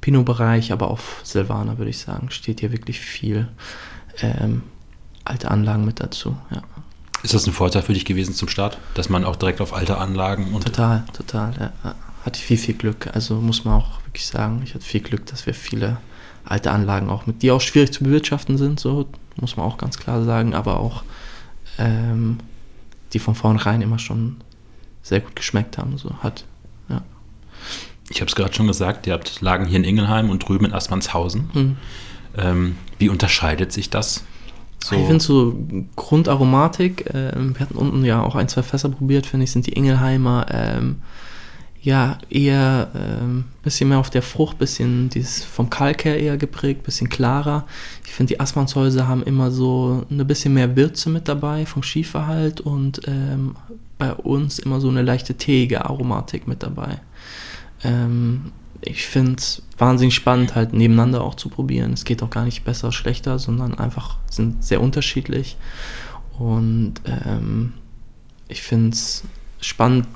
Pinot-Bereich, 0.00 0.72
aber 0.72 0.90
auch 0.90 1.00
Silvaner 1.22 1.78
würde 1.78 1.90
ich 1.90 1.98
sagen, 1.98 2.30
steht 2.30 2.60
hier 2.60 2.72
wirklich 2.72 3.00
viel 3.00 3.48
ähm, 4.22 4.62
alte 5.24 5.50
Anlagen 5.50 5.84
mit 5.84 6.00
dazu, 6.00 6.36
ja. 6.50 6.62
Ist 7.22 7.34
das 7.34 7.46
ein 7.46 7.52
Vorteil 7.52 7.82
für 7.82 7.94
dich 7.94 8.04
gewesen 8.04 8.34
zum 8.34 8.48
Start, 8.48 8.78
dass 8.94 9.08
man 9.08 9.24
auch 9.24 9.36
direkt 9.36 9.60
auf 9.60 9.72
alte 9.72 9.98
Anlagen 9.98 10.52
und 10.52 10.64
total, 10.64 11.04
total, 11.12 11.72
ja. 11.82 11.94
Hatte 12.24 12.38
ich 12.38 12.44
viel, 12.44 12.58
viel 12.58 12.74
Glück. 12.74 13.08
Also 13.14 13.36
muss 13.36 13.64
man 13.64 13.74
auch 13.74 14.00
wirklich 14.16 14.26
sagen, 14.28 14.62
ich 14.64 14.74
hatte 14.74 14.84
viel 14.84 15.02
Glück, 15.02 15.26
dass 15.26 15.44
wir 15.44 15.52
viele 15.52 15.98
alte 16.44 16.70
Anlagen 16.70 17.10
auch 17.10 17.26
mit, 17.26 17.42
die 17.42 17.50
auch 17.50 17.60
schwierig 17.60 17.92
zu 17.92 18.02
bewirtschaften 18.02 18.56
sind, 18.56 18.80
so 18.80 19.06
muss 19.38 19.58
man 19.58 19.66
auch 19.66 19.76
ganz 19.76 19.98
klar 19.98 20.24
sagen, 20.24 20.54
aber 20.54 20.80
auch 20.80 21.02
ähm, 21.78 22.38
die 23.12 23.18
von 23.18 23.34
vornherein 23.34 23.82
immer 23.82 23.98
schon 23.98 24.36
sehr 25.02 25.20
gut 25.20 25.36
geschmeckt 25.36 25.76
haben, 25.76 25.98
so 25.98 26.10
hat, 26.22 26.44
ja. 26.88 27.02
Ich 28.08 28.22
habe 28.22 28.28
es 28.28 28.34
gerade 28.34 28.54
schon 28.54 28.66
gesagt, 28.66 29.06
ihr 29.06 29.12
habt 29.12 29.42
Lagen 29.42 29.66
hier 29.66 29.76
in 29.76 29.84
Ingelheim 29.84 30.30
und 30.30 30.48
drüben 30.48 30.64
in 30.64 30.72
Assmannshausen. 30.72 31.50
Mhm. 31.52 31.76
Ähm, 32.38 32.76
wie 32.98 33.10
unterscheidet 33.10 33.72
sich 33.72 33.90
das? 33.90 34.24
So. 34.82 34.96
Ich 34.96 35.04
finde 35.04 35.22
so 35.22 35.58
Grundaromatik, 35.96 37.06
äh, 37.12 37.32
wir 37.34 37.60
hatten 37.60 37.74
unten 37.74 38.04
ja 38.04 38.22
auch 38.22 38.34
ein, 38.34 38.48
zwei 38.48 38.62
Fässer 38.62 38.88
probiert, 38.88 39.26
finde 39.26 39.44
ich, 39.44 39.50
sind 39.50 39.66
die 39.66 39.72
Ingelheimer 39.72 40.46
ähm, 40.50 41.02
ja 41.86 42.18
eher 42.28 42.90
ein 42.94 43.40
äh, 43.40 43.64
bisschen 43.64 43.88
mehr 43.88 43.98
auf 43.98 44.10
der 44.10 44.22
Frucht, 44.22 44.58
bisschen 44.58 45.08
dieses 45.08 45.44
vom 45.44 45.70
Kalk 45.70 46.04
her 46.04 46.18
eher 46.18 46.36
geprägt, 46.36 46.82
bisschen 46.82 47.08
klarer. 47.08 47.64
Ich 48.04 48.12
finde, 48.12 48.34
die 48.34 48.40
Assmannshäuser 48.40 49.06
haben 49.06 49.22
immer 49.22 49.52
so 49.52 50.04
ein 50.10 50.26
bisschen 50.26 50.52
mehr 50.52 50.76
Würze 50.76 51.10
mit 51.10 51.28
dabei 51.28 51.64
vom 51.64 51.84
Schieferhalt 51.84 52.60
und 52.60 53.02
ähm, 53.06 53.54
bei 53.98 54.12
uns 54.12 54.58
immer 54.58 54.80
so 54.80 54.88
eine 54.88 55.02
leichte 55.02 55.38
teige 55.38 55.84
Aromatik 55.84 56.48
mit 56.48 56.64
dabei. 56.64 57.00
Ähm, 57.84 58.50
ich 58.80 59.06
finde 59.06 59.36
es 59.38 59.62
wahnsinnig 59.78 60.14
spannend, 60.16 60.56
halt 60.56 60.72
nebeneinander 60.72 61.22
auch 61.22 61.36
zu 61.36 61.48
probieren. 61.48 61.92
Es 61.92 62.04
geht 62.04 62.20
auch 62.22 62.30
gar 62.30 62.44
nicht 62.44 62.64
besser, 62.64 62.90
schlechter, 62.90 63.38
sondern 63.38 63.78
einfach 63.78 64.16
sind 64.28 64.64
sehr 64.64 64.80
unterschiedlich. 64.80 65.56
Und 66.36 66.94
ähm, 67.06 67.74
ich 68.48 68.62
finde 68.62 68.90
es 68.90 69.22
spannend, 69.66 70.06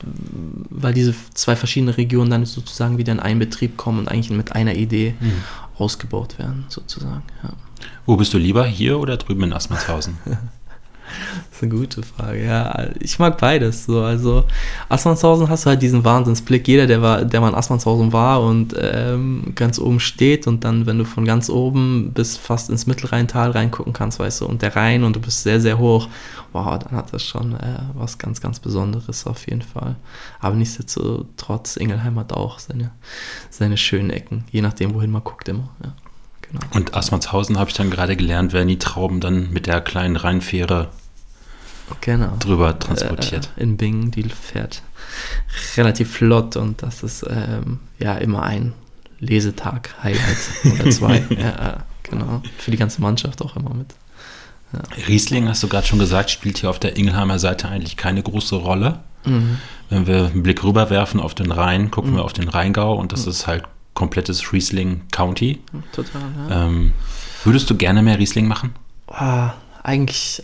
weil 0.70 0.94
diese 0.94 1.14
zwei 1.34 1.56
verschiedene 1.56 1.96
Regionen 1.96 2.30
dann 2.30 2.46
sozusagen 2.46 2.98
wieder 2.98 3.12
in 3.12 3.20
einen 3.20 3.40
Betrieb 3.40 3.76
kommen 3.76 3.98
und 3.98 4.08
eigentlich 4.08 4.30
mit 4.30 4.52
einer 4.52 4.74
Idee 4.74 5.14
mhm. 5.18 5.32
ausgebaut 5.76 6.38
werden, 6.38 6.66
sozusagen. 6.68 7.22
Ja. 7.42 7.50
Wo 8.06 8.16
bist 8.16 8.32
du 8.32 8.38
lieber, 8.38 8.66
hier 8.66 8.98
oder 8.98 9.16
drüben 9.16 9.44
in 9.44 9.52
Assmannshausen? 9.52 10.18
Das 11.49 11.57
ist 11.57 11.62
eine 11.62 11.73
gute 11.73 12.03
Frage. 12.03 12.44
Ja, 12.44 12.87
ich 13.01 13.18
mag 13.18 13.38
beides. 13.38 13.87
So. 13.87 14.03
Also 14.03 14.44
Assmannshausen 14.88 15.49
hast 15.49 15.64
du 15.64 15.70
halt 15.70 15.83
diesen 15.83 16.05
Wahnsinnsblick. 16.05 16.66
Jeder, 16.66 16.87
der 16.87 17.03
war, 17.03 17.25
der 17.25 17.40
mal 17.40 17.49
in 17.49 17.55
Assmannshausen 17.55 18.12
war 18.12 18.42
und 18.42 18.75
ähm, 18.79 19.53
ganz 19.55 19.79
oben 19.79 20.01
steht 20.01 20.46
und 20.46 20.64
dann, 20.64 20.87
wenn 20.87 20.99
du 20.99 21.05
von 21.05 21.25
ganz 21.25 21.51
oben 21.51 22.12
bis 22.12 22.37
fast 22.37 22.70
ins 22.70 22.87
Mittelrheintal 22.87 23.51
reingucken 23.51 23.92
kannst, 23.92 24.18
weißt 24.18 24.42
du, 24.42 24.46
und 24.46 24.62
der 24.62 24.77
Rhein 24.77 25.05
und 25.05 25.16
du 25.16 25.20
bist 25.20 25.42
sehr, 25.42 25.61
sehr 25.61 25.79
hoch, 25.79 26.09
wow, 26.53 26.79
dann 26.79 26.96
hat 26.96 27.12
das 27.12 27.23
schon 27.23 27.55
äh, 27.55 27.81
was 27.94 28.18
ganz, 28.18 28.40
ganz 28.40 28.61
Besonderes 28.61 29.27
auf 29.27 29.46
jeden 29.46 29.62
Fall. 29.62 29.96
Aber 30.40 30.57
nichtsdestotrotz, 30.57 31.77
Ingelheim 31.77 32.18
hat 32.18 32.33
auch 32.33 32.59
seine, 32.59 32.92
seine 33.51 33.77
schönen 33.77 34.11
Ecken, 34.11 34.44
je 34.51 34.62
nachdem, 34.62 34.94
wohin 34.94 35.11
man 35.11 35.25
guckt 35.25 35.49
immer. 35.49 35.68
Ja. 35.85 35.92
Genau. 36.51 36.66
Und 36.75 36.94
Assmannshausen 36.94 37.59
habe 37.59 37.70
ich 37.70 37.77
dann 37.77 37.90
gerade 37.90 38.16
gelernt, 38.16 38.53
werden 38.53 38.68
die 38.68 38.79
Trauben 38.79 39.20
dann 39.20 39.53
mit 39.53 39.66
der 39.66 39.81
kleinen 39.81 40.16
Rheinfähre 40.16 40.88
genau. 42.00 42.36
drüber 42.38 42.78
transportiert. 42.78 43.50
Äh, 43.56 43.62
in 43.62 43.76
Bingen, 43.76 44.10
die 44.10 44.24
fährt 44.24 44.82
relativ 45.76 46.12
flott 46.12 46.56
und 46.56 46.82
das 46.82 47.02
ist 47.02 47.24
ähm, 47.28 47.80
ja 47.98 48.14
immer 48.16 48.42
ein 48.42 48.72
Lesetag, 49.18 49.94
Highlight 50.02 50.38
oder 50.64 50.90
zwei. 50.90 51.24
ja, 51.30 51.84
genau. 52.02 52.42
Für 52.58 52.70
die 52.70 52.76
ganze 52.76 53.00
Mannschaft 53.00 53.42
auch 53.42 53.56
immer 53.56 53.74
mit. 53.74 53.94
Ja. 54.72 54.80
Riesling, 55.08 55.48
hast 55.48 55.62
du 55.62 55.68
gerade 55.68 55.86
schon 55.86 55.98
gesagt, 55.98 56.30
spielt 56.30 56.58
hier 56.58 56.70
auf 56.70 56.78
der 56.78 56.96
Ingelheimer 56.96 57.38
Seite 57.38 57.68
eigentlich 57.68 57.96
keine 57.96 58.22
große 58.22 58.56
Rolle. 58.56 59.00
Mhm. 59.24 59.58
Wenn 59.90 60.06
wir 60.06 60.26
einen 60.26 60.42
Blick 60.42 60.62
rüberwerfen 60.62 61.20
auf 61.20 61.34
den 61.34 61.50
Rhein, 61.50 61.90
gucken 61.90 62.12
mhm. 62.12 62.16
wir 62.16 62.24
auf 62.24 62.32
den 62.32 62.48
Rheingau 62.48 62.94
und 62.94 63.12
das 63.12 63.26
mhm. 63.26 63.32
ist 63.32 63.46
halt 63.46 63.64
komplettes 63.94 64.52
Riesling 64.52 65.02
County. 65.10 65.60
Total, 65.92 66.22
ja. 66.48 66.66
Ähm, 66.66 66.92
Würdest 67.44 67.70
du 67.70 67.76
gerne 67.76 68.02
mehr 68.02 68.18
Riesling 68.18 68.46
machen? 68.46 68.74
Oh, 69.08 69.50
eigentlich, 69.83 70.42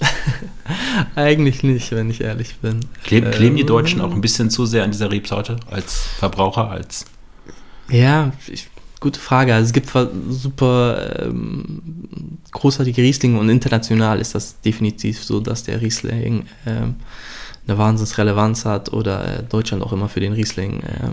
eigentlich 1.14 1.62
nicht, 1.62 1.93
wenn 1.93 2.11
ich 2.11 2.20
ehrlich 2.20 2.57
bin. 2.57 2.80
Kleben, 3.05 3.30
kleben 3.30 3.57
die 3.57 3.62
ähm, 3.62 3.68
Deutschen 3.68 4.01
auch 4.01 4.12
ein 4.12 4.20
bisschen 4.20 4.51
zu 4.51 4.66
sehr 4.66 4.84
an 4.84 4.91
dieser 4.91 5.11
Rebsorte 5.11 5.57
als 5.70 5.95
Verbraucher, 6.18 6.70
als. 6.70 7.05
Ja, 7.89 8.32
ich, 8.49 8.68
gute 9.01 9.20
Frage. 9.20 9.55
Also 9.55 9.66
es 9.66 9.72
gibt 9.72 9.91
super 10.30 11.20
ähm, 11.20 12.39
großartige 12.53 13.03
Rieslinge 13.03 13.39
und 13.39 13.49
international 13.49 14.20
ist 14.20 14.34
das 14.34 14.61
definitiv 14.61 15.22
so, 15.22 15.41
dass 15.41 15.64
der 15.64 15.80
Riesling 15.80 16.47
ähm, 16.66 16.97
eine 17.66 17.78
Wahnsinnsrelevanz 17.78 18.64
hat 18.64 18.93
oder 18.93 19.41
äh, 19.41 19.43
Deutschland 19.43 19.82
auch 19.82 19.93
immer 19.93 20.09
für 20.09 20.20
den 20.20 20.32
Riesling 20.32 20.80
äh, 20.80 21.11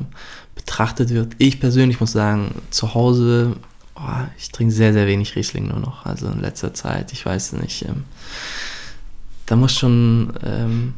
betrachtet 0.56 1.10
wird. 1.10 1.34
Ich 1.40 1.60
persönlich 1.60 2.00
muss 2.00 2.12
sagen, 2.12 2.56
zu 2.70 2.94
Hause, 2.94 3.54
oh, 3.96 4.26
ich 4.38 4.50
trinke 4.50 4.74
sehr, 4.74 4.94
sehr 4.94 5.08
wenig 5.08 5.36
Riesling 5.36 5.68
nur 5.68 5.80
noch. 5.80 6.06
Also 6.06 6.28
in 6.28 6.40
letzter 6.40 6.74
Zeit, 6.74 7.12
ich 7.14 7.26
weiß 7.26 7.54
nicht. 7.54 7.84
Ähm, 7.84 8.04
da 9.46 9.56
muss 9.56 9.74
schon, 9.74 10.34
ähm, 10.44 10.94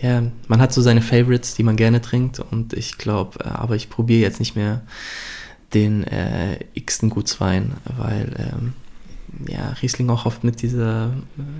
ja, 0.00 0.22
man 0.46 0.60
hat 0.60 0.72
so 0.72 0.82
seine 0.82 1.02
Favorites, 1.02 1.54
die 1.54 1.62
man 1.62 1.76
gerne 1.76 2.00
trinkt 2.00 2.40
und 2.40 2.72
ich 2.72 2.98
glaube, 2.98 3.44
äh, 3.44 3.48
aber 3.48 3.76
ich 3.76 3.90
probiere 3.90 4.20
jetzt 4.20 4.38
nicht 4.38 4.54
mehr 4.54 4.82
den 5.74 6.04
äh, 6.04 6.60
x-ten 6.74 7.10
Gutswein, 7.10 7.72
weil 7.96 8.34
ähm, 8.38 8.74
ja, 9.46 9.70
Riesling 9.82 10.08
auch 10.10 10.24
oft 10.24 10.44
mit 10.44 10.62
dieser, 10.62 11.12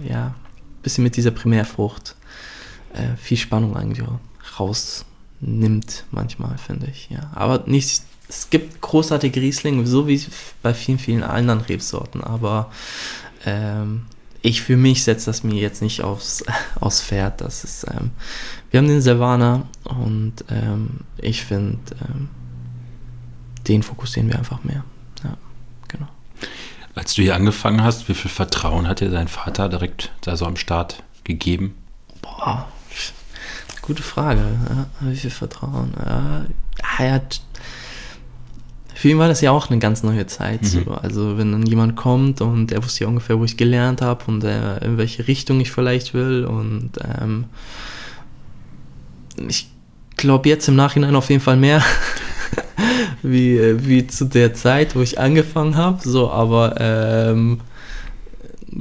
äh, 0.05 0.09
ja, 0.09 0.35
bisschen 0.83 1.05
mit 1.05 1.17
dieser 1.17 1.31
Primärfrucht 1.31 2.17
äh, 2.95 3.17
viel 3.17 3.37
Spannung 3.37 3.77
eigentlich 3.77 4.07
rausnimmt 4.59 6.05
manchmal, 6.11 6.57
finde 6.59 6.87
ich. 6.87 7.11
Ja. 7.11 7.31
Aber 7.35 7.65
nicht, 7.67 8.03
es 8.29 8.51
gibt 8.51 8.81
großartige 8.81 9.41
Rieslinge, 9.41 9.87
so 9.87 10.07
wie 10.07 10.21
bei 10.63 10.75
vielen, 10.75 10.99
vielen 10.99 11.23
anderen 11.23 11.61
Rebsorten, 11.61 12.23
aber 12.23 12.71
ähm, 13.45 14.07
ich 14.43 14.63
für 14.63 14.77
mich 14.77 15.05
setze 15.05 15.27
das 15.27 15.43
mir 15.43 15.61
jetzt 15.61 15.83
nicht 15.83 16.03
aufs, 16.03 16.45
aufs 16.81 17.01
Pferd. 17.01 17.41
Das 17.41 17.65
ist, 17.65 17.85
ähm, 17.85 18.11
wir 18.71 18.79
haben 18.79 18.89
den 18.89 19.01
Silvaner 19.01 19.67
und 19.85 20.45
ähm, 20.51 21.01
ich 21.17 21.45
finde, 21.45 21.79
ähm, 22.09 22.29
den 23.67 23.83
fokussieren 23.83 24.29
wir 24.29 24.39
einfach 24.39 24.63
mehr. 24.65 24.85
Ja, 25.25 25.37
genau. 25.89 26.09
Als 26.95 27.15
du 27.15 27.23
hier 27.23 27.35
angefangen 27.35 27.83
hast, 27.83 28.09
wie 28.09 28.15
viel 28.15 28.31
Vertrauen 28.31 28.87
hat 28.87 29.01
dir 29.01 29.11
dein 29.11 29.29
Vater 29.29 29.69
direkt 29.69 30.11
da 30.23 30.37
so 30.37 30.47
am 30.47 30.57
Start 30.57 31.03
gegeben? 31.25 31.75
Boah, 32.23 32.69
gute 33.83 34.03
Frage. 34.03 34.41
Ja, 34.69 34.87
wie 35.01 35.17
viel 35.17 35.31
Vertrauen? 35.31 35.95
Ja, 36.05 36.45
er 36.99 37.13
hat 37.13 37.41
für 38.99 39.11
ihn 39.11 39.19
war 39.19 39.29
das 39.29 39.41
ja 39.41 39.53
auch 39.53 39.71
eine 39.71 39.79
ganz 39.79 40.03
neue 40.03 40.27
Zeit. 40.27 40.63
Mhm. 40.63 40.67
So. 40.67 40.91
Also 40.91 41.39
wenn 41.39 41.53
dann 41.53 41.65
jemand 41.65 41.95
kommt 41.95 42.41
und 42.41 42.73
er 42.73 42.83
wusste 42.83 43.05
ja 43.05 43.09
ungefähr, 43.09 43.39
wo 43.39 43.45
ich 43.45 43.57
gelernt 43.57 44.03
habe 44.03 44.25
und 44.27 44.43
äh, 44.43 44.85
in 44.85 44.99
welche 44.99 45.29
Richtung 45.29 45.61
ich 45.61 45.71
vielleicht 45.71 46.15
will. 46.15 46.45
Und 46.45 46.91
ähm, 47.21 47.45
ich 49.47 49.71
glaube 50.17 50.49
jetzt 50.49 50.67
im 50.67 50.75
Nachhinein 50.75 51.15
auf 51.15 51.31
jeden 51.31 51.41
Fall 51.41 51.57
mehr 51.57 51.81
wie, 53.23 53.57
äh, 53.57 53.87
wie 53.87 54.05
zu 54.09 54.25
der 54.25 54.55
Zeit, 54.55 54.97
wo 54.97 55.01
ich 55.01 55.21
angefangen 55.21 55.77
habe. 55.77 56.01
So, 56.03 56.33
aber 56.33 56.75
ähm, 56.81 57.61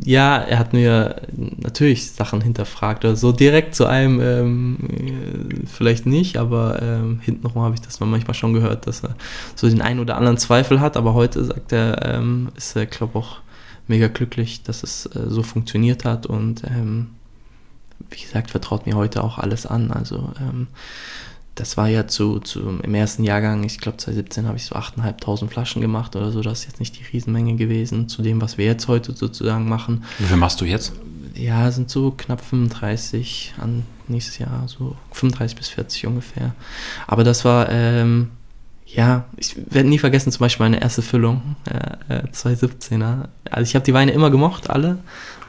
ja, 0.04 0.38
er 0.38 0.60
hat 0.60 0.74
mir 0.74 1.22
natürlich 1.58 2.12
Sachen 2.12 2.42
hinterfragt 2.42 3.04
oder 3.06 3.16
so. 3.16 3.32
Direkt 3.32 3.76
zu 3.76 3.86
einem 3.86 4.20
ähm, 4.22 5.66
vielleicht 5.66 6.06
nicht, 6.06 6.38
aber 6.38 6.82
ähm, 6.82 7.20
hintenrum 7.22 7.64
habe 7.64 7.76
ich 7.76 7.82
das 7.82 8.00
manchmal 8.00 8.34
schon 8.34 8.54
gehört, 8.54 8.88
dass 8.88 9.04
er 9.04 9.16
so 9.56 9.68
den 9.68 9.82
einen 9.82 10.00
oder 10.00 10.18
anderen 10.18 10.38
Zweifel 10.38 10.80
hat, 10.80 10.98
aber 10.98 11.14
heute 11.14 11.44
sagt 11.44 11.72
er, 11.72 12.06
ähm, 12.06 12.50
ist 12.56 12.76
er, 12.76 12.86
glaube 12.86 13.12
ich, 13.14 13.26
auch 13.26 13.38
mega 13.88 14.08
glücklich, 14.08 14.64
dass 14.64 14.84
es 14.84 15.06
äh, 15.08 15.30
so 15.30 15.44
funktioniert 15.44 16.06
hat. 16.06 16.26
Und 16.26 16.64
ähm, 16.64 17.08
wie 18.10 18.22
gesagt, 18.22 18.52
vertraut 18.52 18.86
mir 18.86 18.96
heute 18.96 19.24
auch 19.24 19.38
alles 19.38 19.66
an. 19.66 19.92
Also 19.92 20.32
ähm, 20.40 20.68
das 21.58 21.76
war 21.76 21.88
ja 21.88 22.08
zu, 22.08 22.40
zu 22.40 22.80
im 22.82 22.94
ersten 22.94 23.24
Jahrgang, 23.24 23.64
ich 23.64 23.80
glaube 23.80 23.98
2017 23.98 24.48
habe 24.48 24.58
ich 24.58 24.66
so 24.66 24.76
8.500 24.76 25.50
Flaschen 25.50 25.82
gemacht 25.82 26.16
oder 26.16 26.32
so, 26.32 26.42
das 26.42 26.60
ist 26.60 26.66
jetzt 26.66 26.80
nicht 26.80 27.00
die 27.00 27.04
Riesenmenge 27.04 27.56
gewesen 27.56 28.08
zu 28.08 28.22
dem, 28.22 28.42
was 28.42 28.58
wir 28.58 28.66
jetzt 28.66 28.88
heute 28.88 29.14
sozusagen 29.14 29.68
machen. 29.68 30.04
Wie 30.20 30.26
viel 30.26 30.38
machst 30.38 30.62
du 30.62 30.66
jetzt? 30.66 30.94
Ja, 31.34 31.70
sind 31.72 31.90
so 31.90 32.12
knapp 32.12 32.42
35 32.42 33.56
an 33.60 33.84
nächstes 34.08 34.38
Jahr, 34.38 34.68
so 34.68 34.96
35 35.12 35.58
bis 35.58 35.70
40 35.70 36.08
ungefähr. 36.08 36.54
Aber 37.08 37.24
das 37.24 37.44
war, 37.44 37.70
ähm, 37.70 38.30
ja, 38.86 39.26
ich 39.36 39.56
werde 39.70 39.90
nie 39.90 40.00
vergessen, 40.00 40.32
zum 40.32 40.40
Beispiel 40.40 40.66
meine 40.66 40.82
erste 40.82 41.02
Füllung, 41.02 41.56
äh, 42.10 42.28
2017er. 42.28 43.28
Also 43.50 43.64
ich 43.64 43.76
habe 43.76 43.86
die 43.86 43.94
Weine 43.94 44.12
immer 44.12 44.32
gemocht, 44.32 44.70
alle. 44.70 45.00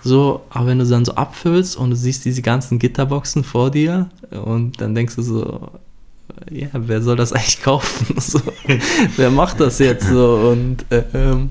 So, 0.03 0.45
aber 0.51 0.69
wenn 0.69 0.79
du 0.79 0.87
dann 0.87 1.05
so 1.05 1.15
abfüllst 1.15 1.77
und 1.77 1.91
du 1.91 1.97
siehst 1.97 2.25
diese 2.25 2.43
ganzen 2.43 2.79
Gitterboxen 2.79 3.45
vor 3.45 3.71
dir 3.71 4.09
und 4.31 4.81
dann 4.81 4.95
denkst 4.95 5.17
du 5.17 5.23
so, 5.23 5.71
ja, 6.51 6.68
wer 6.72 7.03
soll 7.03 7.16
das 7.16 7.33
eigentlich 7.33 7.62
kaufen? 7.62 8.16
So, 8.20 8.41
wer 9.16 9.31
macht 9.31 9.61
das 9.61 9.79
jetzt 9.79 10.09
so? 10.09 10.51
Und 10.53 10.85
ähm, 10.91 11.51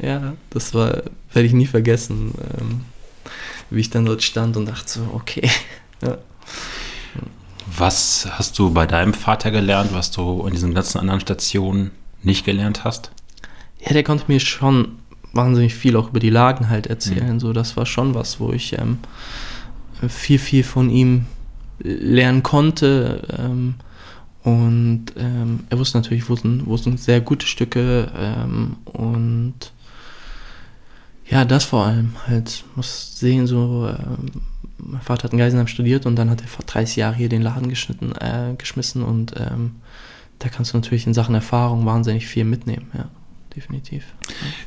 ja, 0.00 0.34
das 0.50 0.74
war, 0.74 1.02
werde 1.32 1.46
ich 1.46 1.52
nie 1.52 1.66
vergessen, 1.66 2.32
ähm, 2.58 2.80
wie 3.70 3.80
ich 3.80 3.90
dann 3.90 4.06
dort 4.06 4.22
stand 4.22 4.56
und 4.56 4.66
dachte 4.66 4.90
so, 4.90 5.00
okay. 5.14 5.48
Ja. 6.00 6.16
Was 7.76 8.28
hast 8.30 8.56
du 8.60 8.70
bei 8.70 8.86
deinem 8.86 9.12
Vater 9.12 9.50
gelernt, 9.50 9.92
was 9.92 10.12
du 10.12 10.46
in 10.46 10.52
diesen 10.52 10.72
ganzen 10.72 10.98
anderen 10.98 11.20
Stationen 11.20 11.90
nicht 12.22 12.44
gelernt 12.44 12.84
hast? 12.84 13.10
Ja, 13.80 13.92
der 13.92 14.04
konnte 14.04 14.26
mir 14.28 14.38
schon 14.38 14.98
wahnsinnig 15.32 15.74
viel 15.74 15.96
auch 15.96 16.10
über 16.10 16.20
die 16.20 16.30
Lagen 16.30 16.68
halt 16.68 16.86
erzählen. 16.86 17.34
Mhm. 17.34 17.40
So, 17.40 17.52
das 17.52 17.76
war 17.76 17.84
schon 17.84 18.14
was, 18.14 18.38
wo 18.38 18.52
ich 18.52 18.78
ähm, 18.78 18.98
viel, 20.08 20.38
viel 20.38 20.62
von 20.62 20.88
ihm 20.88 21.26
lernen 21.80 22.42
konnte. 22.42 23.22
Ähm, 23.36 23.74
und 24.48 25.06
ähm, 25.18 25.60
er 25.68 25.78
wusste 25.78 25.98
natürlich, 25.98 26.30
wo 26.30 26.36
sind, 26.36 26.66
wo 26.66 26.78
sind 26.78 26.98
sehr 26.98 27.20
gute 27.20 27.46
Stücke 27.46 28.10
ähm, 28.16 28.76
und 28.84 29.72
ja, 31.28 31.44
das 31.44 31.64
vor 31.64 31.84
allem 31.84 32.14
halt, 32.26 32.64
muss 32.74 33.18
sehen, 33.18 33.46
so, 33.46 33.88
ähm, 33.88 34.40
mein 34.78 35.02
Vater 35.02 35.24
hat 35.24 35.32
in 35.32 35.38
Geisenheim 35.38 35.66
studiert 35.66 36.06
und 36.06 36.16
dann 36.16 36.30
hat 36.30 36.40
er 36.40 36.48
vor 36.48 36.64
30 36.64 36.96
Jahren 36.96 37.14
hier 37.14 37.28
den 37.28 37.42
Laden 37.42 37.68
geschnitten, 37.68 38.12
äh, 38.12 38.54
geschmissen 38.56 39.02
und 39.02 39.34
ähm, 39.36 39.72
da 40.38 40.48
kannst 40.48 40.72
du 40.72 40.78
natürlich 40.78 41.06
in 41.06 41.12
Sachen 41.12 41.34
Erfahrung 41.34 41.84
wahnsinnig 41.84 42.26
viel 42.26 42.44
mitnehmen, 42.44 42.86
ja, 42.94 43.10
definitiv. 43.54 44.04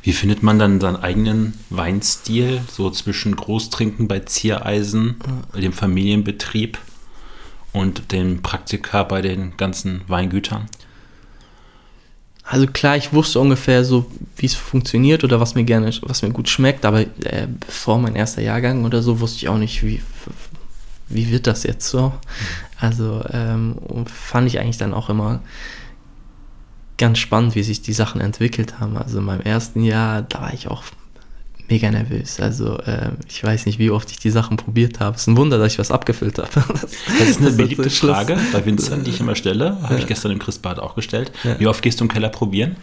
Wie 0.04 0.12
findet 0.12 0.44
man 0.44 0.60
dann 0.60 0.80
seinen 0.80 0.96
eigenen 0.96 1.54
Weinstil, 1.70 2.60
so 2.70 2.88
zwischen 2.90 3.34
Großtrinken 3.34 4.06
bei 4.06 4.20
Ziereisen, 4.20 5.16
ja. 5.54 5.60
dem 5.60 5.72
Familienbetrieb? 5.72 6.78
Und 7.72 8.12
den 8.12 8.42
Praktika 8.42 9.02
bei 9.02 9.22
den 9.22 9.56
ganzen 9.56 10.02
Weingütern? 10.08 10.68
Also 12.44 12.66
klar, 12.66 12.96
ich 12.96 13.12
wusste 13.12 13.40
ungefähr 13.40 13.84
so, 13.84 14.10
wie 14.36 14.46
es 14.46 14.54
funktioniert 14.54 15.24
oder 15.24 15.40
was 15.40 15.54
mir 15.54 15.64
gerne, 15.64 15.90
was 16.02 16.22
mir 16.22 16.30
gut 16.30 16.48
schmeckt, 16.48 16.84
aber 16.84 17.00
äh, 17.00 17.46
vor 17.68 17.98
mein 17.98 18.16
erster 18.16 18.42
Jahrgang 18.42 18.84
oder 18.84 19.02
so 19.02 19.20
wusste 19.20 19.38
ich 19.38 19.48
auch 19.48 19.58
nicht, 19.58 19.84
wie, 19.84 20.02
wie 21.08 21.30
wird 21.30 21.46
das 21.46 21.62
jetzt 21.62 21.88
so. 21.88 22.12
Also 22.78 23.24
ähm, 23.30 23.76
fand 24.06 24.48
ich 24.48 24.58
eigentlich 24.58 24.78
dann 24.78 24.92
auch 24.92 25.08
immer 25.08 25.40
ganz 26.98 27.18
spannend, 27.18 27.54
wie 27.54 27.62
sich 27.62 27.80
die 27.80 27.92
Sachen 27.92 28.20
entwickelt 28.20 28.80
haben. 28.80 28.96
Also 28.96 29.18
in 29.18 29.24
meinem 29.24 29.42
ersten 29.42 29.82
Jahr, 29.82 30.22
da 30.22 30.42
war 30.42 30.52
ich 30.52 30.68
auch 30.68 30.82
mega 31.68 31.90
nervös. 31.90 32.40
Also 32.40 32.78
äh, 32.78 33.10
ich 33.28 33.42
weiß 33.42 33.66
nicht, 33.66 33.78
wie 33.78 33.90
oft 33.90 34.10
ich 34.10 34.18
die 34.18 34.30
Sachen 34.30 34.56
probiert 34.56 35.00
habe. 35.00 35.16
Es 35.16 35.22
ist 35.22 35.28
ein 35.28 35.36
Wunder, 35.36 35.58
dass 35.58 35.72
ich 35.72 35.78
was 35.78 35.90
abgefüllt 35.90 36.38
habe. 36.38 36.50
Das, 36.72 36.90
das 37.18 37.28
ist 37.28 37.38
eine 37.38 37.48
das 37.48 37.56
beliebte 37.56 37.82
ist 37.82 37.98
Frage 37.98 38.38
bei 38.52 38.64
Vincent, 38.64 39.06
die 39.06 39.10
ich 39.10 39.20
immer 39.20 39.34
stelle. 39.34 39.80
Habe 39.82 39.94
ja. 39.94 40.00
ich 40.00 40.06
gestern 40.06 40.32
im 40.32 40.38
Christbad 40.38 40.78
auch 40.78 40.94
gestellt. 40.94 41.32
Ja. 41.44 41.58
Wie 41.58 41.66
oft 41.66 41.82
gehst 41.82 42.00
du 42.00 42.04
im 42.04 42.10
Keller 42.10 42.28
probieren? 42.28 42.76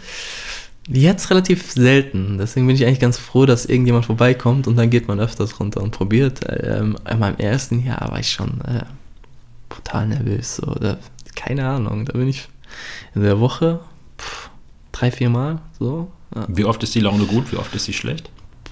Jetzt 0.87 1.29
relativ 1.29 1.71
selten. 1.71 2.37
Deswegen 2.39 2.65
bin 2.65 2.75
ich 2.75 2.85
eigentlich 2.85 2.99
ganz 2.99 3.17
froh, 3.17 3.45
dass 3.45 3.65
irgendjemand 3.65 4.05
vorbeikommt 4.05 4.67
und 4.67 4.75
dann 4.75 4.89
geht 4.89 5.07
man 5.07 5.19
öfters 5.19 5.59
runter 5.59 5.81
und 5.81 5.91
probiert. 5.91 6.39
Ähm, 6.47 6.97
in 7.09 7.19
meinem 7.19 7.37
ersten 7.37 7.85
Jahr 7.85 8.09
war 8.11 8.19
ich 8.19 8.31
schon 8.31 8.61
äh, 8.61 8.85
brutal 9.67 10.07
nervös. 10.07 10.55
So, 10.55 10.73
da, 10.75 10.97
keine 11.35 11.67
Ahnung, 11.67 12.05
da 12.05 12.13
bin 12.13 12.27
ich 12.27 12.47
in 13.13 13.21
der 13.21 13.39
Woche 13.39 13.81
pff, 14.17 14.49
drei, 14.91 15.11
vier 15.11 15.29
Mal 15.29 15.59
so. 15.77 16.11
Ja. 16.35 16.45
Wie 16.47 16.65
oft 16.65 16.81
ist 16.83 16.95
die 16.95 16.99
Laune 16.99 17.25
gut, 17.25 17.51
wie 17.51 17.57
oft 17.57 17.73
ist 17.75 17.85
sie 17.85 17.93
schlecht? 17.93 18.29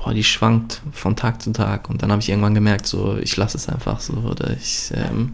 Boah, 0.08 0.14
die 0.14 0.24
schwankt 0.24 0.82
von 0.94 1.18
Tag 1.18 1.42
zu 1.42 1.52
Tag. 1.52 1.90
Und 1.90 2.02
dann 2.02 2.12
habe 2.12 2.22
ich 2.22 2.30
irgendwann 2.30 2.56
gemerkt, 2.56 2.88
so, 2.88 3.18
ich 3.18 3.36
lasse 3.36 3.58
es 3.58 3.68
einfach 3.68 4.00
so. 4.00 4.14
Oder 4.14 4.52
ich, 4.52 4.94
ähm, 4.96 5.34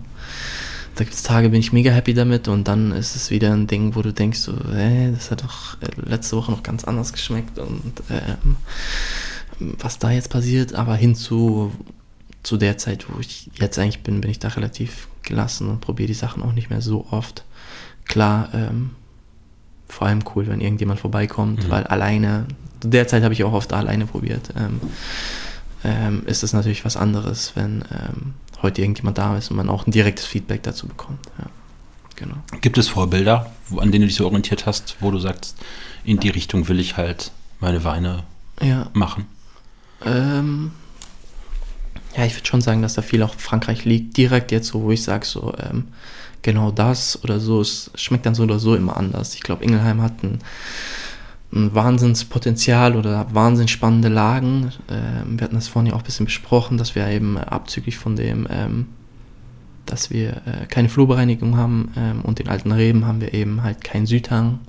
da 0.96 1.04
gibt 1.04 1.16
es 1.16 1.22
Tage, 1.22 1.50
bin 1.50 1.60
ich 1.60 1.72
mega 1.72 1.92
happy 1.92 2.16
damit 2.16 2.48
und 2.48 2.68
dann 2.68 2.92
ist 2.92 3.16
es 3.16 3.30
wieder 3.30 3.54
ein 3.54 3.68
Ding, 3.68 3.94
wo 3.96 4.02
du 4.02 4.12
denkst, 4.12 4.40
so, 4.40 4.54
äh, 4.74 5.12
das 5.12 5.30
hat 5.30 5.44
doch 5.44 5.80
äh, 5.82 6.10
letzte 6.10 6.38
Woche 6.38 6.52
noch 6.52 6.64
ganz 6.64 6.86
anders 6.86 7.14
geschmeckt 7.14 7.60
und 7.60 8.02
ähm, 8.10 8.56
was 9.60 10.00
da 10.00 10.10
jetzt 10.10 10.32
passiert, 10.32 10.74
aber 10.74 10.96
hinzu 10.96 11.72
zu 12.42 12.58
der 12.58 12.80
Zeit, 12.80 13.06
wo 13.10 13.20
ich 13.20 13.52
jetzt 13.60 13.78
eigentlich 13.78 14.02
bin, 14.02 14.22
bin 14.22 14.32
ich 14.32 14.40
da 14.40 14.48
relativ 14.50 15.08
gelassen 15.22 15.70
und 15.70 15.82
probiere 15.82 16.08
die 16.08 16.14
Sachen 16.16 16.42
auch 16.42 16.52
nicht 16.52 16.72
mehr 16.72 16.82
so 16.82 17.06
oft. 17.12 17.46
Klar, 18.06 18.50
ähm, 18.54 18.92
vor 19.88 20.08
allem 20.08 20.24
cool, 20.36 20.48
wenn 20.48 20.62
irgendjemand 20.62 21.00
vorbeikommt, 21.00 21.68
mhm. 21.68 21.70
weil 21.70 21.84
alleine 21.84 22.48
Zu 22.84 22.90
der 22.90 23.08
Zeit 23.08 23.24
habe 23.24 23.34
ich 23.34 23.46
auch 23.46 23.54
oft 23.54 23.72
alleine 23.72 24.06
probiert. 24.06 24.50
Ähm, 24.58 24.82
ähm, 25.86 26.24
ist 26.26 26.44
es 26.44 26.52
natürlich 26.52 26.84
was 26.84 26.98
anderes, 26.98 27.54
wenn 27.56 27.86
ähm, 27.92 28.34
heute 28.62 28.82
irgendjemand 28.82 29.18
da 29.18 29.38
ist 29.38 29.52
und 29.52 29.56
man 29.56 29.70
auch 29.70 29.88
ein 29.88 29.92
direktes 29.92 30.26
Feedback 30.26 30.64
dazu 30.64 30.90
bekommt. 30.90 31.20
Ja, 31.40 31.46
genau. 32.18 32.36
Gibt 32.60 32.78
es 32.78 32.90
Vorbilder, 32.90 33.50
an 33.78 33.90
denen 33.94 34.02
du 34.02 34.08
dich 34.08 34.18
so 34.18 34.26
orientiert 34.26 34.66
hast, 34.66 34.98
wo 35.00 35.12
du 35.12 35.20
sagst, 35.20 35.56
in 36.04 36.20
die 36.20 36.28
Richtung 36.28 36.68
will 36.68 36.82
ich 36.82 36.98
halt 36.98 37.32
meine 37.62 37.86
Weine 37.86 38.24
ja. 38.62 38.90
machen? 38.92 39.28
Ähm, 40.04 40.74
ja, 42.18 42.26
ich 42.26 42.36
würde 42.36 42.48
schon 42.48 42.60
sagen, 42.60 42.82
dass 42.82 42.96
da 42.96 43.02
viel 43.02 43.24
auch 43.24 43.36
Frankreich 43.36 43.86
liegt. 43.86 44.18
Direkt 44.18 44.52
jetzt 44.52 44.68
so, 44.68 44.82
wo 44.82 44.92
ich 44.92 45.04
sage, 45.04 45.26
so 45.26 45.56
ähm, 45.58 45.88
genau 46.42 46.70
das 46.70 47.24
oder 47.24 47.40
so, 47.40 47.62
es 47.62 47.92
schmeckt 47.96 48.26
dann 48.26 48.36
so 48.36 48.44
oder 48.44 48.60
so 48.60 48.76
immer 48.76 48.98
anders. 48.98 49.36
Ich 49.36 49.42
glaube, 49.42 49.64
Ingelheim 49.64 50.02
hat 50.02 50.22
ein 50.22 50.40
ein 51.54 51.76
Wahnsinnspotenzial 51.76 52.96
oder 52.96 53.28
wahnsinnig 53.34 53.72
spannende 53.72 54.10
Lagen. 54.10 54.72
Ähm, 54.90 55.40
wir 55.40 55.46
hatten 55.46 55.56
das 55.56 55.68
vorhin 55.68 55.92
ja 55.92 55.96
auch 55.96 56.02
ein 56.02 56.06
bisschen 56.06 56.26
besprochen, 56.26 56.78
dass 56.78 56.96
wir 56.96 57.08
eben 57.08 57.38
abzüglich 57.38 57.98
von 57.98 58.16
dem, 58.16 58.48
ähm, 58.50 58.88
dass 59.86 60.10
wir 60.10 60.42
äh, 60.46 60.66
keine 60.68 60.90
Flurbereinigung 60.90 61.58
haben 61.58 61.92
ähm, 61.96 62.22
und 62.22 62.40
den 62.40 62.50
alten 62.50 62.72
Reben 62.72 63.06
haben 63.06 63.22
wir 63.22 63.34
eben 63.34 63.62
halt 63.64 63.84
keinen 63.84 64.06
Südhang. 64.08 64.60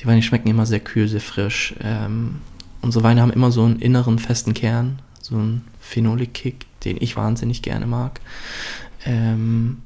Die 0.00 0.06
Weine 0.06 0.22
schmecken 0.22 0.48
immer 0.48 0.66
sehr 0.66 0.80
kühl, 0.80 1.08
sehr 1.08 1.20
frisch. 1.20 1.74
Ähm, 1.82 2.36
unsere 2.80 3.02
Weine 3.04 3.22
haben 3.22 3.32
immer 3.32 3.50
so 3.50 3.64
einen 3.64 3.80
inneren 3.80 4.18
festen 4.18 4.54
Kern, 4.54 5.00
so 5.20 5.34
einen 5.34 5.64
Phenolik-Kick, 5.80 6.66
den 6.84 6.96
ich 7.00 7.16
wahnsinnig 7.16 7.62
gerne 7.62 7.86
mag. 7.86 8.20
Ähm, 9.04 9.78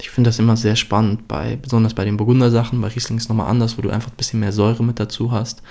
ich 0.00 0.10
finde 0.10 0.28
das 0.28 0.38
immer 0.38 0.56
sehr 0.56 0.76
spannend, 0.76 1.26
bei, 1.28 1.56
besonders 1.56 1.94
bei 1.94 2.04
den 2.04 2.16
Burgunder-Sachen. 2.16 2.80
Bei 2.80 2.88
Riesling 2.88 3.18
ist 3.18 3.24
es 3.24 3.28
nochmal 3.28 3.48
anders, 3.50 3.78
wo 3.78 3.82
du 3.82 3.90
einfach 3.90 4.10
ein 4.10 4.16
bisschen 4.16 4.40
mehr 4.40 4.52
Säure 4.52 4.84
mit 4.84 5.00
dazu 5.00 5.32
hast. 5.32 5.62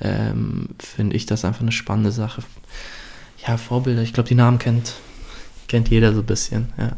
Ähm, 0.00 0.68
finde 0.78 1.16
ich 1.16 1.26
das 1.26 1.44
einfach 1.44 1.62
eine 1.62 1.72
spannende 1.72 2.12
Sache. 2.12 2.42
Ja, 3.46 3.56
Vorbilder, 3.56 4.02
ich 4.02 4.12
glaube, 4.12 4.28
die 4.28 4.36
Namen 4.36 4.58
kennt, 4.58 4.94
kennt 5.66 5.88
jeder 5.88 6.12
so 6.12 6.20
ein 6.20 6.26
bisschen. 6.26 6.72
Ja, 6.78 6.92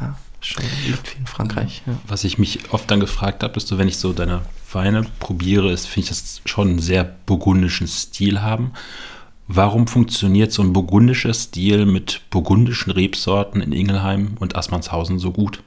ja 0.00 0.18
schon 0.40 0.64
liegt 0.86 1.08
viel 1.08 1.20
in 1.20 1.26
Frankreich. 1.26 1.82
Ja. 1.86 1.94
Was 2.06 2.24
ich 2.24 2.38
mich 2.38 2.72
oft 2.72 2.90
dann 2.90 3.00
gefragt 3.00 3.42
habe, 3.42 3.56
ist 3.56 3.68
so, 3.68 3.78
wenn 3.78 3.88
ich 3.88 3.98
so 3.98 4.12
deine 4.12 4.42
Weine 4.72 5.04
probiere, 5.18 5.72
ist, 5.72 5.86
finde 5.86 6.04
ich 6.04 6.08
das 6.10 6.40
schon 6.44 6.68
einen 6.68 6.78
sehr 6.78 7.04
burgundischen 7.04 7.88
Stil 7.88 8.42
haben. 8.42 8.72
Warum 9.48 9.86
funktioniert 9.86 10.52
so 10.52 10.62
ein 10.62 10.74
burgundischer 10.74 11.32
Stil 11.32 11.86
mit 11.86 12.20
burgundischen 12.30 12.92
Rebsorten 12.92 13.62
in 13.62 13.72
Ingelheim 13.72 14.36
und 14.38 14.56
Assmannshausen 14.56 15.18
so 15.18 15.32
gut? 15.32 15.62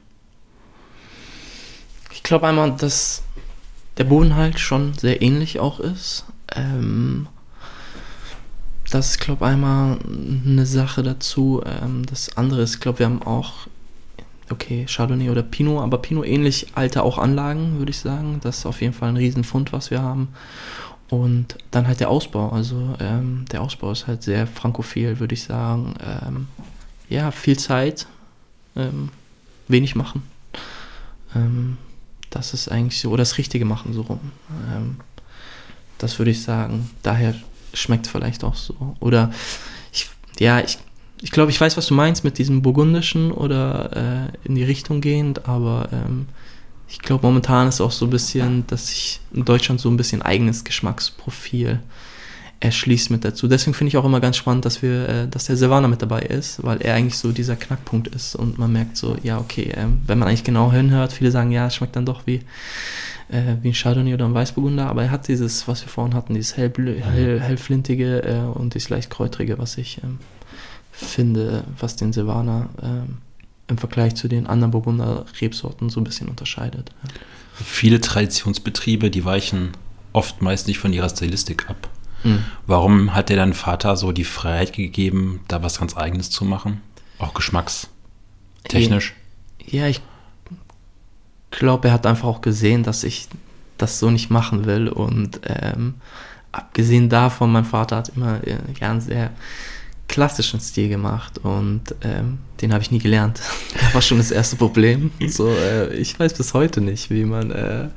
Ich 2.22 2.28
glaube 2.28 2.46
einmal, 2.46 2.70
dass 2.70 3.24
der 3.98 4.04
Boden 4.04 4.36
halt 4.36 4.60
schon 4.60 4.94
sehr 4.94 5.22
ähnlich 5.22 5.58
auch 5.58 5.80
ist. 5.80 6.24
Ähm, 6.54 7.26
das 8.88 9.10
ist, 9.10 9.20
glaube 9.20 9.44
ich, 9.44 9.50
einmal 9.50 9.98
eine 10.46 10.64
Sache 10.64 11.02
dazu. 11.02 11.64
Ähm, 11.66 12.06
das 12.06 12.36
andere 12.36 12.62
ist, 12.62 12.78
glaube 12.78 13.00
wir 13.00 13.06
haben 13.06 13.22
auch, 13.22 13.66
okay, 14.50 14.86
Chardonnay 14.88 15.30
oder 15.30 15.42
Pinot, 15.42 15.82
aber 15.82 15.98
Pinot 15.98 16.24
ähnlich 16.24 16.68
alte 16.76 17.02
auch 17.02 17.18
Anlagen, 17.18 17.78
würde 17.78 17.90
ich 17.90 17.98
sagen. 17.98 18.38
Das 18.40 18.58
ist 18.58 18.66
auf 18.66 18.82
jeden 18.82 18.94
Fall 18.94 19.08
ein 19.08 19.16
Riesenfund, 19.16 19.72
was 19.72 19.90
wir 19.90 20.00
haben. 20.00 20.28
Und 21.10 21.58
dann 21.72 21.88
halt 21.88 21.98
der 21.98 22.08
Ausbau. 22.08 22.50
Also 22.50 22.94
ähm, 23.00 23.46
der 23.50 23.62
Ausbau 23.62 23.90
ist 23.90 24.06
halt 24.06 24.22
sehr 24.22 24.46
frankophil, 24.46 25.18
würde 25.18 25.34
ich 25.34 25.42
sagen. 25.42 25.94
Ähm, 26.00 26.46
ja, 27.08 27.32
viel 27.32 27.58
Zeit, 27.58 28.06
ähm, 28.76 29.08
wenig 29.66 29.96
machen. 29.96 30.22
Das 32.32 32.54
ist 32.54 32.68
eigentlich 32.68 33.00
so, 33.00 33.10
oder 33.10 33.18
das 33.18 33.38
Richtige 33.38 33.64
machen 33.64 33.92
so 33.92 34.02
rum. 34.02 34.32
Ähm, 34.74 34.96
das 35.98 36.18
würde 36.18 36.32
ich 36.32 36.42
sagen. 36.42 36.90
Daher 37.02 37.34
schmeckt 37.74 38.06
vielleicht 38.06 38.42
auch 38.42 38.56
so. 38.56 38.96
Oder 38.98 39.30
ich, 39.92 40.08
ja, 40.40 40.60
ich, 40.60 40.78
ich 41.20 41.30
glaube, 41.30 41.50
ich 41.50 41.60
weiß, 41.60 41.76
was 41.76 41.86
du 41.86 41.94
meinst 41.94 42.24
mit 42.24 42.38
diesem 42.38 42.62
burgundischen 42.62 43.30
oder 43.30 44.30
äh, 44.34 44.48
in 44.48 44.56
die 44.56 44.64
Richtung 44.64 45.00
gehend, 45.00 45.46
aber 45.46 45.88
ähm, 45.92 46.26
ich 46.88 46.98
glaube, 46.98 47.26
momentan 47.26 47.68
ist 47.68 47.80
auch 47.80 47.92
so 47.92 48.06
ein 48.06 48.10
bisschen, 48.10 48.66
dass 48.66 48.88
sich 48.88 49.20
in 49.32 49.44
Deutschland 49.44 49.80
so 49.80 49.88
ein 49.88 49.96
bisschen 49.96 50.22
eigenes 50.22 50.64
Geschmacksprofil 50.64 51.80
erschließt 52.62 53.10
mit 53.10 53.24
dazu. 53.24 53.48
Deswegen 53.48 53.74
finde 53.74 53.88
ich 53.88 53.96
auch 53.96 54.04
immer 54.04 54.20
ganz 54.20 54.36
spannend, 54.36 54.64
dass 54.64 54.82
wir, 54.82 55.08
äh, 55.08 55.28
dass 55.28 55.46
der 55.46 55.56
Silvaner 55.56 55.88
mit 55.88 56.00
dabei 56.00 56.20
ist, 56.20 56.62
weil 56.62 56.80
er 56.80 56.94
eigentlich 56.94 57.18
so 57.18 57.32
dieser 57.32 57.56
Knackpunkt 57.56 58.06
ist 58.08 58.36
und 58.36 58.56
man 58.56 58.72
merkt 58.72 58.96
so, 58.96 59.16
ja, 59.24 59.38
okay, 59.38 59.70
äh, 59.70 59.86
wenn 60.06 60.18
man 60.20 60.28
eigentlich 60.28 60.44
genau 60.44 60.70
hinhört, 60.70 61.12
viele 61.12 61.32
sagen, 61.32 61.50
ja, 61.50 61.66
es 61.66 61.74
schmeckt 61.74 61.96
dann 61.96 62.06
doch 62.06 62.24
wie, 62.24 62.36
äh, 63.30 63.56
wie 63.62 63.70
ein 63.70 63.74
Chardonnay 63.74 64.14
oder 64.14 64.26
ein 64.26 64.34
Weißburgunder, 64.34 64.86
aber 64.86 65.02
er 65.02 65.10
hat 65.10 65.26
dieses, 65.26 65.66
was 65.66 65.82
wir 65.82 65.88
vorhin 65.88 66.14
hatten, 66.14 66.34
dieses 66.34 66.56
hell, 66.56 66.72
hell, 66.76 67.40
hellflintige 67.40 68.22
äh, 68.22 68.58
und 68.58 68.74
dieses 68.74 68.90
leicht 68.90 69.10
kräutrige, 69.10 69.58
was 69.58 69.76
ich 69.76 70.00
ähm, 70.04 70.20
finde, 70.92 71.64
was 71.80 71.96
den 71.96 72.12
Silvaner 72.12 72.68
ähm, 72.80 73.18
im 73.66 73.78
Vergleich 73.78 74.14
zu 74.14 74.28
den 74.28 74.46
anderen 74.46 74.70
Burgunder 74.70 75.26
Rebsorten 75.40 75.90
so 75.90 76.00
ein 76.00 76.04
bisschen 76.04 76.28
unterscheidet. 76.28 76.92
Ja. 77.02 77.10
Viele 77.64 78.00
Traditionsbetriebe, 78.00 79.10
die 79.10 79.24
weichen 79.24 79.70
oft 80.12 80.42
meist 80.42 80.68
nicht 80.68 80.78
von 80.78 80.92
ihrer 80.92 81.08
Stilistik 81.08 81.68
ab. 81.68 81.88
Mhm. 82.24 82.44
Warum 82.66 83.14
hat 83.14 83.28
dir 83.28 83.36
dein 83.36 83.54
Vater 83.54 83.96
so 83.96 84.12
die 84.12 84.24
Freiheit 84.24 84.72
gegeben, 84.72 85.40
da 85.48 85.62
was 85.62 85.78
ganz 85.78 85.96
Eigenes 85.96 86.30
zu 86.30 86.44
machen? 86.44 86.80
Auch 87.18 87.34
geschmackstechnisch? 87.34 89.14
Ja, 89.64 89.86
ich 89.86 90.00
glaube, 91.50 91.88
er 91.88 91.94
hat 91.94 92.06
einfach 92.06 92.28
auch 92.28 92.40
gesehen, 92.40 92.82
dass 92.82 93.04
ich 93.04 93.28
das 93.78 93.98
so 93.98 94.10
nicht 94.10 94.30
machen 94.30 94.64
will. 94.64 94.88
Und 94.88 95.40
ähm, 95.44 95.94
abgesehen 96.50 97.08
davon, 97.08 97.52
mein 97.52 97.64
Vater 97.64 97.96
hat 97.96 98.10
immer 98.16 98.46
äh, 98.46 98.58
ja, 98.80 98.90
einen 98.90 99.00
sehr 99.00 99.30
klassischen 100.12 100.60
Stil 100.60 100.90
gemacht 100.90 101.38
und 101.42 101.80
ähm, 102.02 102.36
den 102.60 102.74
habe 102.74 102.82
ich 102.82 102.90
nie 102.90 102.98
gelernt. 102.98 103.40
das 103.80 103.94
war 103.94 104.02
schon 104.02 104.18
das 104.18 104.30
erste 104.30 104.56
Problem. 104.56 105.10
So, 105.26 105.48
äh, 105.48 105.94
ich 105.94 106.20
weiß 106.20 106.34
bis 106.34 106.52
heute 106.52 106.82
nicht, 106.82 107.08
wie 107.08 107.24
man, 107.24 107.50
äh, 107.50 107.88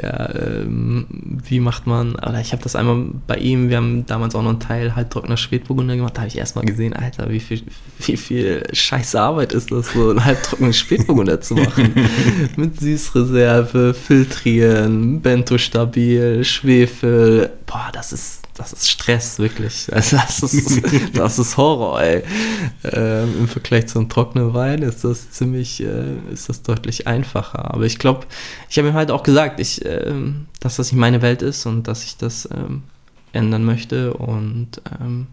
ja, 0.00 0.32
ähm, 0.32 1.40
wie 1.44 1.58
macht 1.58 1.88
man, 1.88 2.14
oder 2.14 2.40
ich 2.40 2.52
habe 2.52 2.62
das 2.62 2.76
einmal 2.76 3.06
bei 3.26 3.36
ihm, 3.38 3.68
wir 3.68 3.78
haben 3.78 4.06
damals 4.06 4.36
auch 4.36 4.42
noch 4.42 4.50
einen 4.50 4.60
Teil 4.60 4.94
halbtrockener 4.94 5.36
Spätburgunder 5.36 5.96
gemacht, 5.96 6.16
da 6.16 6.20
habe 6.20 6.28
ich 6.28 6.38
erstmal 6.38 6.64
gesehen, 6.66 6.92
Alter, 6.92 7.28
wie 7.28 7.40
viel, 7.40 7.62
wie 7.98 8.16
viel 8.16 8.62
scheiße 8.72 9.20
Arbeit 9.20 9.52
ist 9.54 9.72
das, 9.72 9.92
so 9.92 10.10
einen 10.10 10.24
halbtrockenen 10.24 10.72
Spätburgunder 10.72 11.40
zu 11.40 11.54
machen. 11.56 11.94
Mit 12.56 12.78
Süßreserve, 12.78 13.92
Filtrieren, 13.92 15.20
Bento 15.20 15.58
stabil, 15.58 16.44
Schwefel, 16.44 17.50
boah, 17.66 17.90
das 17.92 18.12
ist 18.12 18.43
das 18.54 18.72
ist 18.72 18.88
Stress, 18.88 19.38
wirklich. 19.38 19.92
Also 19.92 20.16
das, 20.40 20.42
ist, 20.42 20.82
das 21.16 21.38
ist 21.38 21.56
Horror, 21.56 22.00
ey. 22.00 22.22
Ähm, 22.84 23.40
Im 23.40 23.48
Vergleich 23.48 23.88
zu 23.88 23.98
einem 23.98 24.08
trockenen 24.08 24.54
Wein 24.54 24.82
ist 24.82 25.04
das 25.04 25.30
ziemlich, 25.32 25.82
äh, 25.82 26.16
ist 26.32 26.48
das 26.48 26.62
deutlich 26.62 27.06
einfacher. 27.06 27.74
Aber 27.74 27.84
ich 27.84 27.98
glaube, 27.98 28.26
ich 28.70 28.78
habe 28.78 28.88
ihm 28.88 28.94
halt 28.94 29.10
auch 29.10 29.24
gesagt, 29.24 29.58
ich, 29.58 29.84
ähm, 29.84 30.46
dass 30.60 30.76
das 30.76 30.92
nicht 30.92 31.00
meine 31.00 31.20
Welt 31.20 31.42
ist 31.42 31.66
und 31.66 31.88
dass 31.88 32.04
ich 32.04 32.16
das 32.16 32.48
ähm, 32.52 32.84
ändern 33.32 33.64
möchte. 33.64 34.14
Und 34.14 34.80
ähm, 35.00 35.26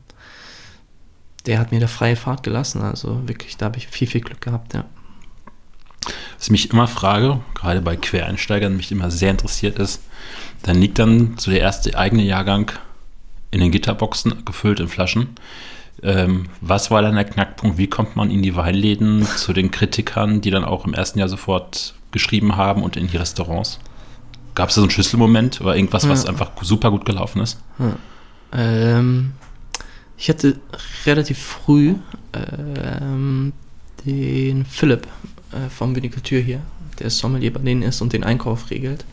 der 1.46 1.60
hat 1.60 1.72
mir 1.72 1.80
da 1.80 1.88
freie 1.88 2.16
Fahrt 2.16 2.42
gelassen. 2.42 2.82
Also 2.82 3.28
wirklich, 3.28 3.56
da 3.56 3.68
habe 3.68 3.78
ich 3.78 3.88
viel, 3.88 4.08
viel 4.08 4.22
Glück 4.22 4.42
gehabt, 4.42 4.74
ja. 4.74 4.86
Was 6.36 6.46
ich 6.46 6.50
mich 6.50 6.72
immer 6.72 6.88
frage, 6.88 7.42
gerade 7.54 7.82
bei 7.82 7.96
Quereinsteigern, 7.96 8.76
mich 8.76 8.92
immer 8.92 9.12
sehr 9.12 9.30
interessiert 9.30 9.78
ist, 9.78 10.02
dann 10.64 10.78
liegt 10.78 10.98
dann 10.98 11.36
so 11.38 11.52
der 11.52 11.60
erste 11.60 11.96
eigene 11.96 12.24
Jahrgang 12.24 12.72
in 13.52 13.60
den 13.60 13.72
Gitterboxen, 13.72 14.46
gefüllt 14.46 14.80
in 14.80 14.88
Flaschen. 14.88 15.30
Ähm, 16.04 16.48
was 16.62 16.90
war 16.90 17.02
dann 17.02 17.16
der 17.16 17.26
Knackpunkt? 17.26 17.78
Wie 17.78 17.88
kommt 17.88 18.16
man 18.16 18.32
in 18.32 18.42
die 18.42 18.56
Weinläden 18.56 19.26
zu 19.26 19.54
den 19.54 19.72
Kritikern, 19.72 20.42
die 20.42 20.50
dann 20.50 20.64
auch 20.64 20.86
im 20.86 20.94
ersten 20.94 21.20
Jahr 21.20 21.30
sofort 21.30 21.94
geschrieben 22.12 22.56
haben 22.56 22.82
und 22.82 22.96
in 22.98 23.08
die 23.08 23.18
Restaurants? 23.18 23.80
Gab 24.56 24.70
es 24.70 24.76
da 24.76 24.82
so 24.82 24.86
einen 24.86 24.92
Schlüsselmoment 24.92 25.62
oder 25.62 25.76
irgendwas, 25.76 26.08
was 26.10 26.24
ja. 26.24 26.30
einfach 26.30 26.52
super 26.62 26.92
gut 26.92 27.06
gelaufen 27.06 27.42
ist? 27.42 27.60
Ja. 27.78 27.96
Ähm, 28.54 29.34
ich 30.18 30.30
hatte 30.30 30.60
relativ 31.06 31.40
früh 31.40 31.96
ähm, 32.34 33.54
den 34.06 34.66
Philipp 34.66 35.08
äh, 35.52 35.70
vom 35.70 35.96
Vinikultur 35.96 36.40
hier, 36.40 36.62
der 37.00 37.10
Sommelier 37.10 37.54
bei 37.54 37.60
denen 37.60 37.82
ist 37.82 38.02
und 38.02 38.14
den 38.14 38.24
Einkauf 38.24 38.70
regelt. 38.72 39.06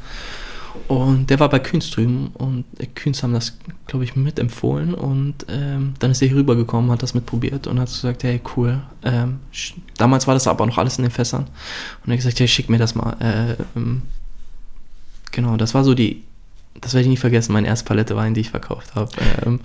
Und 0.86 1.30
der 1.30 1.40
war 1.40 1.48
bei 1.48 1.58
Kühns 1.58 1.90
drüben 1.90 2.28
und 2.34 2.64
Kühns 2.94 3.22
haben 3.22 3.32
das, 3.32 3.58
glaube 3.86 4.04
ich, 4.04 4.16
mitempfohlen 4.16 4.94
und 4.94 5.46
ähm, 5.48 5.94
dann 5.98 6.10
ist 6.10 6.22
er 6.22 6.28
hier 6.28 6.36
rübergekommen, 6.36 6.90
hat 6.90 7.02
das 7.02 7.14
mitprobiert 7.14 7.66
und 7.66 7.80
hat 7.80 7.88
gesagt, 7.88 8.22
hey, 8.22 8.40
cool. 8.56 8.80
Ähm, 9.02 9.40
damals 9.96 10.26
war 10.26 10.34
das 10.34 10.46
aber 10.46 10.64
noch 10.66 10.78
alles 10.78 10.98
in 10.98 11.02
den 11.02 11.10
Fässern. 11.10 11.42
Und 11.42 12.10
er 12.10 12.12
hat 12.12 12.18
gesagt, 12.18 12.40
hey, 12.40 12.48
schick 12.48 12.68
mir 12.68 12.78
das 12.78 12.94
mal. 12.94 13.16
Äh, 13.20 13.62
ähm, 13.76 14.02
genau, 15.32 15.56
das 15.56 15.74
war 15.74 15.84
so 15.84 15.94
die, 15.94 16.22
das 16.80 16.94
werde 16.94 17.02
ich 17.02 17.08
nie 17.08 17.16
vergessen, 17.16 17.52
meine 17.52 17.68
erste 17.68 17.86
Palette 17.86 18.16
Wein, 18.16 18.34
die 18.34 18.40
ich 18.40 18.50
verkauft 18.50 18.94
habe. 18.94 19.10
Ähm, 19.44 19.60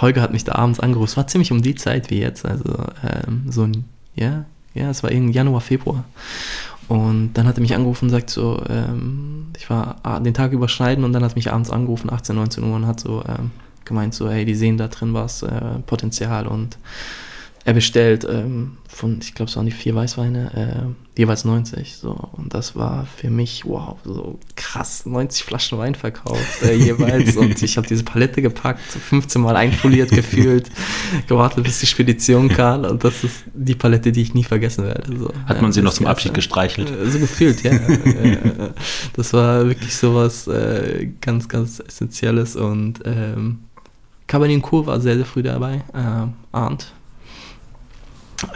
Holger 0.00 0.22
hat 0.22 0.32
mich 0.32 0.44
da 0.44 0.54
abends 0.56 0.80
angerufen. 0.80 1.10
Es 1.10 1.16
war 1.16 1.26
ziemlich 1.26 1.52
um 1.52 1.62
die 1.62 1.74
Zeit 1.74 2.10
wie 2.10 2.20
jetzt, 2.20 2.44
also 2.44 2.84
ähm, 3.02 3.50
so 3.50 3.62
ein, 3.64 3.84
ja, 4.14 4.44
ja, 4.74 4.90
es 4.90 5.02
war 5.02 5.10
irgendwie 5.10 5.34
Januar, 5.34 5.60
Februar. 5.60 6.04
Und 6.88 7.34
dann 7.34 7.46
hat 7.46 7.58
er 7.58 7.60
mich 7.60 7.74
angerufen 7.74 8.06
und 8.06 8.10
sagt 8.10 8.30
so, 8.30 8.62
ähm, 8.68 9.48
ich 9.56 9.68
war 9.68 9.96
den 10.20 10.32
Tag 10.34 10.52
überschneiden 10.52 11.04
und 11.04 11.12
dann 11.12 11.22
hat 11.22 11.36
mich 11.36 11.52
abends 11.52 11.70
angerufen, 11.70 12.10
18, 12.10 12.34
19 12.34 12.64
Uhr 12.64 12.76
und 12.76 12.86
hat 12.86 13.00
so, 13.00 13.22
ähm, 13.28 13.50
gemeint, 13.84 14.14
so, 14.14 14.30
hey, 14.30 14.44
die 14.44 14.54
sehen 14.54 14.78
da 14.78 14.88
drin 14.88 15.12
was, 15.12 15.42
äh, 15.42 15.78
Potenzial 15.86 16.46
und 16.46 16.78
er 17.64 17.74
bestellt 17.74 18.26
ähm, 18.28 18.78
von, 18.88 19.18
ich 19.22 19.34
glaube, 19.34 19.50
es 19.50 19.56
waren 19.56 19.66
die 19.66 19.72
vier 19.72 19.94
Weißweine, 19.94 20.94
äh, 21.16 21.20
jeweils 21.20 21.44
90. 21.44 21.96
So. 21.96 22.12
Und 22.32 22.54
das 22.54 22.74
war 22.74 23.06
für 23.06 23.30
mich, 23.30 23.64
wow, 23.64 23.96
so 24.04 24.38
krass, 24.56 25.06
90 25.06 25.44
Flaschen 25.44 25.78
Wein 25.78 25.94
verkauft 25.94 26.62
äh, 26.62 26.74
jeweils. 26.74 27.36
und 27.36 27.62
ich 27.62 27.76
habe 27.76 27.86
diese 27.86 28.04
Palette 28.04 28.42
gepackt, 28.42 28.80
15 28.80 29.40
Mal 29.42 29.56
einfoliert 29.56 30.10
gefühlt, 30.10 30.70
gewartet, 31.26 31.64
bis 31.64 31.80
die 31.80 31.86
Spedition 31.86 32.48
kam. 32.48 32.84
Und 32.84 33.04
das 33.04 33.22
ist 33.22 33.44
die 33.54 33.74
Palette, 33.74 34.12
die 34.12 34.22
ich 34.22 34.34
nie 34.34 34.44
vergessen 34.44 34.84
werde. 34.84 35.16
So. 35.16 35.32
Hat 35.46 35.60
man 35.62 35.72
sie 35.72 35.82
noch 35.82 35.92
zum 35.92 36.06
Abschied 36.06 36.34
gestreichelt? 36.34 36.90
Äh, 36.90 37.10
so 37.10 37.18
gefühlt, 37.18 37.62
ja. 37.62 37.72
Äh, 37.72 38.70
das 39.12 39.32
war 39.32 39.66
wirklich 39.66 39.94
sowas 39.94 40.46
äh, 40.48 41.10
ganz, 41.20 41.48
ganz 41.48 41.80
Essentielles. 41.80 42.56
Und 42.56 43.00
ähm, 43.04 43.60
Cabernet 44.26 44.62
Cour 44.62 44.86
war 44.86 45.00
sehr, 45.00 45.16
sehr 45.16 45.26
früh 45.26 45.42
dabei. 45.42 45.84
Äh, 45.92 46.28
Arndt 46.52 46.92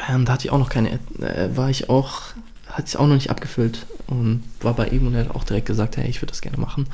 ähm, 0.09 0.25
da 0.25 0.35
hatte 0.35 0.47
ich 0.47 0.53
auch 0.53 0.59
noch 0.59 0.69
keine, 0.69 0.93
äh, 1.21 1.49
war 1.55 1.71
ich 1.71 1.89
auch, 1.89 2.23
hatte 2.69 2.89
ich 2.89 2.97
auch 2.97 3.07
noch 3.07 3.15
nicht 3.15 3.31
abgefüllt 3.31 3.87
und 4.07 4.43
war 4.61 4.75
bei 4.75 4.89
ihm 4.89 5.07
und 5.07 5.15
er 5.15 5.27
hat 5.27 5.35
auch 5.35 5.45
direkt 5.45 5.67
gesagt, 5.67 5.97
hey, 5.97 6.09
ich 6.09 6.21
würde 6.21 6.33
das 6.33 6.41
gerne 6.41 6.59
machen. 6.59 6.87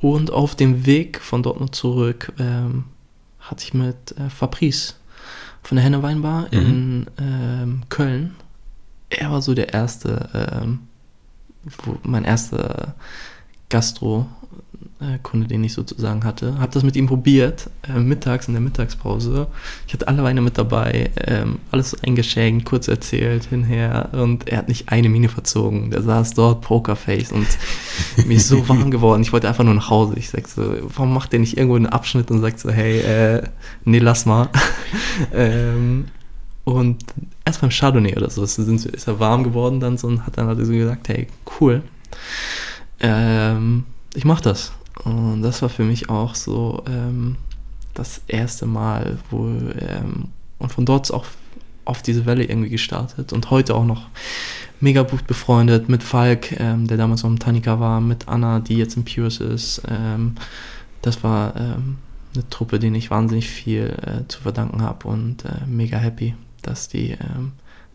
Und 0.00 0.30
auf 0.30 0.54
dem 0.54 0.86
Weg 0.86 1.20
von 1.20 1.42
dort 1.42 1.60
noch 1.60 1.70
zurück 1.70 2.32
ähm, 2.38 2.84
hatte 3.40 3.64
ich 3.64 3.74
mit 3.74 4.16
äh, 4.18 4.30
Fabrice 4.30 4.96
von 5.62 5.76
der 5.76 5.84
Henne 5.84 6.02
Weinbar 6.02 6.46
mhm. 6.50 6.58
in 6.58 7.06
ähm, 7.18 7.82
Köln. 7.88 8.34
Er 9.10 9.30
war 9.30 9.42
so 9.42 9.54
der 9.54 9.74
erste, 9.74 10.30
ähm, 10.62 10.80
wo, 11.84 11.98
mein 12.02 12.24
erster 12.24 12.94
Gastro 13.68 14.26
äh, 15.00 15.18
Kunde, 15.22 15.46
den 15.46 15.64
ich 15.64 15.72
sozusagen 15.72 16.24
hatte. 16.24 16.58
Habe 16.58 16.72
das 16.72 16.82
mit 16.82 16.94
ihm 16.96 17.06
probiert, 17.06 17.70
äh, 17.88 17.98
mittags 17.98 18.48
in 18.48 18.54
der 18.54 18.60
Mittagspause. 18.60 19.46
Ich 19.86 19.94
hatte 19.94 20.08
alle 20.08 20.22
Weine 20.22 20.40
mit 20.40 20.58
dabei, 20.58 21.10
ähm, 21.26 21.58
alles 21.70 21.96
eingeschenkt, 22.04 22.66
kurz 22.66 22.88
erzählt, 22.88 23.44
hinher 23.44 24.10
und 24.12 24.48
er 24.48 24.58
hat 24.58 24.68
nicht 24.68 24.90
eine 24.90 25.08
Mine 25.08 25.28
verzogen. 25.28 25.90
Der 25.90 26.02
saß 26.02 26.34
dort, 26.34 26.60
Pokerface 26.60 27.32
und 27.32 27.46
mir 28.26 28.36
ist 28.36 28.48
so 28.48 28.68
warm 28.68 28.90
geworden. 28.90 29.22
Ich 29.22 29.32
wollte 29.32 29.48
einfach 29.48 29.64
nur 29.64 29.74
nach 29.74 29.90
Hause. 29.90 30.14
Ich 30.16 30.30
sag 30.30 30.46
so, 30.46 30.62
warum 30.94 31.14
macht 31.14 31.32
der 31.32 31.40
nicht 31.40 31.56
irgendwo 31.56 31.76
einen 31.76 31.86
Abschnitt 31.86 32.30
und 32.30 32.40
sagt 32.40 32.60
so, 32.60 32.70
hey, 32.70 33.00
äh, 33.00 33.42
nee, 33.84 33.98
lass 33.98 34.26
mal. 34.26 34.48
ähm, 35.34 36.06
und 36.64 37.04
erst 37.44 37.62
beim 37.62 37.70
Chardonnay 37.70 38.16
oder 38.16 38.30
so 38.30 38.44
sind, 38.44 38.84
ist 38.84 39.08
er 39.08 39.18
warm 39.18 39.44
geworden 39.44 39.80
dann 39.80 39.96
so 39.96 40.06
und 40.06 40.26
hat 40.26 40.36
dann 40.36 40.46
halt 40.46 40.64
so 40.64 40.72
gesagt, 40.72 41.08
hey, 41.08 41.26
cool. 41.58 41.82
Ähm, 43.00 43.84
ich 44.14 44.24
mach 44.24 44.40
das. 44.40 44.72
Und 45.04 45.42
das 45.42 45.62
war 45.62 45.68
für 45.68 45.84
mich 45.84 46.08
auch 46.10 46.34
so 46.34 46.82
ähm, 46.86 47.36
das 47.94 48.22
erste 48.26 48.66
Mal, 48.66 49.18
wo 49.30 49.46
ähm, 49.46 50.28
und 50.58 50.72
von 50.72 50.84
dort 50.84 51.12
auch 51.12 51.24
auf 51.84 52.02
diese 52.02 52.26
Welle 52.26 52.44
irgendwie 52.44 52.68
gestartet 52.68 53.32
und 53.32 53.50
heute 53.50 53.74
auch 53.74 53.84
noch 53.84 54.08
mega 54.80 55.02
gut 55.02 55.26
befreundet 55.26 55.88
mit 55.88 56.02
Falk, 56.02 56.58
ähm, 56.60 56.86
der 56.86 56.96
damals 56.96 57.22
noch 57.22 57.30
im 57.30 57.38
Tanika 57.38 57.80
war, 57.80 58.00
mit 58.00 58.28
Anna, 58.28 58.60
die 58.60 58.76
jetzt 58.76 58.96
im 58.96 59.04
Pures 59.04 59.40
ist. 59.40 59.82
Ähm, 59.88 60.36
das 61.02 61.24
war 61.24 61.56
ähm, 61.56 61.98
eine 62.34 62.48
Truppe, 62.48 62.78
denen 62.78 62.94
ich 62.94 63.10
wahnsinnig 63.10 63.48
viel 63.48 63.96
äh, 64.02 64.28
zu 64.28 64.40
verdanken 64.40 64.82
habe 64.82 65.08
und 65.08 65.44
äh, 65.44 65.66
mega 65.66 65.98
happy, 65.98 66.34
dass 66.62 66.88
die 66.88 67.12
ähm, 67.12 67.52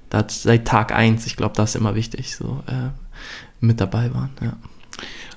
da 0.10 0.26
seit 0.28 0.68
Tag 0.68 0.94
1, 0.94 1.26
ich 1.26 1.36
glaube, 1.36 1.56
das 1.56 1.72
ist 1.72 1.76
immer 1.76 1.96
wichtig, 1.96 2.36
so 2.36 2.64
äh, 2.68 2.90
mit 3.60 3.80
dabei 3.80 4.14
waren. 4.14 4.32
Ja 4.42 4.58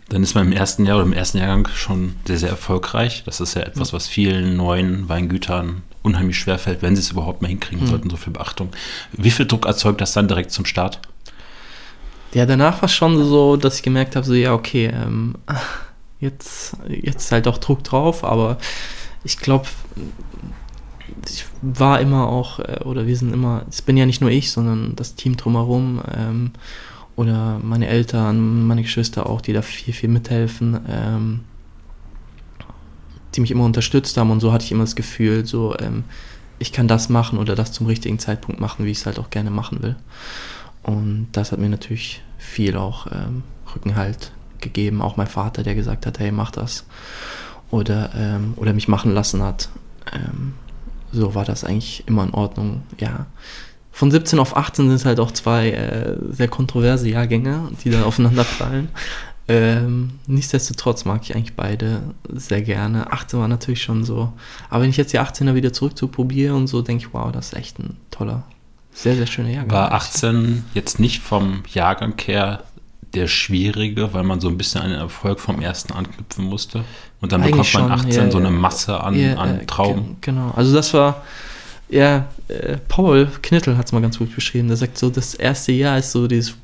dann 0.08 0.22
ist 0.22 0.34
man 0.34 0.46
im 0.46 0.52
ersten 0.52 0.86
Jahr 0.86 0.96
oder 0.96 1.06
im 1.06 1.12
ersten 1.12 1.38
Jahrgang 1.38 1.68
schon 1.74 2.16
sehr, 2.26 2.38
sehr 2.38 2.48
erfolgreich. 2.48 3.22
Das 3.26 3.40
ist 3.40 3.54
ja 3.54 3.62
etwas, 3.62 3.92
was 3.92 4.06
vielen 4.06 4.56
neuen 4.56 5.08
Weingütern 5.08 5.82
unheimlich 6.02 6.38
schwer 6.38 6.58
fällt, 6.58 6.80
wenn 6.80 6.96
sie 6.96 7.02
es 7.02 7.10
überhaupt 7.10 7.42
mal 7.42 7.48
hinkriegen 7.48 7.84
mhm. 7.84 7.90
sollten, 7.90 8.10
so 8.10 8.16
viel 8.16 8.32
Beachtung. 8.32 8.70
Wie 9.12 9.30
viel 9.30 9.46
Druck 9.46 9.66
erzeugt 9.66 10.00
das 10.00 10.12
dann 10.12 10.28
direkt 10.28 10.50
zum 10.50 10.64
Start? 10.64 11.00
Ja, 12.32 12.46
danach 12.46 12.76
war 12.76 12.84
es 12.84 12.94
schon 12.94 13.22
so, 13.24 13.56
dass 13.56 13.76
ich 13.76 13.82
gemerkt 13.82 14.16
habe, 14.16 14.24
so 14.24 14.34
ja, 14.34 14.54
okay, 14.54 14.86
ähm, 14.86 15.34
jetzt, 16.20 16.76
jetzt 16.88 17.30
halt 17.30 17.46
auch 17.46 17.58
Druck 17.58 17.84
drauf, 17.84 18.24
aber 18.24 18.58
ich 19.24 19.38
glaube, 19.38 19.66
ich 21.28 21.44
war 21.60 22.00
immer 22.00 22.28
auch, 22.28 22.60
äh, 22.60 22.80
oder 22.84 23.06
wir 23.06 23.16
sind 23.16 23.34
immer, 23.34 23.64
es 23.68 23.82
bin 23.82 23.96
ja 23.96 24.06
nicht 24.06 24.20
nur 24.20 24.30
ich, 24.30 24.50
sondern 24.50 24.96
das 24.96 25.14
Team 25.14 25.36
drumherum. 25.36 26.00
Ähm, 26.16 26.52
oder 27.18 27.58
meine 27.60 27.88
Eltern, 27.88 28.68
meine 28.68 28.82
Geschwister 28.82 29.28
auch, 29.28 29.40
die 29.40 29.52
da 29.52 29.60
viel, 29.60 29.92
viel 29.92 30.08
mithelfen, 30.08 30.78
ähm, 30.88 31.40
die 33.34 33.40
mich 33.40 33.50
immer 33.50 33.64
unterstützt 33.64 34.16
haben 34.16 34.30
und 34.30 34.38
so 34.38 34.52
hatte 34.52 34.64
ich 34.64 34.70
immer 34.70 34.84
das 34.84 34.94
Gefühl, 34.94 35.44
so, 35.44 35.76
ähm, 35.80 36.04
ich 36.60 36.70
kann 36.70 36.86
das 36.86 37.08
machen 37.08 37.40
oder 37.40 37.56
das 37.56 37.72
zum 37.72 37.88
richtigen 37.88 38.20
Zeitpunkt 38.20 38.60
machen, 38.60 38.84
wie 38.84 38.92
ich 38.92 38.98
es 38.98 39.06
halt 39.06 39.18
auch 39.18 39.30
gerne 39.30 39.50
machen 39.50 39.82
will. 39.82 39.96
Und 40.84 41.26
das 41.32 41.50
hat 41.50 41.58
mir 41.58 41.68
natürlich 41.68 42.22
viel 42.38 42.76
auch 42.76 43.08
ähm, 43.10 43.42
Rückenhalt 43.74 44.30
gegeben. 44.60 45.02
Auch 45.02 45.16
mein 45.16 45.26
Vater, 45.26 45.64
der 45.64 45.74
gesagt 45.74 46.06
hat, 46.06 46.20
hey, 46.20 46.30
mach 46.30 46.52
das. 46.52 46.84
Oder, 47.70 48.10
ähm, 48.14 48.52
oder 48.54 48.72
mich 48.72 48.86
machen 48.86 49.12
lassen 49.12 49.42
hat. 49.42 49.70
Ähm, 50.12 50.54
so 51.10 51.34
war 51.34 51.44
das 51.44 51.64
eigentlich 51.64 52.04
immer 52.06 52.22
in 52.22 52.32
Ordnung. 52.32 52.82
Ja, 53.00 53.26
von 53.98 54.12
17 54.12 54.38
auf 54.38 54.56
18 54.56 54.86
sind 54.86 54.94
es 54.94 55.04
halt 55.04 55.18
auch 55.18 55.32
zwei 55.32 55.70
äh, 55.70 56.16
sehr 56.30 56.46
kontroverse 56.46 57.08
Jahrgänge, 57.08 57.68
die 57.82 57.90
da 57.90 58.04
aufeinander 58.04 58.44
fallen. 58.44 58.90
Ähm, 59.48 60.20
nichtsdestotrotz 60.28 61.04
mag 61.04 61.22
ich 61.24 61.34
eigentlich 61.34 61.56
beide 61.56 62.02
sehr 62.32 62.62
gerne. 62.62 63.12
18 63.12 63.40
war 63.40 63.48
natürlich 63.48 63.82
schon 63.82 64.04
so. 64.04 64.32
Aber 64.70 64.84
wenn 64.84 64.90
ich 64.90 64.98
jetzt 64.98 65.12
die 65.12 65.18
18er 65.18 65.56
wieder 65.56 65.72
zurück 65.72 65.98
zu 65.98 66.06
probiere 66.06 66.54
und 66.54 66.68
so, 66.68 66.80
denke 66.80 67.06
ich, 67.06 67.12
wow, 67.12 67.32
das 67.32 67.48
ist 67.48 67.54
echt 67.54 67.80
ein 67.80 67.96
toller, 68.12 68.44
sehr, 68.92 69.16
sehr 69.16 69.26
schöner 69.26 69.50
Jahrgang. 69.50 69.72
War 69.72 69.90
18 69.90 70.64
jetzt 70.74 71.00
nicht 71.00 71.20
vom 71.20 71.64
Jahrgang 71.68 72.14
her 72.24 72.62
der 73.14 73.26
schwierige, 73.26 74.14
weil 74.14 74.22
man 74.22 74.38
so 74.38 74.46
ein 74.46 74.56
bisschen 74.56 74.80
an 74.80 74.90
den 74.90 75.00
Erfolg 75.00 75.40
vom 75.40 75.60
ersten 75.60 75.92
anknüpfen 75.92 76.44
musste? 76.44 76.84
Und 77.20 77.32
dann 77.32 77.42
Eigentlich 77.42 77.72
bekommt 77.72 77.88
man 77.88 77.98
18 77.98 78.12
schon, 78.12 78.24
ja, 78.26 78.30
so 78.30 78.38
eine 78.38 78.50
Masse 78.50 79.02
an, 79.02 79.18
ja, 79.18 79.34
an 79.34 79.66
Trauben. 79.66 80.18
Genau, 80.20 80.52
also 80.54 80.72
das 80.72 80.94
war 80.94 81.24
ja, 81.88 82.28
äh, 82.48 82.76
Paul 82.88 83.28
Knittel 83.42 83.76
hat 83.78 83.86
es 83.86 83.92
mal 83.92 84.02
ganz 84.02 84.18
gut 84.18 84.34
beschrieben. 84.34 84.68
Der 84.68 84.76
sagt 84.76 84.98
so, 84.98 85.10
das 85.10 85.34
erste 85.34 85.72
Jahr 85.72 85.98
ist 85.98 86.12
so 86.12 86.26
dieses 86.26 86.54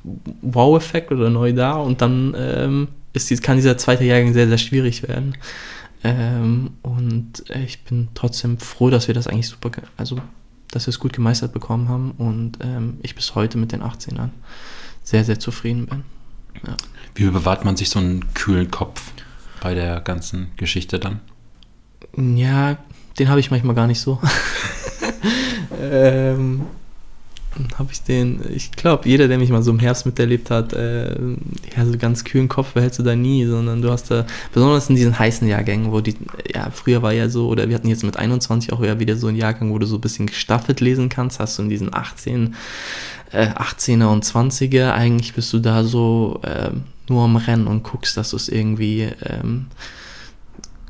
Wow-Effekt 0.43 1.11
oder 1.13 1.31
neu 1.31 1.53
da 1.53 1.75
und 1.75 2.01
dann 2.03 2.35
ähm, 2.37 2.89
ist 3.13 3.31
die, 3.31 3.37
kann 3.37 3.57
dieser 3.57 3.79
zweite 3.79 4.05
Jahrgang 4.05 4.33
sehr, 4.33 4.49
sehr 4.49 4.59
schwierig 4.59 5.07
werden. 5.09 5.37
Ähm, 6.03 6.73
und 6.83 7.49
äh, 7.49 7.65
ich 7.65 7.83
bin 7.85 8.09
trotzdem 8.15 8.59
froh, 8.59 8.91
dass 8.91 9.09
wir 9.09 9.15
das 9.15 9.27
eigentlich 9.27 9.49
super, 9.49 9.71
also 9.97 10.21
dass 10.71 10.87
wir 10.87 10.91
es 10.91 10.99
gut 10.99 11.15
gemeistert 11.15 11.53
bekommen 11.53 11.89
haben 11.89 12.11
und 12.19 12.59
ähm, 12.61 12.99
ich 13.03 13.15
bis 13.15 13.35
heute 13.35 13.57
mit 13.57 13.73
den 13.73 13.83
18ern 13.83 14.31
sehr, 15.03 15.25
sehr 15.25 15.39
zufrieden 15.39 15.87
bin. 15.87 16.03
Ja. 16.67 16.77
Wie 17.15 17.25
bewahrt 17.31 17.65
man 17.65 17.77
sich 17.77 17.89
so 17.91 18.01
einen 18.01 18.35
kühlen 18.35 18.71
Kopf 18.71 19.13
bei 19.61 19.75
der 19.75 20.01
ganzen 20.01 20.49
Geschichte 20.57 20.99
dann? 20.99 21.21
Ja, 22.17 22.77
den 23.19 23.29
habe 23.29 23.41
ich 23.41 23.51
manchmal 23.51 23.75
gar 23.75 23.87
nicht 23.87 24.01
so. 24.01 24.21
ähm, 25.81 26.63
habe 27.79 27.93
ich 27.93 28.03
den, 28.03 28.41
ich 28.53 28.73
glaube, 28.73 29.09
jeder, 29.09 29.29
der 29.29 29.39
mich 29.39 29.51
mal 29.51 29.63
so 29.63 29.71
im 29.71 29.79
Herbst 29.79 30.07
miterlebt 30.07 30.51
hat, 30.51 30.73
äh, 30.73 31.15
ja, 31.77 31.87
so 31.87 31.97
ganz 31.99 32.25
kühlen 32.25 32.49
Kopf 32.49 32.73
behältst 32.73 32.99
du 32.99 33.03
da 33.03 33.15
nie, 33.15 33.47
sondern 33.47 33.83
du 33.83 33.91
hast 33.91 34.11
da, 34.11 34.27
besonders 34.53 34.89
in 34.89 34.97
diesen 34.97 35.19
heißen 35.19 35.47
Jahrgängen, 35.47 35.93
wo 35.93 36.01
die, 36.01 36.17
ja, 36.53 36.71
früher 36.71 37.03
war 37.03 37.13
ja 37.13 37.29
so, 37.29 37.49
oder 37.49 37.69
wir 37.69 37.77
hatten 37.77 37.89
jetzt 37.89 38.05
mit 38.05 38.17
21 38.17 38.73
auch 38.73 38.83
ja 38.83 38.99
wieder 38.99 39.17
so 39.17 39.29
einen 39.29 39.37
Jahrgang, 39.37 39.71
wo 39.71 39.79
du 39.79 39.87
so 39.87 39.97
ein 39.97 40.01
bisschen 40.01 40.27
gestaffelt 40.27 40.81
lesen 40.81 41.09
kannst, 41.09 41.39
hast 41.39 41.59
du 41.59 41.63
in 41.63 41.69
diesen 41.69 41.95
18, 41.95 42.55
äh, 43.33 43.47
18er 43.49 44.07
und 44.07 44.25
20er, 44.25 44.93
eigentlich 44.93 45.35
bist 45.35 45.53
du 45.53 45.59
da 45.59 45.85
so 45.85 46.41
äh, 46.43 46.71
nur 47.09 47.25
am 47.25 47.37
Rennen 47.37 47.67
und 47.67 47.85
guckst, 47.85 48.17
dass 48.17 48.31
du 48.31 48.37
es 48.37 48.49
irgendwie, 48.49 49.09
ähm, 49.25 49.67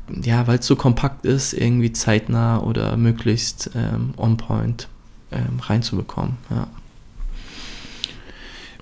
ja, 0.09 0.47
weil 0.47 0.59
es 0.59 0.65
so 0.65 0.75
kompakt 0.75 1.25
ist, 1.25 1.53
irgendwie 1.53 1.91
zeitnah 1.91 2.59
oder 2.59 2.95
möglichst 2.97 3.71
ähm, 3.75 4.13
on 4.17 4.37
point 4.37 4.87
ähm, 5.31 5.59
reinzubekommen. 5.59 6.37
Ja. 6.49 6.67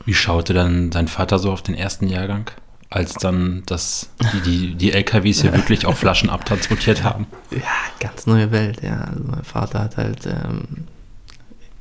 Wie 0.06 0.14
schaute 0.14 0.54
dann 0.54 0.90
dein 0.90 1.08
Vater 1.08 1.40
so 1.40 1.52
auf 1.52 1.62
den 1.62 1.76
ersten 1.76 2.08
Jahrgang, 2.08 2.50
als 2.90 3.14
dann 3.14 3.64
das, 3.66 4.10
die, 4.34 4.42
die, 4.42 4.76
die 4.76 4.92
LKWs 4.92 5.42
hier 5.42 5.54
wirklich 5.54 5.86
auch 5.86 5.96
Flaschen 5.96 6.30
abtransportiert 6.30 7.04
haben? 7.04 7.28
Ja, 7.52 7.60
ganz 8.00 8.26
neue 8.26 8.52
Welt, 8.52 8.82
ja. 8.84 9.02
Also 9.02 9.24
mein 9.24 9.44
Vater 9.44 9.80
hat 9.80 9.98
halt, 9.98 10.26
ähm, 10.26 10.86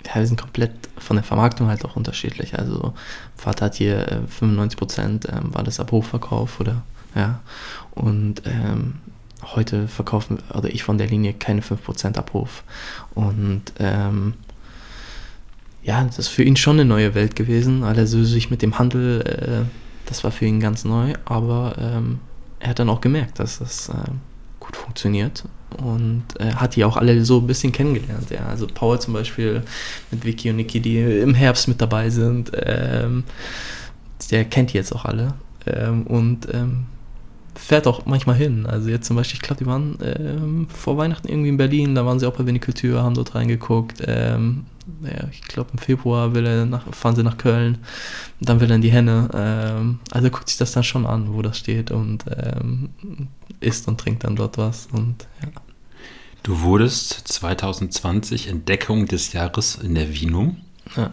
ja, 0.07 0.15
wir 0.17 0.27
sind 0.27 0.41
komplett 0.41 0.73
von 0.99 1.17
der 1.17 1.25
Vermarktung 1.25 1.67
halt 1.67 1.85
auch 1.85 1.97
unterschiedlich. 1.97 2.57
Also 2.59 2.95
Vater 3.37 3.67
hat 3.67 3.75
hier 3.75 4.07
äh, 4.09 4.27
95 4.29 4.79
Prozent 4.79 5.29
ähm, 5.29 5.53
war 5.53 5.65
das 5.65 5.81
ab 5.81 5.91
Hochverkauf 5.91 6.61
oder 6.61 6.83
ja. 7.15 7.41
Und 7.91 8.43
ähm, 8.47 8.95
heute 9.43 9.89
verkaufen, 9.89 10.39
oder 10.55 10.69
ich 10.69 10.85
von 10.85 10.99
der 10.99 11.09
Linie 11.09 11.35
keine 11.35 11.61
5% 11.61 12.17
Abruf. 12.17 12.63
Und 13.15 13.63
ähm, 13.79 14.35
ja, 15.83 16.05
das 16.05 16.19
ist 16.19 16.29
für 16.29 16.45
ihn 16.45 16.57
schon 16.57 16.77
eine 16.77 16.85
neue 16.85 17.15
Welt 17.15 17.37
gewesen, 17.37 17.83
weil 17.83 17.99
er 17.99 18.07
so 18.07 18.23
sich 18.25 18.51
mit 18.51 18.63
dem 18.63 18.79
Handel, 18.79 19.21
äh, 19.23 20.09
das 20.09 20.23
war 20.25 20.31
für 20.31 20.47
ihn 20.47 20.61
ganz 20.61 20.85
neu, 20.85 21.15
aber 21.25 21.75
ähm, 21.79 22.21
er 22.61 22.71
hat 22.71 22.79
dann 22.79 22.91
auch 22.91 23.01
gemerkt, 23.01 23.39
dass 23.39 23.59
das 23.59 23.89
äh, 23.89 23.93
gut 24.61 24.77
funktioniert 24.77 25.45
und 25.79 26.25
äh, 26.39 26.53
hat 26.55 26.77
die 26.77 26.85
auch 26.85 26.97
alle 26.97 27.25
so 27.25 27.39
ein 27.39 27.47
bisschen 27.47 27.73
kennengelernt. 27.73 28.31
Ja. 28.31 28.47
Also 28.47 28.67
Paul 28.67 29.01
zum 29.01 29.15
Beispiel 29.15 29.63
mit 30.11 30.25
Vicky 30.25 30.51
und 30.51 30.57
Niki, 30.57 30.81
die 30.81 31.01
im 31.01 31.35
Herbst 31.35 31.67
mit 31.67 31.81
dabei 31.81 32.11
sind, 32.11 32.53
ähm, 32.55 33.25
der 34.31 34.45
kennt 34.45 34.73
die 34.73 34.77
jetzt 34.77 34.95
auch 34.95 35.05
alle 35.05 35.35
ähm, 35.67 36.07
und 36.07 36.47
ähm, 36.53 36.87
fährt 37.63 37.87
auch 37.87 38.07
manchmal 38.07 38.37
hin. 38.37 38.67
Also 38.67 38.89
jetzt 38.89 39.07
zum 39.07 39.17
Beispiel, 39.17 39.37
ich 39.37 39.43
glaube, 39.43 39.65
die 39.65 39.67
waren 39.67 39.99
ähm, 40.03 40.67
vor 40.69 40.97
Weihnachten 40.97 41.29
irgendwie 41.29 41.49
in 41.49 41.57
Berlin, 41.57 41.95
da 41.95 42.05
waren 42.05 42.19
sie 42.19 42.27
auch 42.27 42.37
bei 42.37 42.45
Vinikultur, 42.45 43.03
haben 43.03 43.15
dort 43.15 43.35
reingeguckt. 43.35 44.03
Ähm, 44.07 44.67
ja, 45.03 45.29
ich 45.31 45.43
glaube 45.43 45.71
im 45.73 45.79
Februar 45.79 46.35
will 46.35 46.45
er 46.45 46.67
nach, 46.67 46.93
fahren 46.93 47.15
sie 47.15 47.23
nach 47.23 47.39
Köln, 47.39 47.79
dann 48.41 48.61
will 48.61 48.69
er 48.69 48.77
in 48.77 48.83
die 48.83 48.91
Henne. 48.91 49.29
Ähm, 49.33 50.01
also 50.11 50.29
guckt 50.31 50.49
sich 50.49 50.59
das 50.59 50.73
dann 50.73 50.83
schon 50.83 51.07
an, 51.07 51.35
wo 51.35 51.43
das 51.43 51.57
steht 51.59 51.91
und 51.93 52.25
ähm, 52.37 52.91
isst 53.61 53.87
und 53.87 53.99
trinkt 54.01 54.25
dann 54.25 54.37
dort 54.37 54.59
was 54.59 54.89
und 54.93 55.27
ja. 55.43 55.49
Du 56.43 56.61
wurdest 56.63 57.13
2020 57.29 58.49
Entdeckung 58.49 59.07
des 59.07 59.33
Jahres 59.33 59.77
in 59.77 59.95
der 59.95 60.13
Vinum. 60.13 60.57
Ja. 60.97 61.13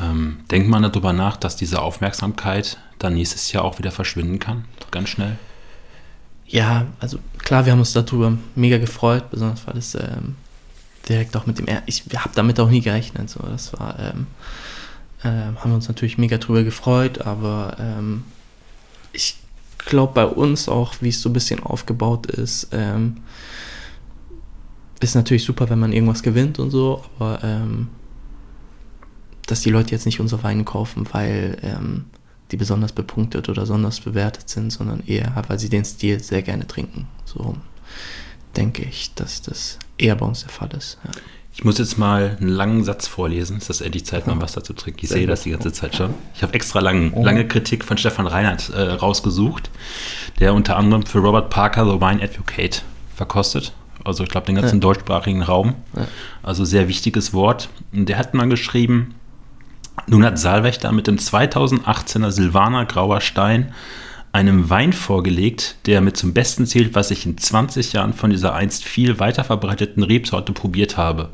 Ähm, 0.00 0.40
denkt 0.50 0.68
man 0.68 0.82
darüber 0.82 1.12
nach, 1.12 1.36
dass 1.36 1.56
diese 1.56 1.82
Aufmerksamkeit 1.82 2.78
dann 2.98 3.14
nächstes 3.14 3.52
Jahr 3.52 3.64
auch 3.64 3.78
wieder 3.78 3.90
verschwinden 3.90 4.38
kann? 4.38 4.64
Ganz 4.90 5.08
schnell? 5.08 5.36
Ja, 6.46 6.86
also 7.00 7.18
klar, 7.38 7.66
wir 7.66 7.72
haben 7.72 7.80
uns 7.80 7.92
darüber 7.92 8.36
mega 8.54 8.78
gefreut, 8.78 9.30
besonders 9.30 9.66
weil 9.66 9.76
es 9.76 9.94
ähm, 9.94 10.36
direkt 11.08 11.36
auch 11.36 11.46
mit 11.46 11.58
dem. 11.58 11.66
Er 11.66 11.82
ich 11.86 12.04
habe 12.16 12.30
damit 12.34 12.58
auch 12.60 12.70
nie 12.70 12.80
gerechnet. 12.80 13.28
So. 13.30 13.40
Das 13.40 13.72
war. 13.78 13.98
Ähm, 13.98 14.26
äh, 15.22 15.28
haben 15.28 15.70
wir 15.70 15.74
uns 15.74 15.88
natürlich 15.88 16.16
mega 16.18 16.38
drüber 16.38 16.62
gefreut, 16.62 17.22
aber 17.22 17.76
ähm, 17.80 18.24
ich 19.12 19.36
glaube 19.78 20.12
bei 20.14 20.26
uns 20.26 20.68
auch, 20.68 20.94
wie 21.00 21.08
es 21.08 21.20
so 21.20 21.28
ein 21.28 21.32
bisschen 21.32 21.60
aufgebaut 21.60 22.26
ist, 22.26 22.68
ähm, 22.72 23.18
ist 25.00 25.14
natürlich 25.14 25.44
super, 25.44 25.70
wenn 25.70 25.78
man 25.78 25.92
irgendwas 25.92 26.22
gewinnt 26.22 26.58
und 26.58 26.70
so, 26.70 27.04
aber 27.18 27.40
ähm, 27.42 27.88
dass 29.48 29.62
die 29.62 29.70
Leute 29.70 29.90
jetzt 29.90 30.06
nicht 30.06 30.20
unsere 30.20 30.42
Weine 30.44 30.62
kaufen, 30.62 31.06
weil 31.12 31.56
ähm, 31.62 32.04
die 32.50 32.56
besonders 32.56 32.92
bepunktet 32.92 33.48
oder 33.48 33.62
besonders 33.62 34.00
bewertet 34.00 34.48
sind, 34.48 34.70
sondern 34.70 35.02
eher, 35.06 35.32
weil 35.48 35.58
sie 35.58 35.68
den 35.68 35.84
Stil 35.84 36.22
sehr 36.22 36.42
gerne 36.42 36.66
trinken. 36.66 37.06
So 37.24 37.56
denke 38.56 38.82
ich, 38.82 39.14
dass 39.14 39.42
das 39.42 39.78
eher 39.96 40.14
bei 40.16 40.26
uns 40.26 40.40
der 40.40 40.50
Fall 40.50 40.70
ist. 40.76 40.98
Ja. 41.04 41.10
Ich 41.52 41.64
muss 41.64 41.78
jetzt 41.78 41.98
mal 41.98 42.36
einen 42.40 42.50
langen 42.50 42.84
Satz 42.84 43.08
vorlesen. 43.08 43.56
Es 43.56 43.68
ist 43.68 43.80
endlich 43.80 44.06
Zeit, 44.06 44.28
mal 44.28 44.40
Wasser 44.40 44.62
zu 44.62 44.74
trinken. 44.74 45.00
Ich 45.02 45.08
sehe 45.08 45.26
das 45.26 45.42
die 45.42 45.50
ganze 45.50 45.72
Zeit 45.72 45.96
schon. 45.96 46.14
Ich 46.34 46.42
habe 46.42 46.54
extra 46.54 46.78
lang, 46.78 47.12
oh. 47.14 47.24
lange 47.24 47.48
Kritik 47.48 47.84
von 47.84 47.98
Stefan 47.98 48.28
Reinhardt 48.28 48.70
äh, 48.70 48.80
rausgesucht, 48.80 49.68
der 50.38 50.54
unter 50.54 50.76
anderem 50.76 51.04
für 51.04 51.18
Robert 51.18 51.50
Parker 51.50 51.84
The 51.84 52.00
Wine 52.00 52.22
Advocate 52.22 52.84
verkostet. 53.12 53.72
Also 54.04 54.22
ich 54.22 54.30
glaube 54.30 54.46
den 54.46 54.54
ganzen 54.54 54.76
ja. 54.76 54.80
deutschsprachigen 54.80 55.42
Raum. 55.42 55.74
Ja. 55.96 56.06
Also 56.44 56.64
sehr 56.64 56.86
wichtiges 56.86 57.34
Wort. 57.34 57.68
Und 57.92 58.08
der 58.08 58.18
hat 58.18 58.34
mal 58.34 58.48
geschrieben, 58.48 59.16
nun 60.08 60.24
hat 60.24 60.38
Saalwächter 60.38 60.92
mit 60.92 61.06
dem 61.06 61.16
2018er 61.16 62.30
Silvaner 62.30 62.86
Grauer 62.86 63.20
Stein 63.20 63.72
einem 64.32 64.68
Wein 64.70 64.92
vorgelegt, 64.92 65.76
der 65.86 66.00
mit 66.00 66.16
zum 66.16 66.34
Besten 66.34 66.66
zählt, 66.66 66.94
was 66.94 67.10
ich 67.10 67.26
in 67.26 67.38
20 67.38 67.92
Jahren 67.92 68.12
von 68.12 68.30
dieser 68.30 68.54
einst 68.54 68.84
viel 68.84 69.18
weiter 69.18 69.44
verbreiteten 69.44 70.02
Rebsorte 70.02 70.52
probiert 70.52 70.96
habe. 70.96 71.30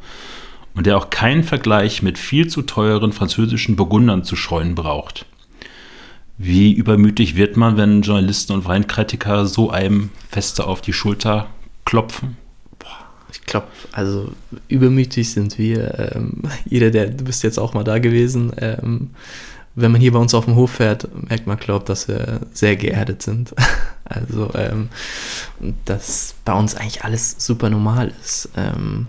Und 0.75 0.87
der 0.87 0.97
auch 0.97 1.11
keinen 1.11 1.45
Vergleich 1.45 2.03
mit 2.03 2.19
viel 2.19 2.49
zu 2.49 2.63
teuren 2.63 3.13
französischen 3.13 3.77
Burgundern 3.77 4.25
zu 4.25 4.37
scheuen 4.37 4.75
braucht. 4.75 5.27
Wie 6.37 6.73
übermütig 6.73 7.37
wird 7.37 7.57
man, 7.57 7.77
wenn 7.77 8.03
Journalisten 8.03 8.53
und 8.53 8.65
Weinkritiker 8.65 9.47
so 9.47 9.71
einem 9.71 10.11
feste 10.29 10.67
auf 10.67 10.81
die 10.81 10.93
Schulter 10.93 11.47
klopfen? 11.85 12.37
Ich 13.35 13.47
glaube, 13.47 13.67
also 13.93 14.33
übermütig 14.69 15.31
sind 15.31 15.59
wir. 15.59 16.15
Ähm, 16.15 16.43
jeder, 16.65 16.91
der, 16.91 17.07
du 17.07 17.25
bist 17.25 17.43
jetzt 17.43 17.59
auch 17.59 17.75
mal 17.75 17.85
da 17.85 17.99
gewesen. 17.99 18.53
Ähm, 18.57 19.11
wenn 19.77 19.91
man 19.91 20.01
hier 20.01 20.13
bei 20.13 20.21
uns 20.21 20.35
auf 20.35 20.45
dem 20.45 20.55
Hof 20.55 20.73
fährt, 20.73 21.09
merkt 21.29 21.47
man, 21.47 21.57
glaubt, 21.57 21.89
dass 21.89 22.07
wir 22.07 22.41
sehr 22.53 22.77
geerdet 22.77 23.23
sind. 23.23 23.55
Also, 24.07 24.51
ähm, 24.55 24.91
dass 25.87 26.35
bei 26.45 26.53
uns 26.53 26.75
eigentlich 26.75 27.05
alles 27.05 27.37
super 27.39 27.71
normal 27.71 28.13
ist. 28.23 28.51
Ähm, 28.55 29.07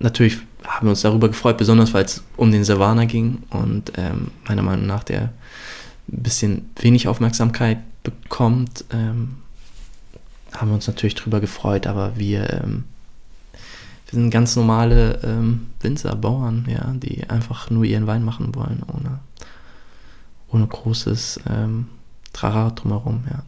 natürlich 0.00 0.38
haben 0.64 0.88
wir 0.88 0.90
uns 0.90 1.02
darüber 1.02 1.28
gefreut, 1.28 1.56
besonders 1.56 1.94
weil 1.94 2.04
es 2.04 2.24
um 2.36 2.50
den 2.50 2.64
Savannah 2.64 3.04
ging 3.04 3.44
und 3.50 3.92
ähm, 3.96 4.32
meiner 4.48 4.62
Meinung 4.62 4.88
nach 4.88 5.04
der 5.04 5.32
ein 6.12 6.22
bisschen 6.22 6.70
wenig 6.80 7.06
Aufmerksamkeit 7.06 7.78
bekommt. 8.02 8.84
Ähm, 8.92 9.36
haben 10.52 10.68
wir 10.68 10.74
uns 10.74 10.86
natürlich 10.86 11.14
darüber 11.14 11.40
gefreut, 11.40 11.86
aber 11.86 12.16
wir 12.16 12.62
ähm, 12.62 12.84
wir 14.10 14.18
sind 14.18 14.30
ganz 14.30 14.56
normale 14.56 15.20
ähm, 15.22 15.68
Winzer, 15.80 16.16
Bauern, 16.16 16.66
ja, 16.68 16.92
die 16.96 17.30
einfach 17.30 17.70
nur 17.70 17.84
ihren 17.84 18.08
Wein 18.08 18.24
machen 18.24 18.54
wollen, 18.56 18.82
ohne, 18.92 19.20
ohne 20.50 20.66
großes 20.66 21.40
ähm, 21.48 21.86
Trara 22.32 22.70
drumherum, 22.70 23.24
ja. 23.30 23.42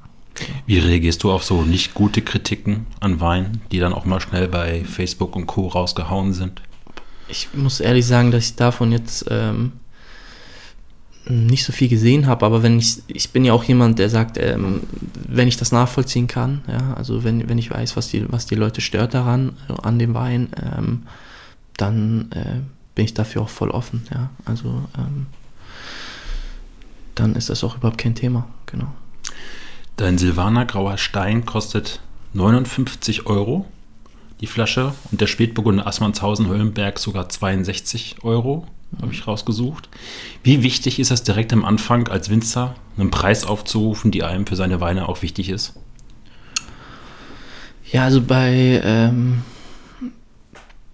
Wie 0.67 0.79
reagierst 0.79 1.23
du 1.25 1.31
auf 1.31 1.45
so 1.45 1.63
nicht 1.63 1.95
gute 1.95 2.23
Kritiken 2.23 2.87
an 3.01 3.21
Wein, 3.21 3.61
die 3.71 3.81
dann 3.81 3.93
auch 3.93 4.05
mal 4.05 4.21
schnell 4.21 4.49
bei 4.49 4.85
Facebook 4.85 5.37
und 5.37 5.47
Co. 5.47 5.67
rausgehauen 5.67 6.33
sind? 6.33 6.63
Ich 7.29 7.49
muss 7.55 7.81
ehrlich 7.81 8.07
sagen, 8.07 8.31
dass 8.31 8.45
ich 8.45 8.57
davon 8.57 8.93
jetzt 8.93 9.27
ähm, 9.31 9.73
nicht 11.29 11.65
so 11.65 11.73
viel 11.73 11.89
gesehen 11.89 12.27
habe, 12.27 12.45
aber 12.45 12.63
wenn 12.63 12.79
ich, 12.79 13.03
ich 13.07 13.31
bin 13.31 13.45
ja 13.45 13.53
auch 13.53 13.65
jemand, 13.65 13.99
der 13.99 14.11
sagt, 14.11 14.39
ähm, 14.39 14.81
wenn 15.29 15.49
ich 15.49 15.57
das 15.57 15.73
nachvollziehen 15.73 16.27
kann, 16.27 16.63
ja, 16.67 16.95
also 16.95 17.23
wenn, 17.23 17.49
wenn 17.49 17.59
ich 17.59 17.71
weiß, 17.71 17.97
was 17.97 18.09
die, 18.09 18.31
was 18.31 18.47
die 18.47 18.57
Leute 18.57 18.81
stört 18.81 19.15
daran, 19.15 19.53
äh, 19.69 19.75
an 19.83 19.99
dem 19.99 20.15
Wein, 20.15 20.49
ähm, 20.61 21.03
dann 21.77 22.31
äh, 22.33 22.61
bin 22.95 23.05
ich 23.05 23.15
dafür 23.15 23.43
auch 23.43 23.49
voll 23.49 23.71
offen, 23.71 24.03
ja, 24.13 24.31
also 24.45 24.89
ähm, 24.99 25.27
dann 27.15 27.35
ist 27.37 27.51
das 27.51 27.63
auch 27.63 27.77
überhaupt 27.77 27.99
kein 27.99 28.15
Thema, 28.15 28.49
genau. 28.67 28.93
Dein 29.97 30.19
Silvaner 30.19 30.65
Grauer 30.65 30.99
Stein 30.99 31.45
kostet 31.45 32.01
59 32.33 33.27
Euro 33.27 33.67
die 34.41 34.47
Flasche 34.49 34.93
und 35.13 35.21
der 35.21 35.29
Spätburgunder 35.29 35.87
Assmannshausen-Höllenberg 35.87 36.99
sogar 36.99 37.29
62 37.29 38.17
Euro 38.23 38.67
habe 39.01 39.13
ich 39.13 39.27
rausgesucht. 39.27 39.89
Wie 40.43 40.63
wichtig 40.63 40.99
ist 40.99 41.11
es 41.11 41.23
direkt 41.23 41.53
am 41.53 41.65
Anfang 41.65 42.09
als 42.09 42.29
Winzer, 42.29 42.75
einen 42.99 43.11
Preis 43.11 43.45
aufzurufen, 43.45 44.11
die 44.11 44.23
einem 44.23 44.47
für 44.47 44.57
seine 44.57 44.81
Weine 44.81 45.09
auch 45.09 45.23
wichtig 45.23 45.49
ist? 45.49 45.75
Ja, 47.91 48.05
also 48.05 48.23
bei, 48.23 48.81
ähm, 48.85 49.43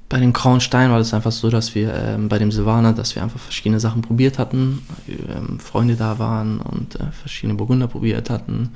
bei 0.08 0.18
dem 0.18 0.32
Grauen 0.32 0.60
Stein 0.60 0.90
war 0.90 0.98
das 0.98 1.14
einfach 1.14 1.32
so, 1.32 1.50
dass 1.50 1.74
wir 1.74 1.94
ähm, 1.94 2.28
bei 2.28 2.38
dem 2.38 2.50
Silvaner, 2.50 2.92
dass 2.92 3.14
wir 3.14 3.22
einfach 3.22 3.40
verschiedene 3.40 3.78
Sachen 3.80 4.02
probiert 4.02 4.38
hatten, 4.38 4.82
ähm, 5.08 5.60
Freunde 5.60 5.96
da 5.96 6.18
waren 6.18 6.60
und 6.60 6.96
äh, 6.96 7.12
verschiedene 7.12 7.54
Burgunder 7.54 7.88
probiert 7.88 8.30
hatten. 8.30 8.70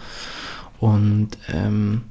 Und 0.78 1.30
ähm, 1.48 2.02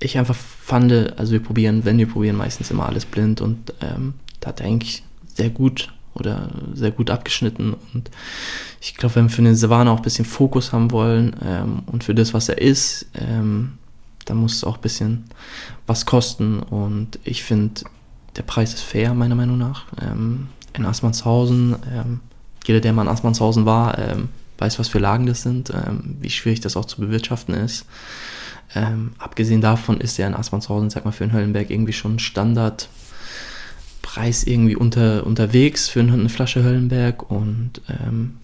ich 0.00 0.18
einfach 0.18 0.36
fand, 0.36 0.92
also 1.18 1.32
wir 1.32 1.42
probieren, 1.42 1.84
wenn 1.84 1.98
wir 1.98 2.08
probieren, 2.08 2.36
meistens 2.36 2.70
immer 2.70 2.86
alles 2.86 3.04
blind 3.04 3.40
und 3.40 3.74
ähm, 3.80 4.14
da 4.40 4.48
hat 4.48 4.62
eigentlich 4.62 5.04
sehr 5.40 5.48
gut 5.48 5.88
oder 6.12 6.50
sehr 6.74 6.90
gut 6.90 7.08
abgeschnitten. 7.08 7.74
Und 7.94 8.10
ich 8.80 8.94
glaube, 8.94 9.14
wenn 9.14 9.24
wir 9.24 9.30
für 9.30 9.42
den 9.42 9.56
Savannah 9.56 9.92
auch 9.92 9.96
ein 9.96 10.02
bisschen 10.02 10.26
Fokus 10.26 10.72
haben 10.74 10.90
wollen 10.90 11.34
ähm, 11.42 11.82
und 11.86 12.04
für 12.04 12.14
das, 12.14 12.34
was 12.34 12.50
er 12.50 12.60
ist, 12.60 13.06
ähm, 13.14 13.78
dann 14.26 14.36
muss 14.36 14.56
es 14.56 14.64
auch 14.64 14.76
ein 14.76 14.82
bisschen 14.82 15.24
was 15.86 16.04
kosten. 16.04 16.60
Und 16.60 17.18
ich 17.24 17.42
finde, 17.42 17.82
der 18.36 18.42
Preis 18.42 18.74
ist 18.74 18.82
fair, 18.82 19.14
meiner 19.14 19.34
Meinung 19.34 19.56
nach. 19.56 19.86
Ähm, 20.02 20.48
in 20.74 20.84
Assmannshausen, 20.84 21.76
ähm, 21.90 22.20
jeder, 22.66 22.80
der 22.80 22.92
mal 22.92 23.02
in 23.02 23.08
Assmannshausen 23.08 23.64
war, 23.64 23.98
ähm, 23.98 24.28
weiß, 24.58 24.78
was 24.78 24.88
für 24.88 24.98
Lagen 24.98 25.24
das 25.24 25.40
sind, 25.40 25.70
ähm, 25.70 26.18
wie 26.20 26.28
schwierig 26.28 26.60
das 26.60 26.76
auch 26.76 26.84
zu 26.84 27.00
bewirtschaften 27.00 27.54
ist. 27.54 27.86
abgesehen 29.18 29.60
davon 29.60 30.00
ist 30.00 30.16
er 30.20 30.28
in 30.28 30.34
Assmannshausen, 30.34 30.90
sag 30.90 31.04
mal, 31.04 31.10
für 31.10 31.26
den 31.26 31.32
Höllenberg 31.32 31.70
irgendwie 31.70 31.92
schon 31.92 32.20
Standard 32.20 32.88
Preis 34.12 34.42
irgendwie 34.42 34.74
unter, 34.74 35.24
unterwegs 35.24 35.88
für 35.88 36.00
eine 36.00 36.28
Flasche 36.28 36.64
Höllenberg 36.64 37.30
und 37.30 37.80
ähm, 37.88 38.38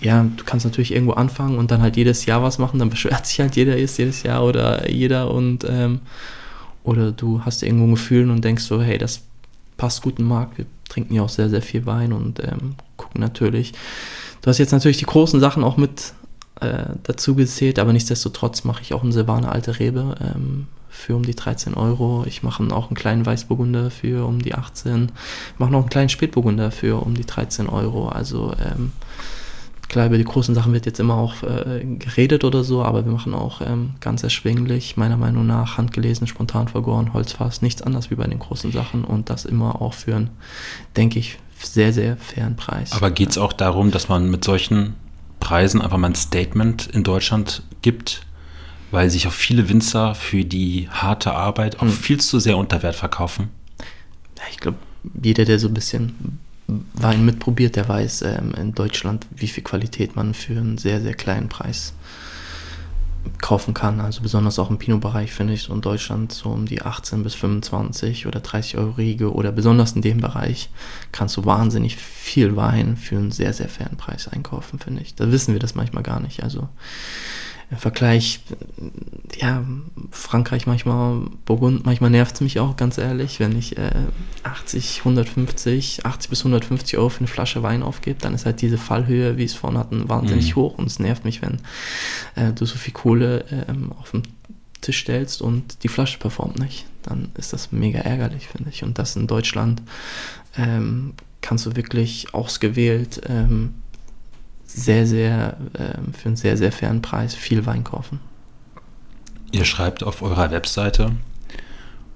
ja, 0.00 0.24
du 0.24 0.42
kannst 0.44 0.66
natürlich 0.66 0.92
irgendwo 0.92 1.12
anfangen 1.12 1.56
und 1.56 1.70
dann 1.70 1.82
halt 1.82 1.96
jedes 1.96 2.26
Jahr 2.26 2.42
was 2.42 2.58
machen, 2.58 2.80
dann 2.80 2.90
beschwert 2.90 3.24
sich 3.24 3.38
halt 3.38 3.54
jeder 3.54 3.76
ist 3.76 3.98
jedes 3.98 4.24
Jahr 4.24 4.44
oder 4.44 4.90
jeder 4.90 5.30
und 5.30 5.64
ähm, 5.68 6.00
oder 6.82 7.12
du 7.12 7.44
hast 7.44 7.62
irgendwo 7.62 7.84
ein 7.84 7.92
Gefühl 7.92 8.28
und 8.28 8.44
denkst 8.44 8.64
so, 8.64 8.82
hey, 8.82 8.98
das 8.98 9.22
passt 9.76 10.02
gut 10.02 10.18
im 10.18 10.26
Markt, 10.26 10.58
wir 10.58 10.66
trinken 10.88 11.14
ja 11.14 11.22
auch 11.22 11.28
sehr, 11.28 11.48
sehr 11.48 11.62
viel 11.62 11.86
Wein 11.86 12.12
und 12.12 12.42
ähm, 12.42 12.74
gucken 12.96 13.20
natürlich. 13.20 13.74
Du 14.42 14.48
hast 14.48 14.58
jetzt 14.58 14.72
natürlich 14.72 14.96
die 14.96 15.06
großen 15.06 15.38
Sachen 15.38 15.62
auch 15.62 15.76
mit 15.76 16.12
äh, 16.60 16.86
dazu 17.04 17.36
gezählt, 17.36 17.78
aber 17.78 17.92
nichtsdestotrotz 17.92 18.64
mache 18.64 18.82
ich 18.82 18.94
auch 18.94 19.04
eine 19.04 19.12
Silvaner 19.12 19.52
alte 19.52 19.78
Rebe 19.78 20.16
ähm, 20.20 20.66
für 20.98 21.16
um 21.16 21.22
die 21.22 21.34
13 21.34 21.74
Euro. 21.74 22.24
Ich 22.26 22.42
mache 22.42 22.62
auch 22.74 22.88
einen 22.88 22.96
kleinen 22.96 23.24
Weißburgunder 23.24 23.90
für 23.90 24.26
um 24.26 24.42
die 24.42 24.54
18. 24.54 25.12
Ich 25.54 25.58
mache 25.58 25.70
noch 25.70 25.80
einen 25.80 25.88
kleinen 25.88 26.08
Spätburgunder 26.08 26.70
für 26.70 27.02
um 27.02 27.14
die 27.14 27.24
13 27.24 27.68
Euro. 27.68 28.08
Also 28.08 28.52
ähm, 28.60 28.92
klar, 29.88 30.06
über 30.06 30.18
die 30.18 30.24
großen 30.24 30.54
Sachen 30.54 30.72
wird 30.72 30.86
jetzt 30.86 30.98
immer 30.98 31.14
auch 31.14 31.42
äh, 31.44 31.84
geredet 31.84 32.44
oder 32.44 32.64
so, 32.64 32.82
aber 32.82 33.04
wir 33.04 33.12
machen 33.12 33.32
auch 33.32 33.60
ähm, 33.60 33.94
ganz 34.00 34.22
erschwinglich, 34.22 34.96
meiner 34.96 35.16
Meinung 35.16 35.46
nach, 35.46 35.78
handgelesen, 35.78 36.26
spontan 36.26 36.68
vergoren, 36.68 37.12
Holzfass, 37.14 37.62
nichts 37.62 37.80
anderes 37.80 38.10
wie 38.10 38.16
bei 38.16 38.26
den 38.26 38.40
großen 38.40 38.72
Sachen 38.72 39.04
und 39.04 39.30
das 39.30 39.44
immer 39.44 39.80
auch 39.80 39.94
für 39.94 40.16
einen, 40.16 40.30
denke 40.96 41.20
ich, 41.20 41.38
sehr, 41.60 41.92
sehr 41.92 42.16
fairen 42.16 42.56
Preis. 42.56 42.92
Aber 42.92 43.10
geht 43.10 43.30
es 43.30 43.38
auch 43.38 43.52
darum, 43.52 43.90
dass 43.90 44.08
man 44.08 44.30
mit 44.30 44.44
solchen 44.44 44.94
Preisen 45.40 45.80
einfach 45.80 45.98
mal 45.98 46.08
ein 46.08 46.14
Statement 46.14 46.88
in 46.88 47.04
Deutschland 47.04 47.62
gibt, 47.82 48.26
weil 48.90 49.10
sich 49.10 49.26
auch 49.26 49.32
viele 49.32 49.68
Winzer 49.68 50.14
für 50.14 50.44
die 50.44 50.88
harte 50.90 51.32
Arbeit 51.32 51.76
auch 51.76 51.82
hm. 51.82 51.90
viel 51.90 52.20
zu 52.20 52.38
sehr 52.38 52.56
unter 52.56 52.82
Wert 52.82 52.96
verkaufen? 52.96 53.50
Ja, 54.36 54.44
ich 54.50 54.58
glaube, 54.58 54.78
jeder, 55.22 55.44
der 55.44 55.58
so 55.58 55.68
ein 55.68 55.74
bisschen 55.74 56.38
Wein 56.94 57.24
mitprobiert, 57.24 57.76
der 57.76 57.88
weiß 57.88 58.22
ähm, 58.22 58.52
in 58.54 58.74
Deutschland, 58.74 59.26
wie 59.34 59.48
viel 59.48 59.64
Qualität 59.64 60.16
man 60.16 60.34
für 60.34 60.52
einen 60.52 60.76
sehr, 60.76 61.00
sehr 61.00 61.14
kleinen 61.14 61.48
Preis 61.48 61.94
kaufen 63.40 63.74
kann. 63.74 64.00
Also 64.00 64.22
besonders 64.22 64.58
auch 64.58 64.70
im 64.70 64.78
Pinot-Bereich 64.78 65.32
finde 65.32 65.54
ich 65.54 65.68
in 65.68 65.80
Deutschland 65.80 66.32
so 66.32 66.50
um 66.50 66.66
die 66.66 66.82
18 66.82 67.22
bis 67.22 67.34
25 67.34 68.26
oder 68.26 68.40
30 68.40 68.78
Euro 68.78 68.92
Riege 68.92 69.32
oder 69.32 69.52
besonders 69.52 69.92
in 69.92 70.02
dem 70.02 70.20
Bereich 70.20 70.70
kannst 71.12 71.36
du 71.36 71.44
wahnsinnig 71.44 71.96
viel 71.96 72.56
Wein 72.56 72.96
für 72.96 73.16
einen 73.16 73.30
sehr, 73.30 73.52
sehr 73.52 73.68
fairen 73.68 73.96
Preis 73.96 74.28
einkaufen, 74.28 74.78
finde 74.78 75.02
ich. 75.02 75.14
Da 75.14 75.30
wissen 75.30 75.52
wir 75.52 75.60
das 75.60 75.74
manchmal 75.74 76.02
gar 76.02 76.20
nicht. 76.20 76.42
Also 76.42 76.68
im 77.70 77.76
Vergleich, 77.76 78.40
ja, 79.36 79.62
Frankreich 80.10 80.66
manchmal, 80.66 81.22
Burgund, 81.44 81.84
manchmal 81.84 82.08
nervt 82.08 82.36
es 82.36 82.40
mich 82.40 82.60
auch, 82.60 82.76
ganz 82.76 82.96
ehrlich, 82.96 83.40
wenn 83.40 83.58
ich 83.58 83.76
äh, 83.76 83.90
80, 84.42 85.00
150, 85.00 86.06
80 86.06 86.30
bis 86.30 86.40
150 86.40 86.96
Euro 86.96 87.10
für 87.10 87.20
eine 87.20 87.28
Flasche 87.28 87.62
Wein 87.62 87.82
aufgebe, 87.82 88.18
dann 88.20 88.32
ist 88.32 88.46
halt 88.46 88.62
diese 88.62 88.78
Fallhöhe, 88.78 89.36
wie 89.36 89.44
es 89.44 89.54
vorhin 89.54 89.78
hatten, 89.78 90.08
wahnsinnig 90.08 90.56
mhm. 90.56 90.60
hoch 90.60 90.78
und 90.78 90.86
es 90.86 90.98
nervt 90.98 91.26
mich, 91.26 91.42
wenn 91.42 91.58
äh, 92.36 92.52
du 92.54 92.64
so 92.64 92.76
viel 92.76 92.94
Kohle 92.94 93.44
äh, 93.50 93.72
auf 93.98 94.12
den 94.12 94.22
Tisch 94.80 95.00
stellst 95.00 95.42
und 95.42 95.82
die 95.82 95.88
Flasche 95.88 96.18
performt 96.18 96.58
nicht. 96.58 96.86
Dann 97.02 97.30
ist 97.36 97.52
das 97.52 97.72
mega 97.72 97.98
ärgerlich, 97.98 98.48
finde 98.48 98.70
ich. 98.70 98.84
Und 98.84 98.98
das 98.98 99.16
in 99.16 99.26
Deutschland 99.26 99.82
ähm, 100.56 101.14
kannst 101.42 101.66
du 101.66 101.76
wirklich 101.76 102.32
ausgewählt 102.32 103.20
ähm, 103.28 103.74
sehr, 104.68 105.06
sehr, 105.06 105.56
äh, 105.72 106.12
für 106.12 106.26
einen 106.26 106.36
sehr, 106.36 106.56
sehr 106.56 106.70
fairen 106.70 107.02
Preis 107.02 107.34
viel 107.34 107.66
Wein 107.66 107.84
kaufen. 107.84 108.20
Ihr 109.50 109.64
schreibt 109.64 110.04
auf 110.04 110.22
eurer 110.22 110.50
Webseite, 110.50 111.12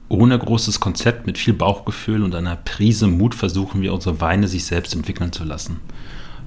ohne 0.08 0.38
großes 0.38 0.78
Konzept, 0.78 1.26
mit 1.26 1.38
viel 1.38 1.54
Bauchgefühl 1.54 2.22
und 2.22 2.34
einer 2.34 2.56
Prise 2.56 3.06
Mut 3.06 3.34
versuchen 3.34 3.80
wir 3.80 3.94
unsere 3.94 4.20
Weine 4.20 4.46
sich 4.46 4.66
selbst 4.66 4.94
entwickeln 4.94 5.32
zu 5.32 5.44
lassen. 5.44 5.80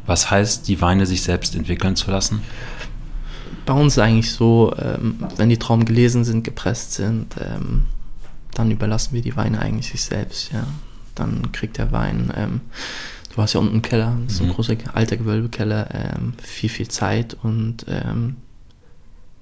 Was 0.06 0.30
heißt, 0.30 0.68
die 0.68 0.80
Weine 0.82 1.08
sich 1.08 1.24
selbst 1.24 1.56
entwickeln 1.56 1.96
zu 1.96 2.12
lassen? 2.12 2.42
Bei 3.66 3.74
uns 3.74 3.98
eigentlich 3.98 4.32
so, 4.32 4.76
ähm, 4.78 5.18
wenn 5.38 5.50
die 5.50 5.58
Trauben 5.58 5.86
gelesen 5.86 6.24
sind, 6.24 6.44
gepresst 6.44 6.94
sind, 6.94 7.36
ähm, 7.40 7.88
dann 8.54 8.70
überlassen 8.70 9.16
wir 9.16 9.24
die 9.24 9.36
Weine 9.36 9.60
eigentlich 9.60 9.88
sich 9.88 10.04
selbst. 10.04 10.52
Ja. 10.54 10.68
Dann 11.16 11.52
kriegt 11.52 11.80
der 11.80 11.92
Wein 11.92 12.32
ähm, 12.38 12.62
du 13.36 13.42
hast 13.42 13.54
ja 13.54 13.60
unten 13.60 13.74
einen 13.74 13.82
Keller, 13.82 14.18
das 14.24 14.36
ist 14.36 14.42
ein 14.42 14.48
mhm. 14.48 14.54
großer 14.54 14.76
alter 14.94 15.18
Gewölbekeller, 15.18 15.90
ähm, 15.94 16.34
viel, 16.42 16.70
viel 16.70 16.88
Zeit 16.88 17.36
und 17.44 17.86
ähm, 17.90 18.38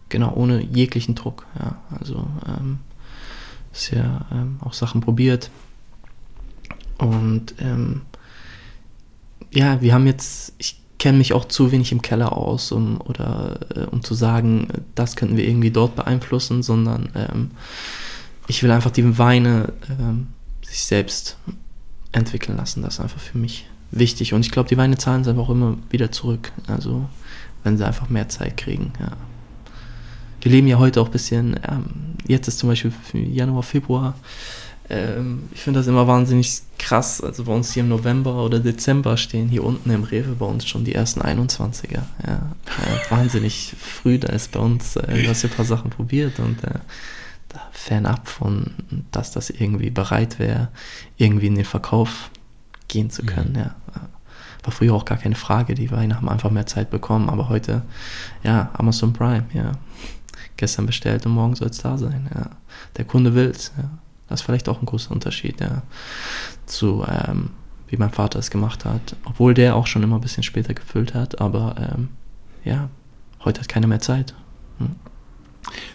genau, 0.10 0.34
ohne 0.34 0.62
jeglichen 0.64 1.14
Druck. 1.14 1.46
Ja, 1.60 1.78
also 2.00 2.28
ähm, 2.48 2.80
ist 3.72 3.91
ja 3.91 4.26
ähm, 4.32 4.58
auch 4.62 4.74
Sachen 4.74 5.02
probiert. 5.02 5.52
Und 6.98 7.54
ähm, 7.60 8.02
ja, 9.52 9.80
wir 9.82 9.94
haben 9.94 10.08
jetzt, 10.08 10.54
ich 10.58 10.82
kenne 10.98 11.20
mich 11.20 11.34
auch 11.34 11.46
zu 11.46 11.72
wenig 11.72 11.91
im 11.91 12.02
Keller 12.02 12.36
aus, 12.36 12.72
um, 12.72 13.00
oder, 13.00 13.60
äh, 13.76 13.86
um 13.86 14.04
zu 14.04 14.16
sagen, 14.16 14.70
das 14.96 15.16
könnten 15.16 15.38
wir 15.38 15.48
irgendwie 15.48 15.72
dort 15.72 15.96
beeinflussen, 15.96 16.64
sondern 16.64 17.10
ähm, 17.14 17.52
ich 18.48 18.64
will 18.64 18.72
einfach 18.72 18.91
die 18.91 19.18
Weine 19.20 19.72
sich 20.64 20.84
selbst 20.84 21.38
entwickeln 22.12 22.58
lassen. 22.58 22.82
Das 22.82 22.96
ist 22.96 23.00
einfach 23.00 23.20
für 23.20 23.38
mich 23.38 23.68
wichtig. 23.94 24.34
Und 24.34 24.41
ich 24.41 24.52
glaube, 24.52 24.70
die 24.70 24.78
Weine 24.78 24.98
zahlen 24.98 25.22
es 25.22 25.28
einfach 25.28 25.44
auch 25.44 25.50
immer 25.50 25.78
wieder 25.89 26.12
zurück. 26.12 26.52
Also, 26.68 27.08
wenn 27.64 27.78
sie 27.78 27.86
einfach 27.86 28.10
mehr 28.10 28.30
Zeit 28.30 28.58
kriegen. 28.58 28.91
Ja. 29.00 29.12
Wir 30.41 30.52
leben 30.52 30.68
ja 30.68 30.78
heute 30.78 31.00
auch 31.02 31.06
ein 31.06 31.12
bisschen, 31.12 31.60
ähm, 31.68 31.86
jetzt 32.28 32.48
ist 32.48 32.60
zum 32.60 32.70
Beispiel 32.70 32.91
Januar, 33.14 33.64
Februar. 33.64 34.16
Ähm, 34.89 35.44
ich 35.54 35.62
finde 35.62 35.80
das 35.80 35.88
immer 35.88 36.08
wahnsinnig 36.08 36.62
krass. 36.78 37.22
Also 37.22 37.46
bei 37.46 37.54
uns 37.54 37.74
hier 37.74 37.84
im 37.84 37.89
November 37.89 38.44
oder 38.44 38.60
Dezember 38.60 39.16
stehen 39.16 39.48
hier 39.48 39.64
unten 39.64 39.89
im 39.89 40.04
Rewe 40.04 40.36
bei 40.36 40.46
uns 40.46 40.68
schon 40.68 40.84
die 40.84 40.94
ersten 40.94 41.22
21er. 41.22 42.02
Ja, 42.28 42.56
äh, 42.66 43.12
wahnsinnig 43.12 43.74
früh, 43.80 44.20
da 44.20 44.34
ist 44.34 44.52
bei 44.52 44.60
uns, 44.60 44.98
äh, 44.98 45.24
du 45.24 45.30
hast 45.30 45.44
ja 45.44 45.50
ein 45.50 45.56
paar 45.56 45.66
Sachen 45.66 45.89
probiert 45.89 46.39
und 46.39 46.62
äh, 46.66 46.80
fernab 47.72 48.28
von, 48.28 48.72
dass 49.12 49.32
das 49.32 49.50
irgendwie 49.50 49.89
bereit 49.89 50.39
wäre, 50.39 50.70
irgendwie 51.18 51.48
in 51.48 51.56
den 51.56 51.66
Verkauf 51.66 52.30
gehen 52.94 53.10
zu 53.10 53.24
können. 53.24 53.52
Mhm. 53.52 53.58
Ja. 53.58 53.76
War 54.64 54.72
früher 54.72 54.94
auch 54.94 55.04
gar 55.04 55.18
keine 55.18 55.36
Frage, 55.36 55.76
die 55.76 55.91
Weine 55.91 56.16
haben 56.16 56.30
einfach 56.30 56.50
mehr 56.50 56.66
Zeit 56.66 56.89
bekommen, 56.89 57.30
aber 57.30 57.50
heute, 57.50 57.82
ja, 58.44 58.70
Amazon 58.74 59.12
Prime, 59.12 59.46
ja. 59.54 59.74
Gestern 60.56 60.86
bestellt 60.86 61.26
und 61.26 61.34
morgen 61.34 61.56
soll 61.56 61.70
es 61.70 61.80
da 61.80 61.98
sein, 61.98 62.30
ja. 62.34 62.52
Der 62.96 63.06
Kunde 63.06 63.36
will 63.36 63.50
es, 63.50 63.74
ja. 63.78 63.89
Das 64.30 64.39
ist 64.39 64.46
vielleicht 64.46 64.70
auch 64.70 64.80
ein 64.80 64.86
großer 64.86 65.12
Unterschied, 65.12 65.60
ja. 65.60 65.82
Zu, 66.66 67.06
ähm, 67.08 67.50
wie 67.88 67.98
mein 67.98 68.12
Vater 68.12 68.39
es 68.39 68.50
gemacht 68.50 68.86
hat. 68.86 69.18
Obwohl 69.26 69.54
der 69.54 69.76
auch 69.76 69.88
schon 69.88 70.04
immer 70.04 70.16
ein 70.16 70.22
bisschen 70.22 70.44
später 70.44 70.74
gefüllt 70.74 71.14
hat, 71.14 71.41
aber 71.41 71.76
ähm, 71.78 72.10
ja, 72.64 72.89
heute 73.44 73.60
hat 73.60 73.68
keiner 73.68 73.88
mehr 73.88 74.00
Zeit. 74.00 74.34
Hm. 74.78 74.96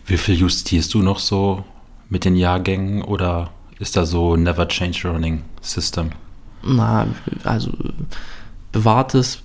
Wie 0.04 0.18
viel 0.18 0.34
justierst 0.34 0.92
du 0.92 1.02
noch 1.02 1.20
so 1.20 1.64
mit 2.10 2.24
den 2.24 2.36
Jahrgängen 2.36 3.02
oder 3.02 3.50
ist 3.78 3.96
da 3.96 4.04
so 4.04 4.36
Never 4.36 4.68
Change 4.68 5.08
Running 5.08 5.42
System? 5.62 6.10
Na, 6.62 7.06
also 7.44 7.72
bewahrtes, 8.72 9.40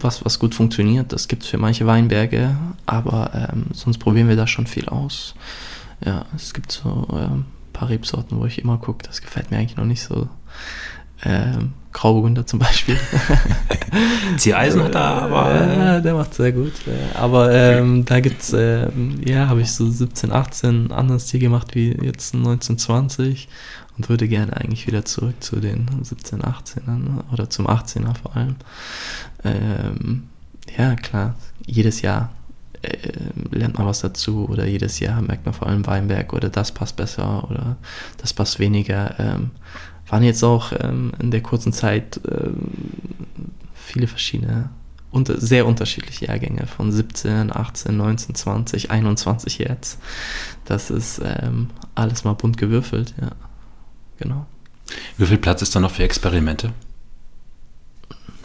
was, 0.00 0.24
was 0.24 0.38
gut 0.38 0.54
funktioniert, 0.54 1.12
das 1.12 1.28
gibt 1.28 1.42
es 1.42 1.48
für 1.48 1.58
manche 1.58 1.86
Weinberge, 1.86 2.56
aber 2.86 3.30
ähm, 3.34 3.66
sonst 3.72 3.98
probieren 3.98 4.28
wir 4.28 4.36
da 4.36 4.46
schon 4.46 4.66
viel 4.66 4.88
aus. 4.88 5.34
Ja, 6.04 6.24
es 6.34 6.54
gibt 6.54 6.72
so 6.72 7.06
ähm, 7.12 7.44
ein 7.68 7.72
paar 7.72 7.88
Rebsorten, 7.88 8.38
wo 8.38 8.46
ich 8.46 8.58
immer 8.58 8.78
gucke, 8.78 9.06
das 9.06 9.20
gefällt 9.20 9.50
mir 9.50 9.58
eigentlich 9.58 9.76
noch 9.76 9.84
nicht 9.84 10.02
so. 10.02 10.28
Ähm, 11.24 11.72
Grauburgunder 11.92 12.44
zum 12.46 12.58
Beispiel. 12.58 12.98
Ziereisen 14.36 14.82
hat 14.82 14.94
er 14.96 15.00
aber. 15.00 15.54
Ja, 15.54 16.00
der 16.00 16.14
macht 16.14 16.34
sehr 16.34 16.52
gut. 16.52 16.72
Aber 17.14 17.52
ähm, 17.52 18.04
da 18.04 18.20
gibt 18.20 18.42
es, 18.42 18.52
ähm, 18.52 19.20
ja, 19.24 19.48
habe 19.48 19.62
ich 19.62 19.72
so 19.72 19.88
17, 19.88 20.32
18 20.32 20.90
anderen 20.92 21.20
Stil 21.20 21.40
gemacht 21.40 21.74
wie 21.74 21.90
jetzt 22.02 22.34
1920 22.34 23.48
und 23.96 24.08
würde 24.08 24.26
gerne 24.26 24.56
eigentlich 24.56 24.86
wieder 24.86 25.04
zurück 25.04 25.36
zu 25.40 25.60
den 25.60 25.86
17, 26.02 26.42
18ern 26.42 27.20
oder 27.32 27.48
zum 27.48 27.68
18er 27.68 28.14
vor 28.20 28.36
allem. 28.36 28.56
Ähm, 29.44 30.24
ja, 30.76 30.96
klar, 30.96 31.36
jedes 31.64 32.02
Jahr 32.02 32.32
äh, 32.82 32.98
lernt 33.52 33.78
man 33.78 33.86
was 33.86 34.00
dazu 34.00 34.48
oder 34.48 34.66
jedes 34.66 34.98
Jahr 34.98 35.22
merkt 35.22 35.44
man 35.44 35.54
vor 35.54 35.68
allem 35.68 35.86
Weinberg 35.86 36.32
oder 36.32 36.48
das 36.48 36.72
passt 36.72 36.96
besser 36.96 37.48
oder 37.48 37.76
das 38.18 38.32
passt 38.32 38.58
weniger. 38.58 39.14
Ähm, 39.18 39.50
waren 40.08 40.22
jetzt 40.22 40.42
auch 40.42 40.72
ähm, 40.78 41.12
in 41.18 41.30
der 41.30 41.42
kurzen 41.42 41.72
Zeit 41.72 42.20
ähm, 42.30 42.68
viele 43.74 44.06
verschiedene 44.06 44.70
unter, 45.10 45.40
sehr 45.40 45.66
unterschiedliche 45.66 46.26
Jahrgänge 46.26 46.66
von 46.66 46.90
17, 46.90 47.54
18, 47.54 47.96
19, 47.96 48.34
20, 48.34 48.90
21 48.90 49.58
jetzt. 49.58 49.98
Das 50.64 50.90
ist 50.90 51.20
ähm, 51.24 51.70
alles 51.94 52.24
mal 52.24 52.32
bunt 52.34 52.58
gewürfelt, 52.58 53.14
ja 53.20 53.30
genau. 54.18 54.46
Wie 55.16 55.26
viel 55.26 55.38
Platz 55.38 55.62
ist 55.62 55.74
da 55.74 55.80
noch 55.80 55.90
für 55.90 56.02
Experimente? 56.02 56.72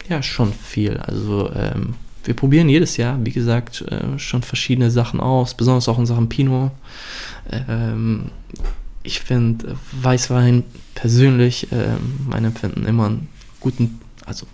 Ja, 0.08 0.22
schon 0.22 0.52
viel. 0.52 0.96
Also 0.96 1.50
ähm, 1.54 1.94
wir 2.24 2.34
probieren 2.34 2.68
jedes 2.68 2.96
Jahr, 2.96 3.18
wie 3.24 3.30
gesagt, 3.30 3.82
äh, 3.82 4.18
schon 4.18 4.42
verschiedene 4.42 4.90
Sachen 4.90 5.20
aus, 5.20 5.54
besonders 5.54 5.88
auch 5.88 5.98
in 5.98 6.06
Sachen 6.06 6.28
Pinot. 6.28 6.72
Ähm, 7.68 8.30
ich 9.02 9.20
finde 9.20 9.76
Weißwein 9.92 10.64
persönlich, 11.00 11.72
äh, 11.72 11.96
mein 12.28 12.44
Empfinden, 12.44 12.84
immer 12.84 13.06
einen 13.06 13.28
guten, 13.60 14.00
also 14.26 14.46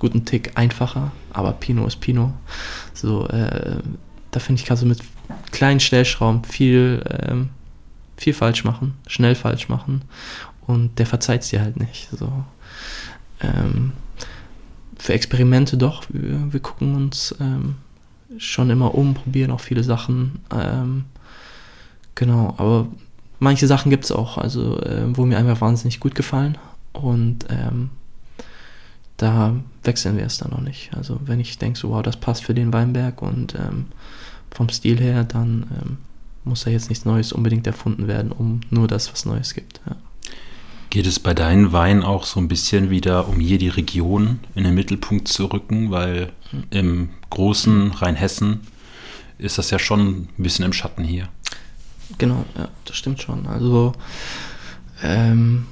guten 0.00 0.24
Tick 0.24 0.50
einfacher, 0.56 1.12
aber 1.32 1.52
Pinot 1.52 1.86
ist 1.86 2.00
Pinot. 2.00 2.32
So, 2.92 3.28
äh, 3.28 3.76
da 4.32 4.40
finde 4.40 4.60
ich, 4.60 4.66
kannst 4.66 4.82
du 4.82 4.86
mit 4.86 4.98
kleinen 5.52 5.78
Stellschrauben 5.78 6.42
viel, 6.42 7.04
ähm, 7.22 7.50
viel 8.16 8.34
falsch 8.34 8.64
machen, 8.64 8.94
schnell 9.06 9.36
falsch 9.36 9.68
machen 9.68 10.02
und 10.66 10.98
der 10.98 11.06
verzeiht 11.06 11.42
es 11.42 11.50
dir 11.50 11.60
halt 11.60 11.78
nicht. 11.78 12.08
So. 12.10 12.32
Ähm, 13.40 13.92
für 14.98 15.12
Experimente 15.12 15.76
doch, 15.76 16.02
wir, 16.08 16.52
wir 16.52 16.60
gucken 16.60 16.96
uns 16.96 17.32
ähm, 17.38 17.76
schon 18.38 18.70
immer 18.70 18.96
um, 18.96 19.14
probieren 19.14 19.52
auch 19.52 19.60
viele 19.60 19.84
Sachen. 19.84 20.40
Ähm, 20.52 21.04
genau, 22.16 22.54
aber 22.58 22.88
manche 23.38 23.66
Sachen 23.66 23.90
gibt 23.90 24.04
es 24.04 24.12
auch, 24.12 24.38
also 24.38 24.80
äh, 24.80 25.16
wo 25.16 25.26
mir 25.26 25.38
einfach 25.38 25.60
wahnsinnig 25.60 26.00
gut 26.00 26.14
gefallen 26.14 26.58
und 26.92 27.46
ähm, 27.50 27.90
da 29.16 29.54
wechseln 29.82 30.16
wir 30.16 30.26
es 30.26 30.38
dann 30.38 30.50
noch 30.50 30.60
nicht. 30.60 30.90
Also 30.94 31.20
wenn 31.24 31.40
ich 31.40 31.58
denke, 31.58 31.78
so, 31.78 31.90
wow, 31.90 32.02
das 32.02 32.16
passt 32.16 32.44
für 32.44 32.54
den 32.54 32.72
Weinberg 32.72 33.22
und 33.22 33.54
ähm, 33.54 33.86
vom 34.50 34.68
Stil 34.68 35.00
her, 35.00 35.24
dann 35.24 35.66
ähm, 35.70 35.96
muss 36.44 36.64
da 36.64 36.70
jetzt 36.70 36.88
nichts 36.88 37.04
Neues 37.04 37.32
unbedingt 37.32 37.66
erfunden 37.66 38.06
werden, 38.06 38.32
um 38.32 38.60
nur 38.70 38.88
das, 38.88 39.12
was 39.12 39.24
Neues 39.24 39.54
gibt. 39.54 39.80
Ja. 39.86 39.96
Geht 40.90 41.06
es 41.06 41.18
bei 41.18 41.34
deinen 41.34 41.72
Weinen 41.72 42.02
auch 42.02 42.24
so 42.24 42.38
ein 42.40 42.48
bisschen 42.48 42.90
wieder 42.90 43.28
um 43.28 43.40
hier 43.40 43.58
die 43.58 43.68
Region 43.68 44.40
in 44.54 44.64
den 44.64 44.74
Mittelpunkt 44.74 45.28
zu 45.28 45.46
rücken, 45.46 45.90
weil 45.90 46.32
mhm. 46.52 46.64
im 46.70 47.08
großen 47.30 47.92
Rheinhessen 47.92 48.60
ist 49.38 49.58
das 49.58 49.70
ja 49.70 49.78
schon 49.78 50.00
ein 50.06 50.28
bisschen 50.38 50.64
im 50.64 50.72
Schatten 50.72 51.04
hier. 51.04 51.28
Genau, 52.18 52.44
ja, 52.56 52.68
das 52.84 52.96
stimmt 52.96 53.20
schon. 53.20 53.46
Also 53.46 53.92
ähm, 55.02 55.66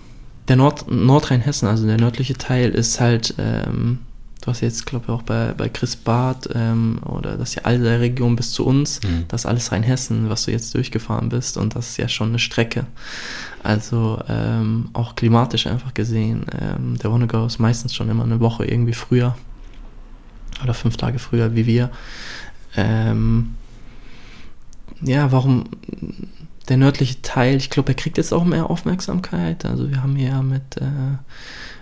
der 0.48 0.56
Nord 0.56 0.90
Nordrhein-Hessen, 0.90 1.68
also 1.68 1.86
der 1.86 1.98
nördliche 1.98 2.34
Teil, 2.34 2.70
ist 2.70 3.00
halt, 3.00 3.34
ähm, 3.38 4.00
du 4.42 4.48
hast 4.48 4.60
jetzt, 4.60 4.84
glaube 4.84 5.06
ich, 5.06 5.10
auch 5.10 5.22
bei, 5.22 5.54
bei 5.56 5.68
Chris 5.68 5.96
Barth 5.96 6.48
ähm, 6.54 6.98
oder 7.04 7.36
das 7.38 7.50
ist 7.50 7.54
ja 7.56 7.62
all 7.64 7.78
der 7.78 8.00
Region 8.00 8.36
bis 8.36 8.52
zu 8.52 8.66
uns, 8.66 9.00
mhm. 9.02 9.24
das 9.28 9.42
ist 9.42 9.46
alles 9.46 9.72
Rheinhessen, 9.72 10.28
was 10.28 10.44
du 10.44 10.50
jetzt 10.50 10.74
durchgefahren 10.74 11.30
bist 11.30 11.56
und 11.56 11.74
das 11.76 11.90
ist 11.90 11.96
ja 11.96 12.08
schon 12.08 12.28
eine 12.28 12.38
Strecke. 12.38 12.86
Also 13.62 14.20
ähm, 14.28 14.90
auch 14.92 15.14
klimatisch 15.14 15.66
einfach 15.66 15.94
gesehen. 15.94 16.44
Ähm, 16.60 16.98
der 16.98 17.10
Wonnegau 17.10 17.46
ist 17.46 17.58
meistens 17.58 17.94
schon 17.94 18.10
immer 18.10 18.24
eine 18.24 18.40
Woche 18.40 18.66
irgendwie 18.66 18.92
früher 18.92 19.34
oder 20.62 20.74
fünf 20.74 20.98
Tage 20.98 21.18
früher 21.18 21.54
wie 21.54 21.66
wir. 21.66 21.90
Ähm, 22.76 23.54
ja, 25.04 25.32
warum 25.32 25.64
der 26.68 26.76
nördliche 26.76 27.20
Teil, 27.22 27.56
ich 27.56 27.70
glaube, 27.70 27.92
er 27.92 27.94
kriegt 27.94 28.16
jetzt 28.16 28.32
auch 28.32 28.44
mehr 28.44 28.70
Aufmerksamkeit. 28.70 29.64
Also 29.64 29.90
wir 29.90 30.02
haben 30.02 30.16
ja 30.16 30.42
mit, 30.42 30.76
äh, 30.78 31.18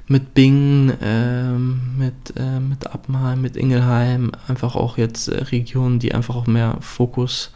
mit 0.08 0.34
Bing, 0.34 0.90
äh, 1.00 1.52
mit, 1.52 2.34
äh, 2.36 2.58
mit 2.58 2.86
Appenheim, 2.88 3.40
mit 3.40 3.56
Ingelheim 3.56 4.32
einfach 4.48 4.74
auch 4.74 4.98
jetzt 4.98 5.28
äh, 5.28 5.42
Regionen, 5.44 5.98
die 5.98 6.14
einfach 6.14 6.34
auch 6.34 6.46
mehr 6.46 6.78
Fokus 6.80 7.52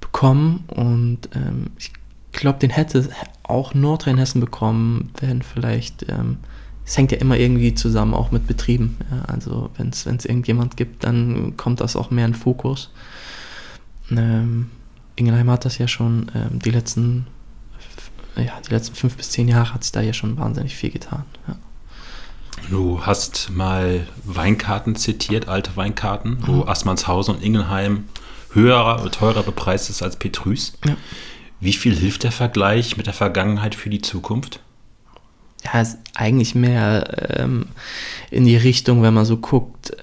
bekommen. 0.00 0.64
Und 0.68 1.28
ähm, 1.34 1.66
ich 1.78 1.92
glaube, 2.32 2.58
den 2.58 2.70
hätte 2.70 3.08
auch 3.42 3.74
Nordrhein-Hessen 3.74 4.40
bekommen, 4.40 5.10
wenn 5.20 5.42
vielleicht, 5.42 6.08
ähm, 6.08 6.38
es 6.86 6.96
hängt 6.96 7.12
ja 7.12 7.18
immer 7.18 7.36
irgendwie 7.36 7.74
zusammen, 7.74 8.14
auch 8.14 8.30
mit 8.30 8.46
Betrieben. 8.46 8.96
Ja? 9.10 9.22
Also 9.26 9.70
wenn 9.76 9.90
es 9.90 10.06
irgendjemand 10.06 10.78
gibt, 10.78 11.04
dann 11.04 11.56
kommt 11.58 11.80
das 11.80 11.96
auch 11.96 12.10
mehr 12.10 12.26
in 12.26 12.34
Fokus. 12.34 12.90
Ähm, 14.10 14.70
Ingelheim 15.16 15.50
hat 15.50 15.64
das 15.64 15.78
ja 15.78 15.88
schon 15.88 16.30
ähm, 16.34 16.58
die 16.58 16.70
letzten 16.70 17.26
ja, 18.36 18.52
die 18.66 18.72
letzten 18.72 18.94
fünf 18.94 19.16
bis 19.16 19.30
zehn 19.30 19.48
Jahre 19.48 19.72
hat 19.72 19.82
sich 19.82 19.92
da 19.92 20.00
ja 20.00 20.12
schon 20.12 20.36
wahnsinnig 20.36 20.76
viel 20.76 20.90
getan. 20.90 21.24
Ja. 21.48 21.56
Du 22.70 23.06
hast 23.06 23.50
mal 23.50 24.06
Weinkarten 24.24 24.96
zitiert, 24.96 25.48
alte 25.48 25.76
Weinkarten, 25.76 26.32
mhm. 26.32 26.46
wo 26.46 26.64
Assmannshausen 26.64 27.36
und 27.36 27.42
Ingelheim 27.42 28.04
höher, 28.52 29.10
teurer 29.10 29.42
bepreist 29.42 29.90
ist 29.90 30.02
als 30.02 30.16
Petrus. 30.16 30.74
Ja. 30.84 30.96
Wie 31.60 31.72
viel 31.72 31.94
hilft 31.94 32.24
der 32.24 32.32
Vergleich 32.32 32.96
mit 32.96 33.06
der 33.06 33.14
Vergangenheit 33.14 33.74
für 33.74 33.88
die 33.88 34.02
Zukunft? 34.02 34.60
Ja, 35.64 35.80
ist 35.80 35.98
eigentlich 36.14 36.54
mehr 36.54 37.38
ähm, 37.38 37.66
in 38.30 38.44
die 38.44 38.56
Richtung, 38.56 39.02
wenn 39.02 39.14
man 39.14 39.24
so 39.24 39.38
guckt, 39.38 39.96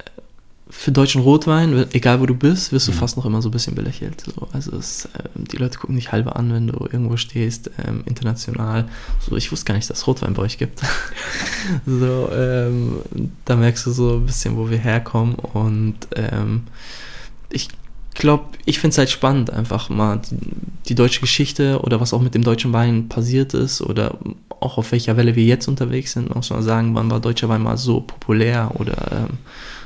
für 0.84 0.92
deutschen 0.92 1.22
Rotwein, 1.22 1.86
egal 1.94 2.20
wo 2.20 2.26
du 2.26 2.36
bist, 2.36 2.74
wirst 2.74 2.90
du 2.90 2.92
mhm. 2.92 2.98
fast 2.98 3.16
noch 3.16 3.26
immer 3.26 3.42
so 3.42 3.48
ein 3.48 3.54
bisschen 3.54 3.74
belächelt. 3.74 4.20
So, 4.20 4.50
also 4.52 4.76
es, 4.76 5.06
äh, 5.06 5.30
die 5.34 5.56
Leute 5.56 5.80
gucken 5.80 5.96
dich 5.96 6.12
halbe 6.12 6.36
an, 6.36 6.52
wenn 6.52 6.68
du 6.68 6.74
irgendwo 6.74 7.16
stehst, 7.16 7.72
ähm, 7.88 8.04
international. 8.06 8.90
So, 9.22 9.38
ich 9.38 9.50
wusste 9.50 9.66
gar 9.66 9.76
nicht, 9.76 9.90
dass 9.90 10.00
es 10.00 10.08
Rotwein 10.08 10.34
bei 10.34 10.42
euch 10.42 10.58
gibt. 10.58 10.82
so, 11.86 12.30
ähm, 12.34 12.98
da 13.46 13.56
merkst 13.56 13.86
du 13.86 13.92
so 13.92 14.16
ein 14.16 14.26
bisschen, 14.26 14.58
wo 14.58 14.70
wir 14.70 14.78
herkommen. 14.78 15.36
Und 15.36 16.00
ähm, 16.18 16.64
ich 17.50 17.70
glaube, 18.14 18.44
ich 18.66 18.80
finde 18.80 18.92
es 18.92 18.98
halt 18.98 19.10
spannend, 19.10 19.52
einfach 19.52 19.88
mal 19.88 20.20
die, 20.30 20.36
die, 20.90 20.96
deutsche 20.96 21.22
Geschichte 21.22 21.80
oder 21.80 22.02
was 22.02 22.14
auch 22.14 22.22
mit 22.22 22.36
dem 22.36 22.44
deutschen 22.44 22.74
Wein 22.74 23.08
passiert 23.08 23.54
ist 23.54 23.82
oder 23.82 24.18
auch 24.60 24.78
auf 24.78 24.92
welcher 24.92 25.16
Welle 25.16 25.38
wir 25.38 25.46
jetzt 25.46 25.70
unterwegs 25.70 26.12
sind. 26.12 26.36
Muss 26.36 26.50
man 26.50 26.62
sagen, 26.62 26.94
wann 26.94 27.10
war 27.10 27.22
deutscher 27.22 27.48
Wein 27.48 27.64
mal 27.64 27.78
so 27.78 28.02
populär 28.02 28.72
oder 28.74 29.30
ähm, 29.30 29.38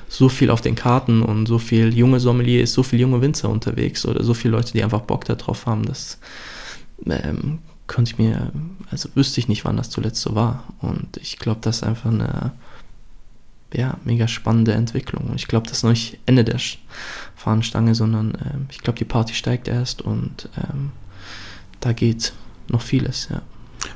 so 0.09 0.29
viel 0.29 0.49
auf 0.49 0.61
den 0.61 0.75
Karten 0.75 1.21
und 1.21 1.47
so 1.47 1.59
viel 1.59 1.93
junge 1.93 2.19
Sommeliers, 2.19 2.73
so 2.73 2.83
viel 2.83 2.99
junge 2.99 3.21
Winzer 3.21 3.49
unterwegs 3.49 4.05
oder 4.05 4.23
so 4.23 4.33
viele 4.33 4.55
Leute, 4.55 4.73
die 4.73 4.83
einfach 4.83 5.01
Bock 5.01 5.25
darauf 5.25 5.65
haben, 5.65 5.85
das 5.85 6.19
ähm, 7.05 7.59
könnte 7.87 8.11
ich 8.11 8.17
mir, 8.17 8.51
also 8.89 9.09
wüsste 9.15 9.39
ich 9.39 9.47
nicht, 9.47 9.65
wann 9.65 9.77
das 9.77 9.89
zuletzt 9.89 10.21
so 10.21 10.35
war. 10.35 10.63
Und 10.79 11.17
ich 11.17 11.39
glaube, 11.39 11.59
das 11.61 11.77
ist 11.77 11.83
einfach 11.83 12.09
eine 12.09 12.53
ja, 13.73 13.97
mega 14.05 14.27
spannende 14.27 14.73
Entwicklung. 14.73 15.25
Und 15.25 15.35
ich 15.35 15.47
glaube, 15.47 15.67
das 15.67 15.77
ist 15.77 15.83
noch 15.83 15.91
nicht 15.91 16.19
Ende 16.25 16.43
der 16.43 16.59
Fahnenstange, 17.35 17.95
sondern 17.95 18.37
ähm, 18.45 18.67
ich 18.69 18.79
glaube, 18.79 18.99
die 18.99 19.05
Party 19.05 19.33
steigt 19.33 19.67
erst 19.67 20.01
und 20.01 20.49
ähm, 20.57 20.91
da 21.79 21.93
geht 21.93 22.33
noch 22.69 22.81
vieles, 22.81 23.27
ja 23.29 23.41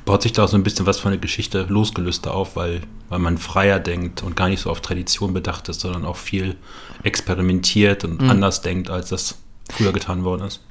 baut 0.05 0.21
sich 0.21 0.33
da 0.33 0.43
auch 0.43 0.47
so 0.47 0.57
ein 0.57 0.63
bisschen 0.63 0.85
was 0.85 0.99
von 0.99 1.11
der 1.11 1.19
Geschichte 1.19 1.65
losgelöster 1.69 2.33
auf, 2.33 2.55
weil, 2.55 2.81
weil 3.09 3.19
man 3.19 3.37
freier 3.37 3.79
denkt 3.79 4.23
und 4.23 4.35
gar 4.35 4.49
nicht 4.49 4.61
so 4.61 4.69
auf 4.69 4.81
Tradition 4.81 5.33
bedacht 5.33 5.69
ist, 5.69 5.81
sondern 5.81 6.05
auch 6.05 6.17
viel 6.17 6.55
experimentiert 7.03 8.03
und 8.03 8.21
mhm. 8.21 8.29
anders 8.29 8.61
denkt, 8.61 8.89
als 8.89 9.09
das 9.09 9.37
früher 9.69 9.93
getan 9.93 10.23
worden 10.23 10.47
ist. 10.47 10.61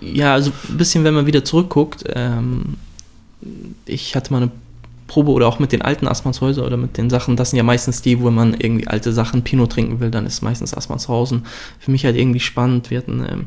Ja, 0.00 0.34
also 0.34 0.52
ein 0.68 0.78
bisschen, 0.78 1.04
wenn 1.04 1.14
man 1.14 1.26
wieder 1.26 1.44
zurückguckt, 1.44 2.04
ähm, 2.08 2.76
ich 3.86 4.16
hatte 4.16 4.32
mal 4.32 4.42
eine 4.42 4.50
Probe 5.10 5.32
oder 5.32 5.48
auch 5.48 5.58
mit 5.58 5.72
den 5.72 5.82
alten 5.82 6.06
Assmannshäuser 6.06 6.64
oder 6.64 6.76
mit 6.76 6.96
den 6.96 7.10
Sachen, 7.10 7.34
das 7.34 7.50
sind 7.50 7.56
ja 7.56 7.64
meistens 7.64 8.00
die, 8.00 8.20
wo 8.20 8.30
man 8.30 8.54
irgendwie 8.54 8.86
alte 8.86 9.12
Sachen 9.12 9.42
Pinot 9.42 9.72
trinken 9.72 9.98
will, 9.98 10.12
dann 10.12 10.24
ist 10.24 10.40
meistens 10.40 10.72
Assmannshausen. 10.72 11.46
Für 11.80 11.90
mich 11.90 12.04
halt 12.04 12.16
irgendwie 12.16 12.38
spannend. 12.38 12.90
Wir 12.90 12.98
hatten 12.98 13.26
ähm, 13.28 13.46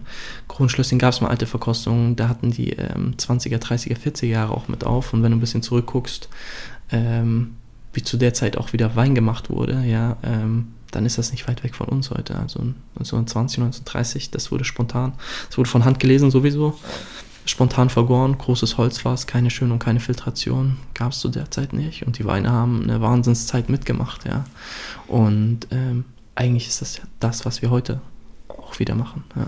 Kronschlösschen 0.50 1.00
gab 1.00 1.14
es 1.14 1.22
mal 1.22 1.30
alte 1.30 1.46
Verkostungen, 1.46 2.18
da 2.18 2.28
hatten 2.28 2.52
die 2.52 2.72
ähm, 2.72 3.14
20er, 3.18 3.60
30er, 3.60 3.98
40er 3.98 4.26
Jahre 4.26 4.54
auch 4.54 4.68
mit 4.68 4.84
auf. 4.84 5.14
Und 5.14 5.24
wenn 5.24 5.32
du 5.32 5.38
ein 5.38 5.40
bisschen 5.40 5.64
zurückguckst, 5.64 6.28
ähm, 6.92 7.56
wie 7.94 8.04
zu 8.04 8.18
der 8.18 8.34
Zeit 8.34 8.58
auch 8.58 8.74
wieder 8.74 8.98
Wein 8.98 9.16
gemacht 9.16 9.50
wurde, 9.50 9.86
ja, 9.86 10.18
ähm, 10.22 10.68
dann 10.92 11.06
ist 11.06 11.18
das 11.18 11.32
nicht 11.32 11.48
weit 11.48 11.64
weg 11.64 11.76
von 11.76 11.88
uns 11.88 12.12
heute. 12.12 12.36
Also 12.36 12.60
1920, 13.00 13.60
1930, 13.60 14.32
das 14.32 14.52
wurde 14.52 14.66
spontan, 14.66 15.14
das 15.48 15.58
wurde 15.58 15.70
von 15.70 15.86
Hand 15.86 16.02
gelesen 16.02 16.30
sowieso 16.30 16.78
spontan 17.46 17.90
vergoren, 17.90 18.38
großes 18.38 18.78
Holzfass, 18.78 19.28
keine 19.28 19.50
Schön- 19.50 19.72
und 19.72 19.80
keine 19.80 20.00
Filtration, 20.00 20.78
gab 20.94 21.12
es 21.12 21.20
zu 21.20 21.30
der 21.30 21.52
Zeit 21.52 21.74
nicht. 21.74 22.06
Und 22.06 22.18
die 22.18 22.26
Weine 22.26 22.52
haben 22.52 22.84
eine 22.84 23.02
Wahnsinnszeit 23.02 23.70
mitgemacht, 23.70 24.26
ja. 24.26 24.46
Und 25.08 25.68
ähm, 25.72 26.06
eigentlich 26.36 26.68
ist 26.68 26.82
das 26.82 26.98
ja 26.98 27.04
das, 27.20 27.46
was 27.46 27.62
wir 27.62 27.70
heute 27.70 28.02
auch 28.48 28.80
wieder 28.80 28.96
machen. 28.96 29.24
Ja. 29.36 29.48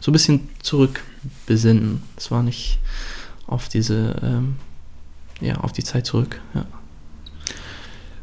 So 0.00 0.10
ein 0.10 0.14
bisschen 0.14 0.48
zurückbesinnen. 0.62 2.02
Es 2.16 2.30
war 2.30 2.42
nicht 2.42 2.78
auf 3.46 3.68
diese, 3.68 4.16
ähm, 4.22 4.56
ja, 5.40 5.56
auf 5.56 5.72
die 5.72 5.84
Zeit 5.84 6.06
zurück, 6.06 6.40
ja. 6.54 6.64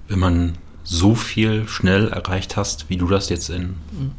Wenn 0.08 0.20
man 0.20 0.58
so 0.84 1.14
viel 1.14 1.68
schnell 1.68 2.08
erreicht 2.08 2.58
hast, 2.58 2.90
wie 2.90 2.98
du 2.98 3.08
das 3.08 3.30
jetzt 3.30 3.50
in 3.50 3.76
mhm. 3.92 4.12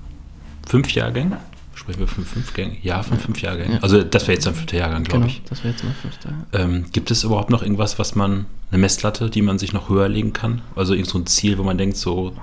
fünf 0.66 0.92
Jahrgängen 0.92 1.36
Sprechen 1.80 2.00
wir 2.00 2.08
von 2.08 2.26
fünf 2.26 2.52
Gängen? 2.52 2.76
Ja, 2.82 3.02
von 3.02 3.18
fünf 3.18 3.40
Jahrgängen. 3.40 3.76
Ja. 3.76 3.78
Also 3.80 4.02
das 4.02 4.24
wäre 4.24 4.34
jetzt 4.34 4.46
ein 4.46 4.54
fünfter 4.54 4.76
Jahrgang, 4.76 5.02
glaube 5.02 5.24
genau, 5.24 5.32
ich. 5.32 5.40
das 5.48 5.64
wäre 5.64 5.72
jetzt 5.72 5.82
mein 5.82 5.94
fünfter. 5.94 6.28
Ähm, 6.52 6.84
gibt 6.92 7.10
es 7.10 7.24
überhaupt 7.24 7.48
noch 7.48 7.62
irgendwas, 7.62 7.98
was 7.98 8.14
man, 8.14 8.44
eine 8.70 8.82
Messlatte, 8.82 9.30
die 9.30 9.40
man 9.40 9.58
sich 9.58 9.72
noch 9.72 9.88
höher 9.88 10.06
legen 10.06 10.34
kann? 10.34 10.60
Also 10.76 10.92
irgend 10.92 11.08
so 11.08 11.16
ein 11.16 11.24
Ziel, 11.24 11.56
wo 11.56 11.62
man 11.62 11.78
denkt, 11.78 11.96
so. 11.96 12.36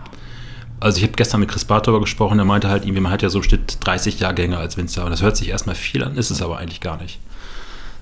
Also 0.80 0.98
ich 0.98 1.04
habe 1.04 1.14
gestern 1.14 1.42
mit 1.42 1.50
Chris 1.50 1.66
Barth 1.66 1.86
darüber 1.86 2.02
gesprochen, 2.02 2.38
der 2.38 2.46
meinte 2.46 2.68
halt 2.68 2.84
irgendwie, 2.84 3.02
man 3.02 3.12
hat 3.12 3.22
ja 3.22 3.30
so 3.30 3.44
steht 3.44 3.78
30 3.82 4.20
Jahrgänge 4.20 4.58
als 4.58 4.76
Winzer. 4.76 5.06
Und 5.06 5.12
das 5.12 5.22
hört 5.22 5.38
sich 5.38 5.50
erstmal 5.50 5.76
viel 5.76 6.04
an, 6.04 6.18
ist 6.18 6.32
es 6.32 6.42
aber 6.42 6.58
eigentlich 6.58 6.82
gar 6.82 7.00
nicht. 7.00 7.20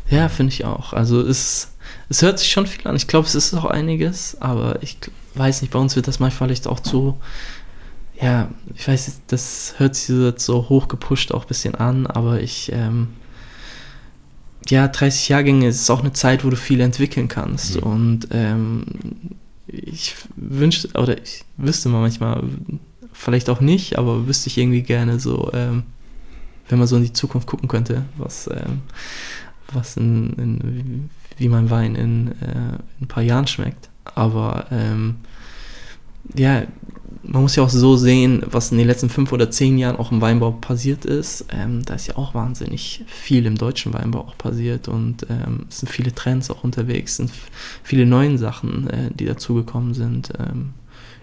Ja, 0.10 0.30
finde 0.30 0.54
ich 0.54 0.64
auch. 0.64 0.94
Also 0.94 1.20
es, 1.20 1.74
es 2.08 2.22
hört 2.22 2.40
sich 2.40 2.50
schon 2.50 2.66
viel 2.66 2.88
an. 2.88 2.96
Ich 2.96 3.08
glaube, 3.08 3.28
es 3.28 3.36
ist 3.36 3.54
auch 3.54 3.66
einiges, 3.66 4.38
aber 4.40 4.82
ich 4.82 4.98
weiß 5.34 5.64
nicht, 5.64 5.72
bei 5.74 5.80
uns 5.80 5.98
wird 5.98 6.08
das 6.08 6.22
manchmal 6.22 6.48
vielleicht 6.48 6.68
auch 6.68 6.80
zu 6.80 7.08
ja, 7.10 7.16
ich 8.74 8.88
weiß, 8.88 9.22
das 9.28 9.76
hört 9.78 9.96
sich 9.96 10.16
jetzt 10.18 10.46
so 10.46 10.70
hoch 10.70 10.88
gepusht 10.88 11.32
auch 11.32 11.44
ein 11.44 11.48
bisschen 11.48 11.76
an, 11.76 12.08
aber 12.08 12.42
ich, 12.42 12.72
ähm, 12.72 13.10
ja, 14.68 14.88
30 14.88 15.30
Jahrgänge 15.30 15.68
ist 15.68 15.90
auch 15.90 16.02
eine 16.02 16.14
Zeit, 16.14 16.44
wo 16.44 16.50
du 16.50 16.56
viel 16.56 16.82
entwickeln 16.82 17.28
kannst. 17.28 17.76
Mhm. 17.78 17.84
Und 17.84 18.28
ähm, 18.32 18.86
ich 19.68 20.16
wünschte, 20.36 20.90
oder 21.00 21.22
ich 21.22 21.44
wüsste 21.58 21.90
mal 21.90 22.02
manchmal, 22.02 22.44
vielleicht 23.14 23.50
auch 23.50 23.62
nicht, 23.62 23.98
aber 23.98 24.28
wüsste 24.28 24.48
ich 24.50 24.58
irgendwie 24.58 24.82
gerne 24.82 25.20
so, 25.20 25.52
ähm, 25.54 25.84
wenn 26.68 26.80
man 26.80 26.88
so 26.88 26.98
in 26.98 27.04
die 27.04 27.14
Zukunft 27.14 27.48
gucken 27.48 27.68
könnte, 27.68 28.06
was, 28.18 28.48
ähm, 28.48 28.82
was 29.72 29.98
in, 29.98 30.34
in, 30.34 31.10
wie 31.38 31.50
mein 31.50 31.70
Wein 31.70 31.96
in, 31.96 32.32
äh, 32.42 32.78
in, 33.00 33.02
ein 33.02 33.08
paar 33.08 33.24
Jahren 33.24 33.48
schmeckt. 33.48 33.90
Aber 34.04 34.68
ähm, 34.72 35.18
ja, 36.34 36.64
man 37.28 37.42
muss 37.42 37.56
ja 37.56 37.64
auch 37.64 37.70
so 37.70 37.98
sehen, 37.98 38.44
was 38.46 38.72
in 38.72 38.78
den 38.78 38.88
letzten 38.88 39.10
fünf 39.10 39.32
oder 39.32 39.50
zehn 39.52 39.78
Jahren 39.78 39.96
auch 39.96 40.12
im 40.12 40.22
Weinbau 40.22 40.52
passiert 40.52 41.06
ist. 41.06 41.46
Ähm, 41.50 41.84
da 41.86 41.96
ist 41.96 42.08
ja 42.08 42.18
auch 42.18 42.34
wahnsinnig 42.34 43.04
viel 43.08 43.46
im 43.46 43.58
deutschen 43.58 43.94
Weinbau 43.94 44.20
auch 44.20 44.38
passiert 44.38 44.88
und 44.88 45.26
ähm, 45.30 45.66
es 45.70 45.80
sind 45.80 45.90
viele 45.90 46.14
Trends 46.14 46.50
auch 46.50 46.64
unterwegs, 46.64 47.12
es 47.12 47.18
sind 47.18 47.32
viele 47.84 48.06
neue 48.06 48.38
Sachen, 48.38 48.90
äh, 48.90 49.10
die 49.14 49.26
dazugekommen 49.26 49.94
sind. 49.94 50.32
Ähm, 50.40 50.74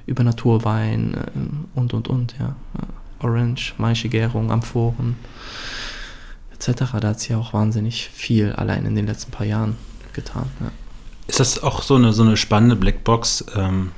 über 0.04 0.24
Naturwein 0.24 1.14
äh, 1.14 1.78
und 1.78 1.94
und 1.94 2.08
und, 2.08 2.34
ja. 2.38 2.56
Orange, 3.20 3.74
Maischegärung, 3.78 4.50
Amphoren 4.50 5.16
etc. 6.52 6.92
Da 7.00 7.08
hat 7.08 7.20
sie 7.20 7.34
auch 7.34 7.52
wahnsinnig 7.52 8.08
viel 8.08 8.52
allein 8.52 8.86
in 8.86 8.94
den 8.94 9.06
letzten 9.06 9.30
paar 9.30 9.46
Jahren 9.46 9.76
getan. 10.12 10.46
Ja. 10.60 10.70
Ist 11.28 11.40
das 11.40 11.62
auch 11.62 11.82
so 11.82 11.94
eine, 11.94 12.12
so 12.12 12.22
eine 12.22 12.36
spannende 12.36 12.76
Blackbox, 12.76 13.46
ähm, 13.56 13.92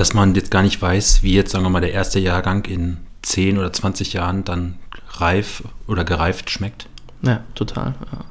dass 0.00 0.14
man 0.14 0.34
jetzt 0.34 0.50
gar 0.50 0.62
nicht 0.62 0.80
weiß, 0.80 1.22
wie 1.22 1.34
jetzt, 1.34 1.52
sagen 1.52 1.62
wir 1.62 1.68
mal, 1.68 1.82
der 1.82 1.92
erste 1.92 2.18
Jahrgang 2.20 2.64
in 2.64 2.96
10 3.20 3.58
oder 3.58 3.70
20 3.70 4.14
Jahren 4.14 4.44
dann 4.44 4.76
reif 5.10 5.62
oder 5.86 6.04
gereift 6.04 6.48
schmeckt? 6.48 6.86
Ja, 7.20 7.44
total. 7.54 7.94
Ja. 8.10 8.24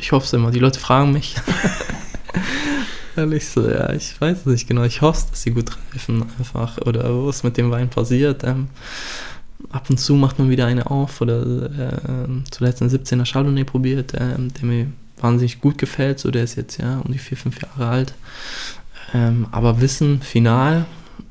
Ich 0.00 0.10
hoffe 0.10 0.26
es 0.26 0.32
immer. 0.32 0.50
Die 0.50 0.58
Leute 0.58 0.80
fragen 0.80 1.12
mich. 1.12 1.36
Ehrlich 3.16 3.48
so, 3.48 3.70
ja, 3.70 3.92
ich 3.92 4.20
weiß 4.20 4.38
es 4.38 4.46
nicht 4.46 4.66
genau. 4.66 4.82
Ich 4.82 5.00
hoffe, 5.00 5.28
dass 5.30 5.42
sie 5.42 5.52
gut 5.52 5.70
reifen 5.94 6.24
einfach. 6.40 6.78
Oder 6.78 7.04
was 7.24 7.44
mit 7.44 7.56
dem 7.56 7.70
Wein 7.70 7.88
passiert. 7.88 8.42
Ähm, 8.42 8.66
ab 9.70 9.88
und 9.90 9.98
zu 9.98 10.14
macht 10.14 10.40
man 10.40 10.50
wieder 10.50 10.66
eine 10.66 10.90
auf. 10.90 11.20
Oder 11.20 11.40
äh, 11.40 12.26
zuletzt 12.50 12.82
einen 12.82 12.90
17er 12.90 13.30
Chardonnay 13.30 13.62
probiert, 13.62 14.12
äh, 14.14 14.34
der 14.38 14.64
mir 14.64 14.88
wahnsinnig 15.20 15.60
gut 15.60 15.78
gefällt. 15.78 16.18
So, 16.18 16.32
der 16.32 16.42
ist 16.42 16.56
jetzt 16.56 16.78
ja 16.78 16.98
um 16.98 17.12
die 17.12 17.18
4, 17.18 17.36
5 17.36 17.62
Jahre 17.62 17.86
alt. 17.86 18.14
Ähm, 19.14 19.46
aber 19.52 19.80
Wissen, 19.80 20.20
final, 20.20 20.84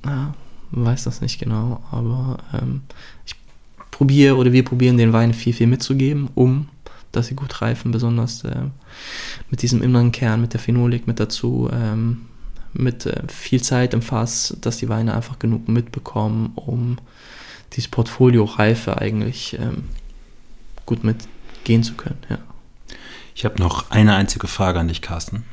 ja, 0.05 0.33
weiß 0.71 1.03
das 1.03 1.21
nicht 1.21 1.39
genau. 1.39 1.83
Aber 1.91 2.37
ähm, 2.53 2.81
ich 3.25 3.35
probiere 3.91 4.35
oder 4.35 4.51
wir 4.51 4.63
probieren 4.65 4.97
den 4.97 5.13
Wein 5.13 5.33
viel, 5.33 5.53
viel 5.53 5.67
mitzugeben, 5.67 6.29
um 6.35 6.67
dass 7.11 7.27
sie 7.27 7.35
gut 7.35 7.61
reifen, 7.61 7.91
besonders 7.91 8.43
äh, 8.43 8.63
mit 9.49 9.61
diesem 9.61 9.81
inneren 9.81 10.11
Kern, 10.11 10.41
mit 10.41 10.53
der 10.53 10.59
Phenolik 10.59 11.07
mit 11.07 11.19
dazu, 11.19 11.69
ähm, 11.71 12.25
mit 12.73 13.05
äh, 13.05 13.23
viel 13.27 13.61
Zeit 13.61 13.93
im 13.93 14.01
Fass, 14.01 14.55
dass 14.61 14.77
die 14.77 14.89
Weine 14.89 15.13
einfach 15.13 15.39
genug 15.39 15.67
mitbekommen, 15.67 16.51
um 16.55 16.97
dieses 17.73 17.89
Portfolio 17.89 18.45
Reife 18.45 18.99
eigentlich 18.99 19.57
ähm, 19.59 19.85
gut 20.85 21.03
mitgehen 21.03 21.83
zu 21.83 21.93
können. 21.93 22.19
Ja. 22.29 22.37
Ich 23.35 23.45
habe 23.45 23.59
noch 23.59 23.91
eine 23.91 24.15
einzige 24.15 24.47
Frage 24.47 24.79
an 24.79 24.87
dich, 24.87 25.01
Carsten. 25.01 25.43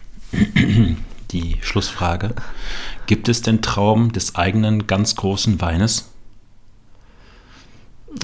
Die 1.31 1.57
Schlussfrage. 1.61 2.35
Gibt 3.07 3.29
es 3.29 3.43
den 3.43 3.61
Traum 3.63 4.13
des 4.13 4.35
eigenen 4.35 4.87
ganz 4.87 5.15
großen 5.17 5.61
Weines? 5.61 6.11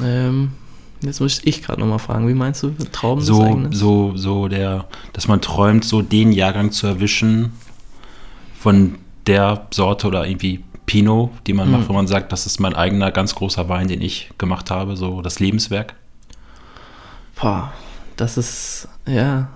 Ähm, 0.03 0.53
Jetzt 1.05 1.21
muss 1.21 1.41
ich 1.45 1.63
gerade 1.63 1.81
nochmal 1.81 1.99
fragen, 1.99 2.27
wie 2.29 2.35
meinst 2.35 2.63
du 2.63 2.71
Traum 2.93 3.21
so, 3.21 3.67
So, 3.71 4.17
so 4.17 4.49
der, 4.49 4.87
dass 5.13 5.29
man 5.29 5.41
träumt, 5.41 5.85
so 5.85 6.03
den 6.03 6.33
Jahrgang 6.33 6.73
zu 6.73 6.87
erwischen 6.87 7.53
von 8.59 8.97
der 9.27 9.67
Sorte 9.71 10.07
oder 10.07 10.27
irgendwie 10.27 10.65
Pinot, 10.87 11.31
die 11.47 11.53
man 11.53 11.69
mhm. 11.69 11.73
macht, 11.73 11.89
wo 11.89 11.93
man 11.93 12.07
sagt, 12.07 12.33
das 12.33 12.47
ist 12.47 12.59
mein 12.61 12.75
eigener 12.75 13.11
ganz 13.11 13.35
großer 13.35 13.69
Wein, 13.69 13.89
den 13.89 14.01
ich 14.01 14.31
gemacht 14.39 14.71
habe, 14.71 14.97
so 14.97 15.21
das 15.21 15.41
Lebenswerk? 15.41 15.95
Boah, 17.37 17.73
das 18.17 18.39
ist, 18.39 18.89
ja, 19.07 19.49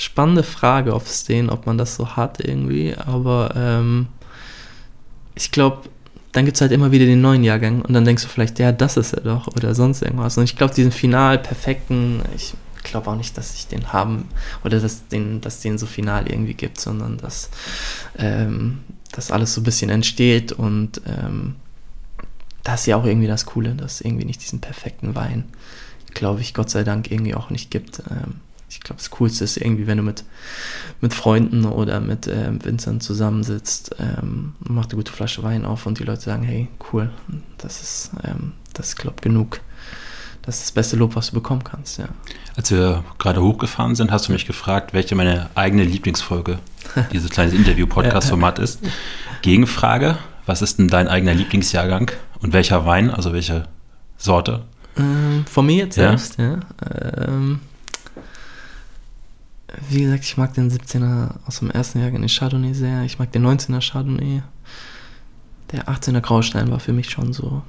spannende 0.00 0.42
Frage, 0.42 0.92
es 0.94 1.24
den, 1.24 1.50
ob 1.50 1.66
man 1.66 1.76
das 1.76 1.94
so 1.96 2.16
hat 2.16 2.40
irgendwie, 2.40 2.94
aber 2.96 3.52
ähm, 3.54 4.06
ich 5.34 5.50
glaube, 5.50 5.88
dann 6.32 6.44
gibt 6.44 6.56
es 6.56 6.60
halt 6.60 6.72
immer 6.72 6.90
wieder 6.90 7.04
den 7.04 7.20
neuen 7.20 7.44
Jahrgang 7.44 7.82
und 7.82 7.92
dann 7.92 8.04
denkst 8.04 8.22
du 8.22 8.28
vielleicht, 8.28 8.58
ja, 8.58 8.72
das 8.72 8.96
ist 8.96 9.12
er 9.12 9.22
doch 9.22 9.48
oder 9.48 9.74
sonst 9.74 10.02
irgendwas. 10.02 10.38
Und 10.38 10.44
ich 10.44 10.56
glaube, 10.56 10.74
diesen 10.74 10.92
final 10.92 11.38
perfekten, 11.38 12.22
ich 12.36 12.54
glaube 12.82 13.10
auch 13.10 13.16
nicht, 13.16 13.36
dass 13.36 13.54
ich 13.54 13.66
den 13.66 13.92
haben 13.92 14.28
oder 14.64 14.80
dass 14.80 15.06
den, 15.08 15.40
dass 15.40 15.60
den 15.60 15.76
so 15.76 15.86
final 15.86 16.30
irgendwie 16.30 16.54
gibt, 16.54 16.80
sondern 16.80 17.18
dass 17.18 17.50
ähm, 18.16 18.78
das 19.12 19.30
alles 19.30 19.54
so 19.54 19.60
ein 19.60 19.64
bisschen 19.64 19.90
entsteht 19.90 20.52
und 20.52 21.02
ähm, 21.06 21.56
das 22.62 22.80
ist 22.80 22.86
ja 22.86 22.96
auch 22.96 23.04
irgendwie 23.04 23.26
das 23.26 23.44
Coole, 23.44 23.74
dass 23.74 24.00
irgendwie 24.00 24.24
nicht 24.24 24.42
diesen 24.42 24.60
perfekten 24.60 25.14
Wein, 25.14 25.44
glaube 26.14 26.40
ich, 26.40 26.54
Gott 26.54 26.70
sei 26.70 26.84
Dank 26.84 27.10
irgendwie 27.10 27.34
auch 27.34 27.50
nicht 27.50 27.70
gibt. 27.70 28.02
Ähm, 28.10 28.40
ich 28.70 28.80
glaube, 28.80 28.98
das 28.98 29.10
Coolste 29.10 29.42
ist 29.42 29.56
irgendwie, 29.56 29.86
wenn 29.88 29.98
du 29.98 30.04
mit, 30.04 30.24
mit 31.00 31.12
Freunden 31.12 31.64
oder 31.64 32.00
mit 32.00 32.28
äh, 32.28 32.50
Winzern 32.64 33.00
zusammensitzt, 33.00 33.96
ähm, 33.98 34.54
macht 34.60 34.90
eine 34.90 34.98
gute 34.98 35.12
Flasche 35.12 35.42
Wein 35.42 35.64
auf 35.64 35.86
und 35.86 35.98
die 35.98 36.04
Leute 36.04 36.22
sagen, 36.22 36.44
hey, 36.44 36.68
cool, 36.92 37.10
das 37.58 37.82
ist, 37.82 38.10
ähm, 38.22 38.52
das 38.72 38.88
ist, 38.88 38.96
glaube 38.96 39.20
genug. 39.20 39.60
Das 40.42 40.56
ist 40.56 40.64
das 40.66 40.72
beste 40.72 40.96
Lob, 40.96 41.16
was 41.16 41.28
du 41.28 41.34
bekommen 41.34 41.64
kannst, 41.64 41.98
ja. 41.98 42.08
Als 42.56 42.70
wir 42.70 43.04
gerade 43.18 43.42
hochgefahren 43.42 43.94
sind, 43.94 44.10
hast 44.10 44.28
du 44.28 44.32
mich 44.32 44.46
gefragt, 44.46 44.94
welche 44.94 45.14
meine 45.14 45.50
eigene 45.54 45.84
Lieblingsfolge 45.84 46.60
dieses 47.12 47.30
kleine 47.30 47.52
Interview-Podcast-Format 47.52 48.60
ist. 48.60 48.80
Gegenfrage, 49.42 50.16
was 50.46 50.62
ist 50.62 50.78
denn 50.78 50.88
dein 50.88 51.08
eigener 51.08 51.34
Lieblingsjahrgang 51.34 52.12
und 52.40 52.52
welcher 52.52 52.86
Wein, 52.86 53.10
also 53.10 53.32
welche 53.32 53.64
Sorte? 54.16 54.62
Ähm, 54.96 55.44
von 55.50 55.66
mir 55.66 55.76
jetzt 55.76 55.96
selbst, 55.96 56.38
ja. 56.38 56.52
ja. 56.54 57.28
Ähm, 57.28 57.60
wie 59.88 60.02
gesagt, 60.02 60.24
ich 60.24 60.36
mag 60.36 60.54
den 60.54 60.70
17er 60.70 61.34
aus 61.46 61.60
dem 61.60 61.70
ersten 61.70 62.00
Jahr, 62.00 62.10
den 62.10 62.28
Chardonnay 62.28 62.74
sehr. 62.74 63.02
Ich 63.04 63.18
mag 63.18 63.32
den 63.32 63.46
19er 63.46 63.80
Chardonnay. 63.80 64.42
Der 65.72 65.88
18er 65.88 66.20
Graustein 66.20 66.70
war 66.70 66.80
für 66.80 66.92
mich 66.92 67.10
schon 67.10 67.32
so 67.32 67.62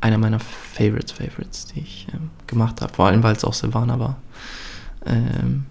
einer 0.00 0.18
meiner 0.18 0.40
Favorites, 0.40 1.12
Favorites, 1.12 1.66
die 1.66 1.80
ich 1.80 2.06
ähm, 2.14 2.30
gemacht 2.46 2.80
habe. 2.80 2.92
Vor 2.94 3.06
allem, 3.06 3.22
weil 3.22 3.34
es 3.34 3.44
auch 3.44 3.54
Silvaner 3.54 3.98
war. 3.98 4.16
Ähm, 5.04 5.66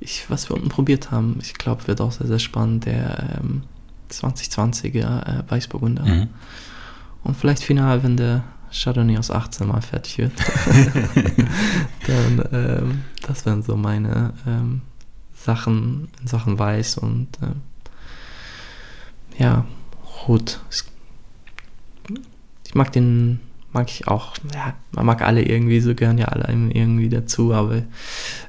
ich, 0.00 0.30
was 0.30 0.48
wir 0.48 0.56
unten 0.56 0.68
probiert 0.68 1.10
haben, 1.10 1.38
ich 1.40 1.54
glaube, 1.54 1.86
wird 1.86 2.00
auch 2.00 2.12
sehr, 2.12 2.26
sehr 2.26 2.38
spannend. 2.38 2.86
Der 2.86 3.40
ähm, 3.40 3.62
2020er 4.10 4.98
äh, 4.98 5.50
Weißburgunder. 5.50 6.04
Mhm. 6.04 6.28
Und 7.24 7.36
vielleicht 7.36 7.62
final, 7.62 8.02
wenn 8.02 8.16
der 8.16 8.44
Chardonnay 8.72 9.18
aus 9.18 9.30
18 9.30 9.66
mal 9.66 9.82
fertig 9.82 10.18
wird, 10.18 10.32
dann 12.06 12.48
ähm, 12.52 13.04
das 13.26 13.44
wären 13.46 13.62
so 13.62 13.76
meine 13.76 14.32
ähm, 14.46 14.82
Sachen 15.34 16.08
in 16.20 16.26
Sachen 16.26 16.58
Weiß 16.58 16.98
und 16.98 17.28
ähm, 17.42 17.60
ja, 19.38 19.64
Rot. 20.26 20.60
Ich 22.66 22.74
mag 22.74 22.92
den, 22.92 23.40
mag 23.72 23.90
ich 23.90 24.08
auch, 24.08 24.36
ja, 24.54 24.74
man 24.92 25.06
mag 25.06 25.22
alle 25.22 25.42
irgendwie, 25.42 25.80
so 25.80 25.94
gehören 25.94 26.18
ja 26.18 26.26
alle 26.26 26.46
irgendwie 26.52 27.08
dazu, 27.08 27.52
aber 27.52 27.82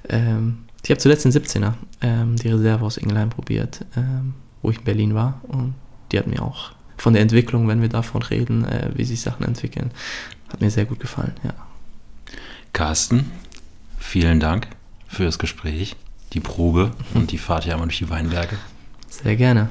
ähm, 0.09 0.59
ich 0.83 0.89
habe 0.89 0.99
zuletzt 0.99 1.25
den 1.25 1.31
17er, 1.31 1.73
ähm, 2.01 2.35
die 2.35 2.49
Reserve 2.49 2.85
aus 2.85 2.97
Ingelheim 2.97 3.29
probiert, 3.29 3.85
ähm, 3.95 4.33
wo 4.61 4.69
ich 4.69 4.77
in 4.77 4.83
Berlin 4.83 5.15
war 5.15 5.41
und 5.47 5.75
die 6.11 6.19
hat 6.19 6.27
mir 6.27 6.41
auch 6.41 6.71
von 6.97 7.13
der 7.13 7.21
Entwicklung, 7.21 7.67
wenn 7.67 7.81
wir 7.81 7.89
davon 7.89 8.21
reden, 8.21 8.65
äh, 8.65 8.91
wie 8.95 9.03
sich 9.03 9.21
Sachen 9.21 9.45
entwickeln. 9.45 9.91
Hat 10.49 10.61
mir 10.61 10.71
sehr 10.71 10.85
gut 10.85 10.99
gefallen, 10.99 11.33
ja. 11.43 11.53
Carsten, 12.71 13.31
vielen 13.99 14.39
Dank 14.39 14.67
für 15.07 15.23
das 15.23 15.37
Gespräch, 15.39 15.95
die 16.33 16.39
Probe 16.39 16.91
und 17.13 17.31
die 17.31 17.37
Fahrt 17.37 17.63
hier 17.63 17.73
einmal 17.73 17.87
durch 17.87 17.99
die 17.99 18.09
Weinberge. 18.09 18.57
Sehr 19.09 19.35
gerne. 19.35 19.69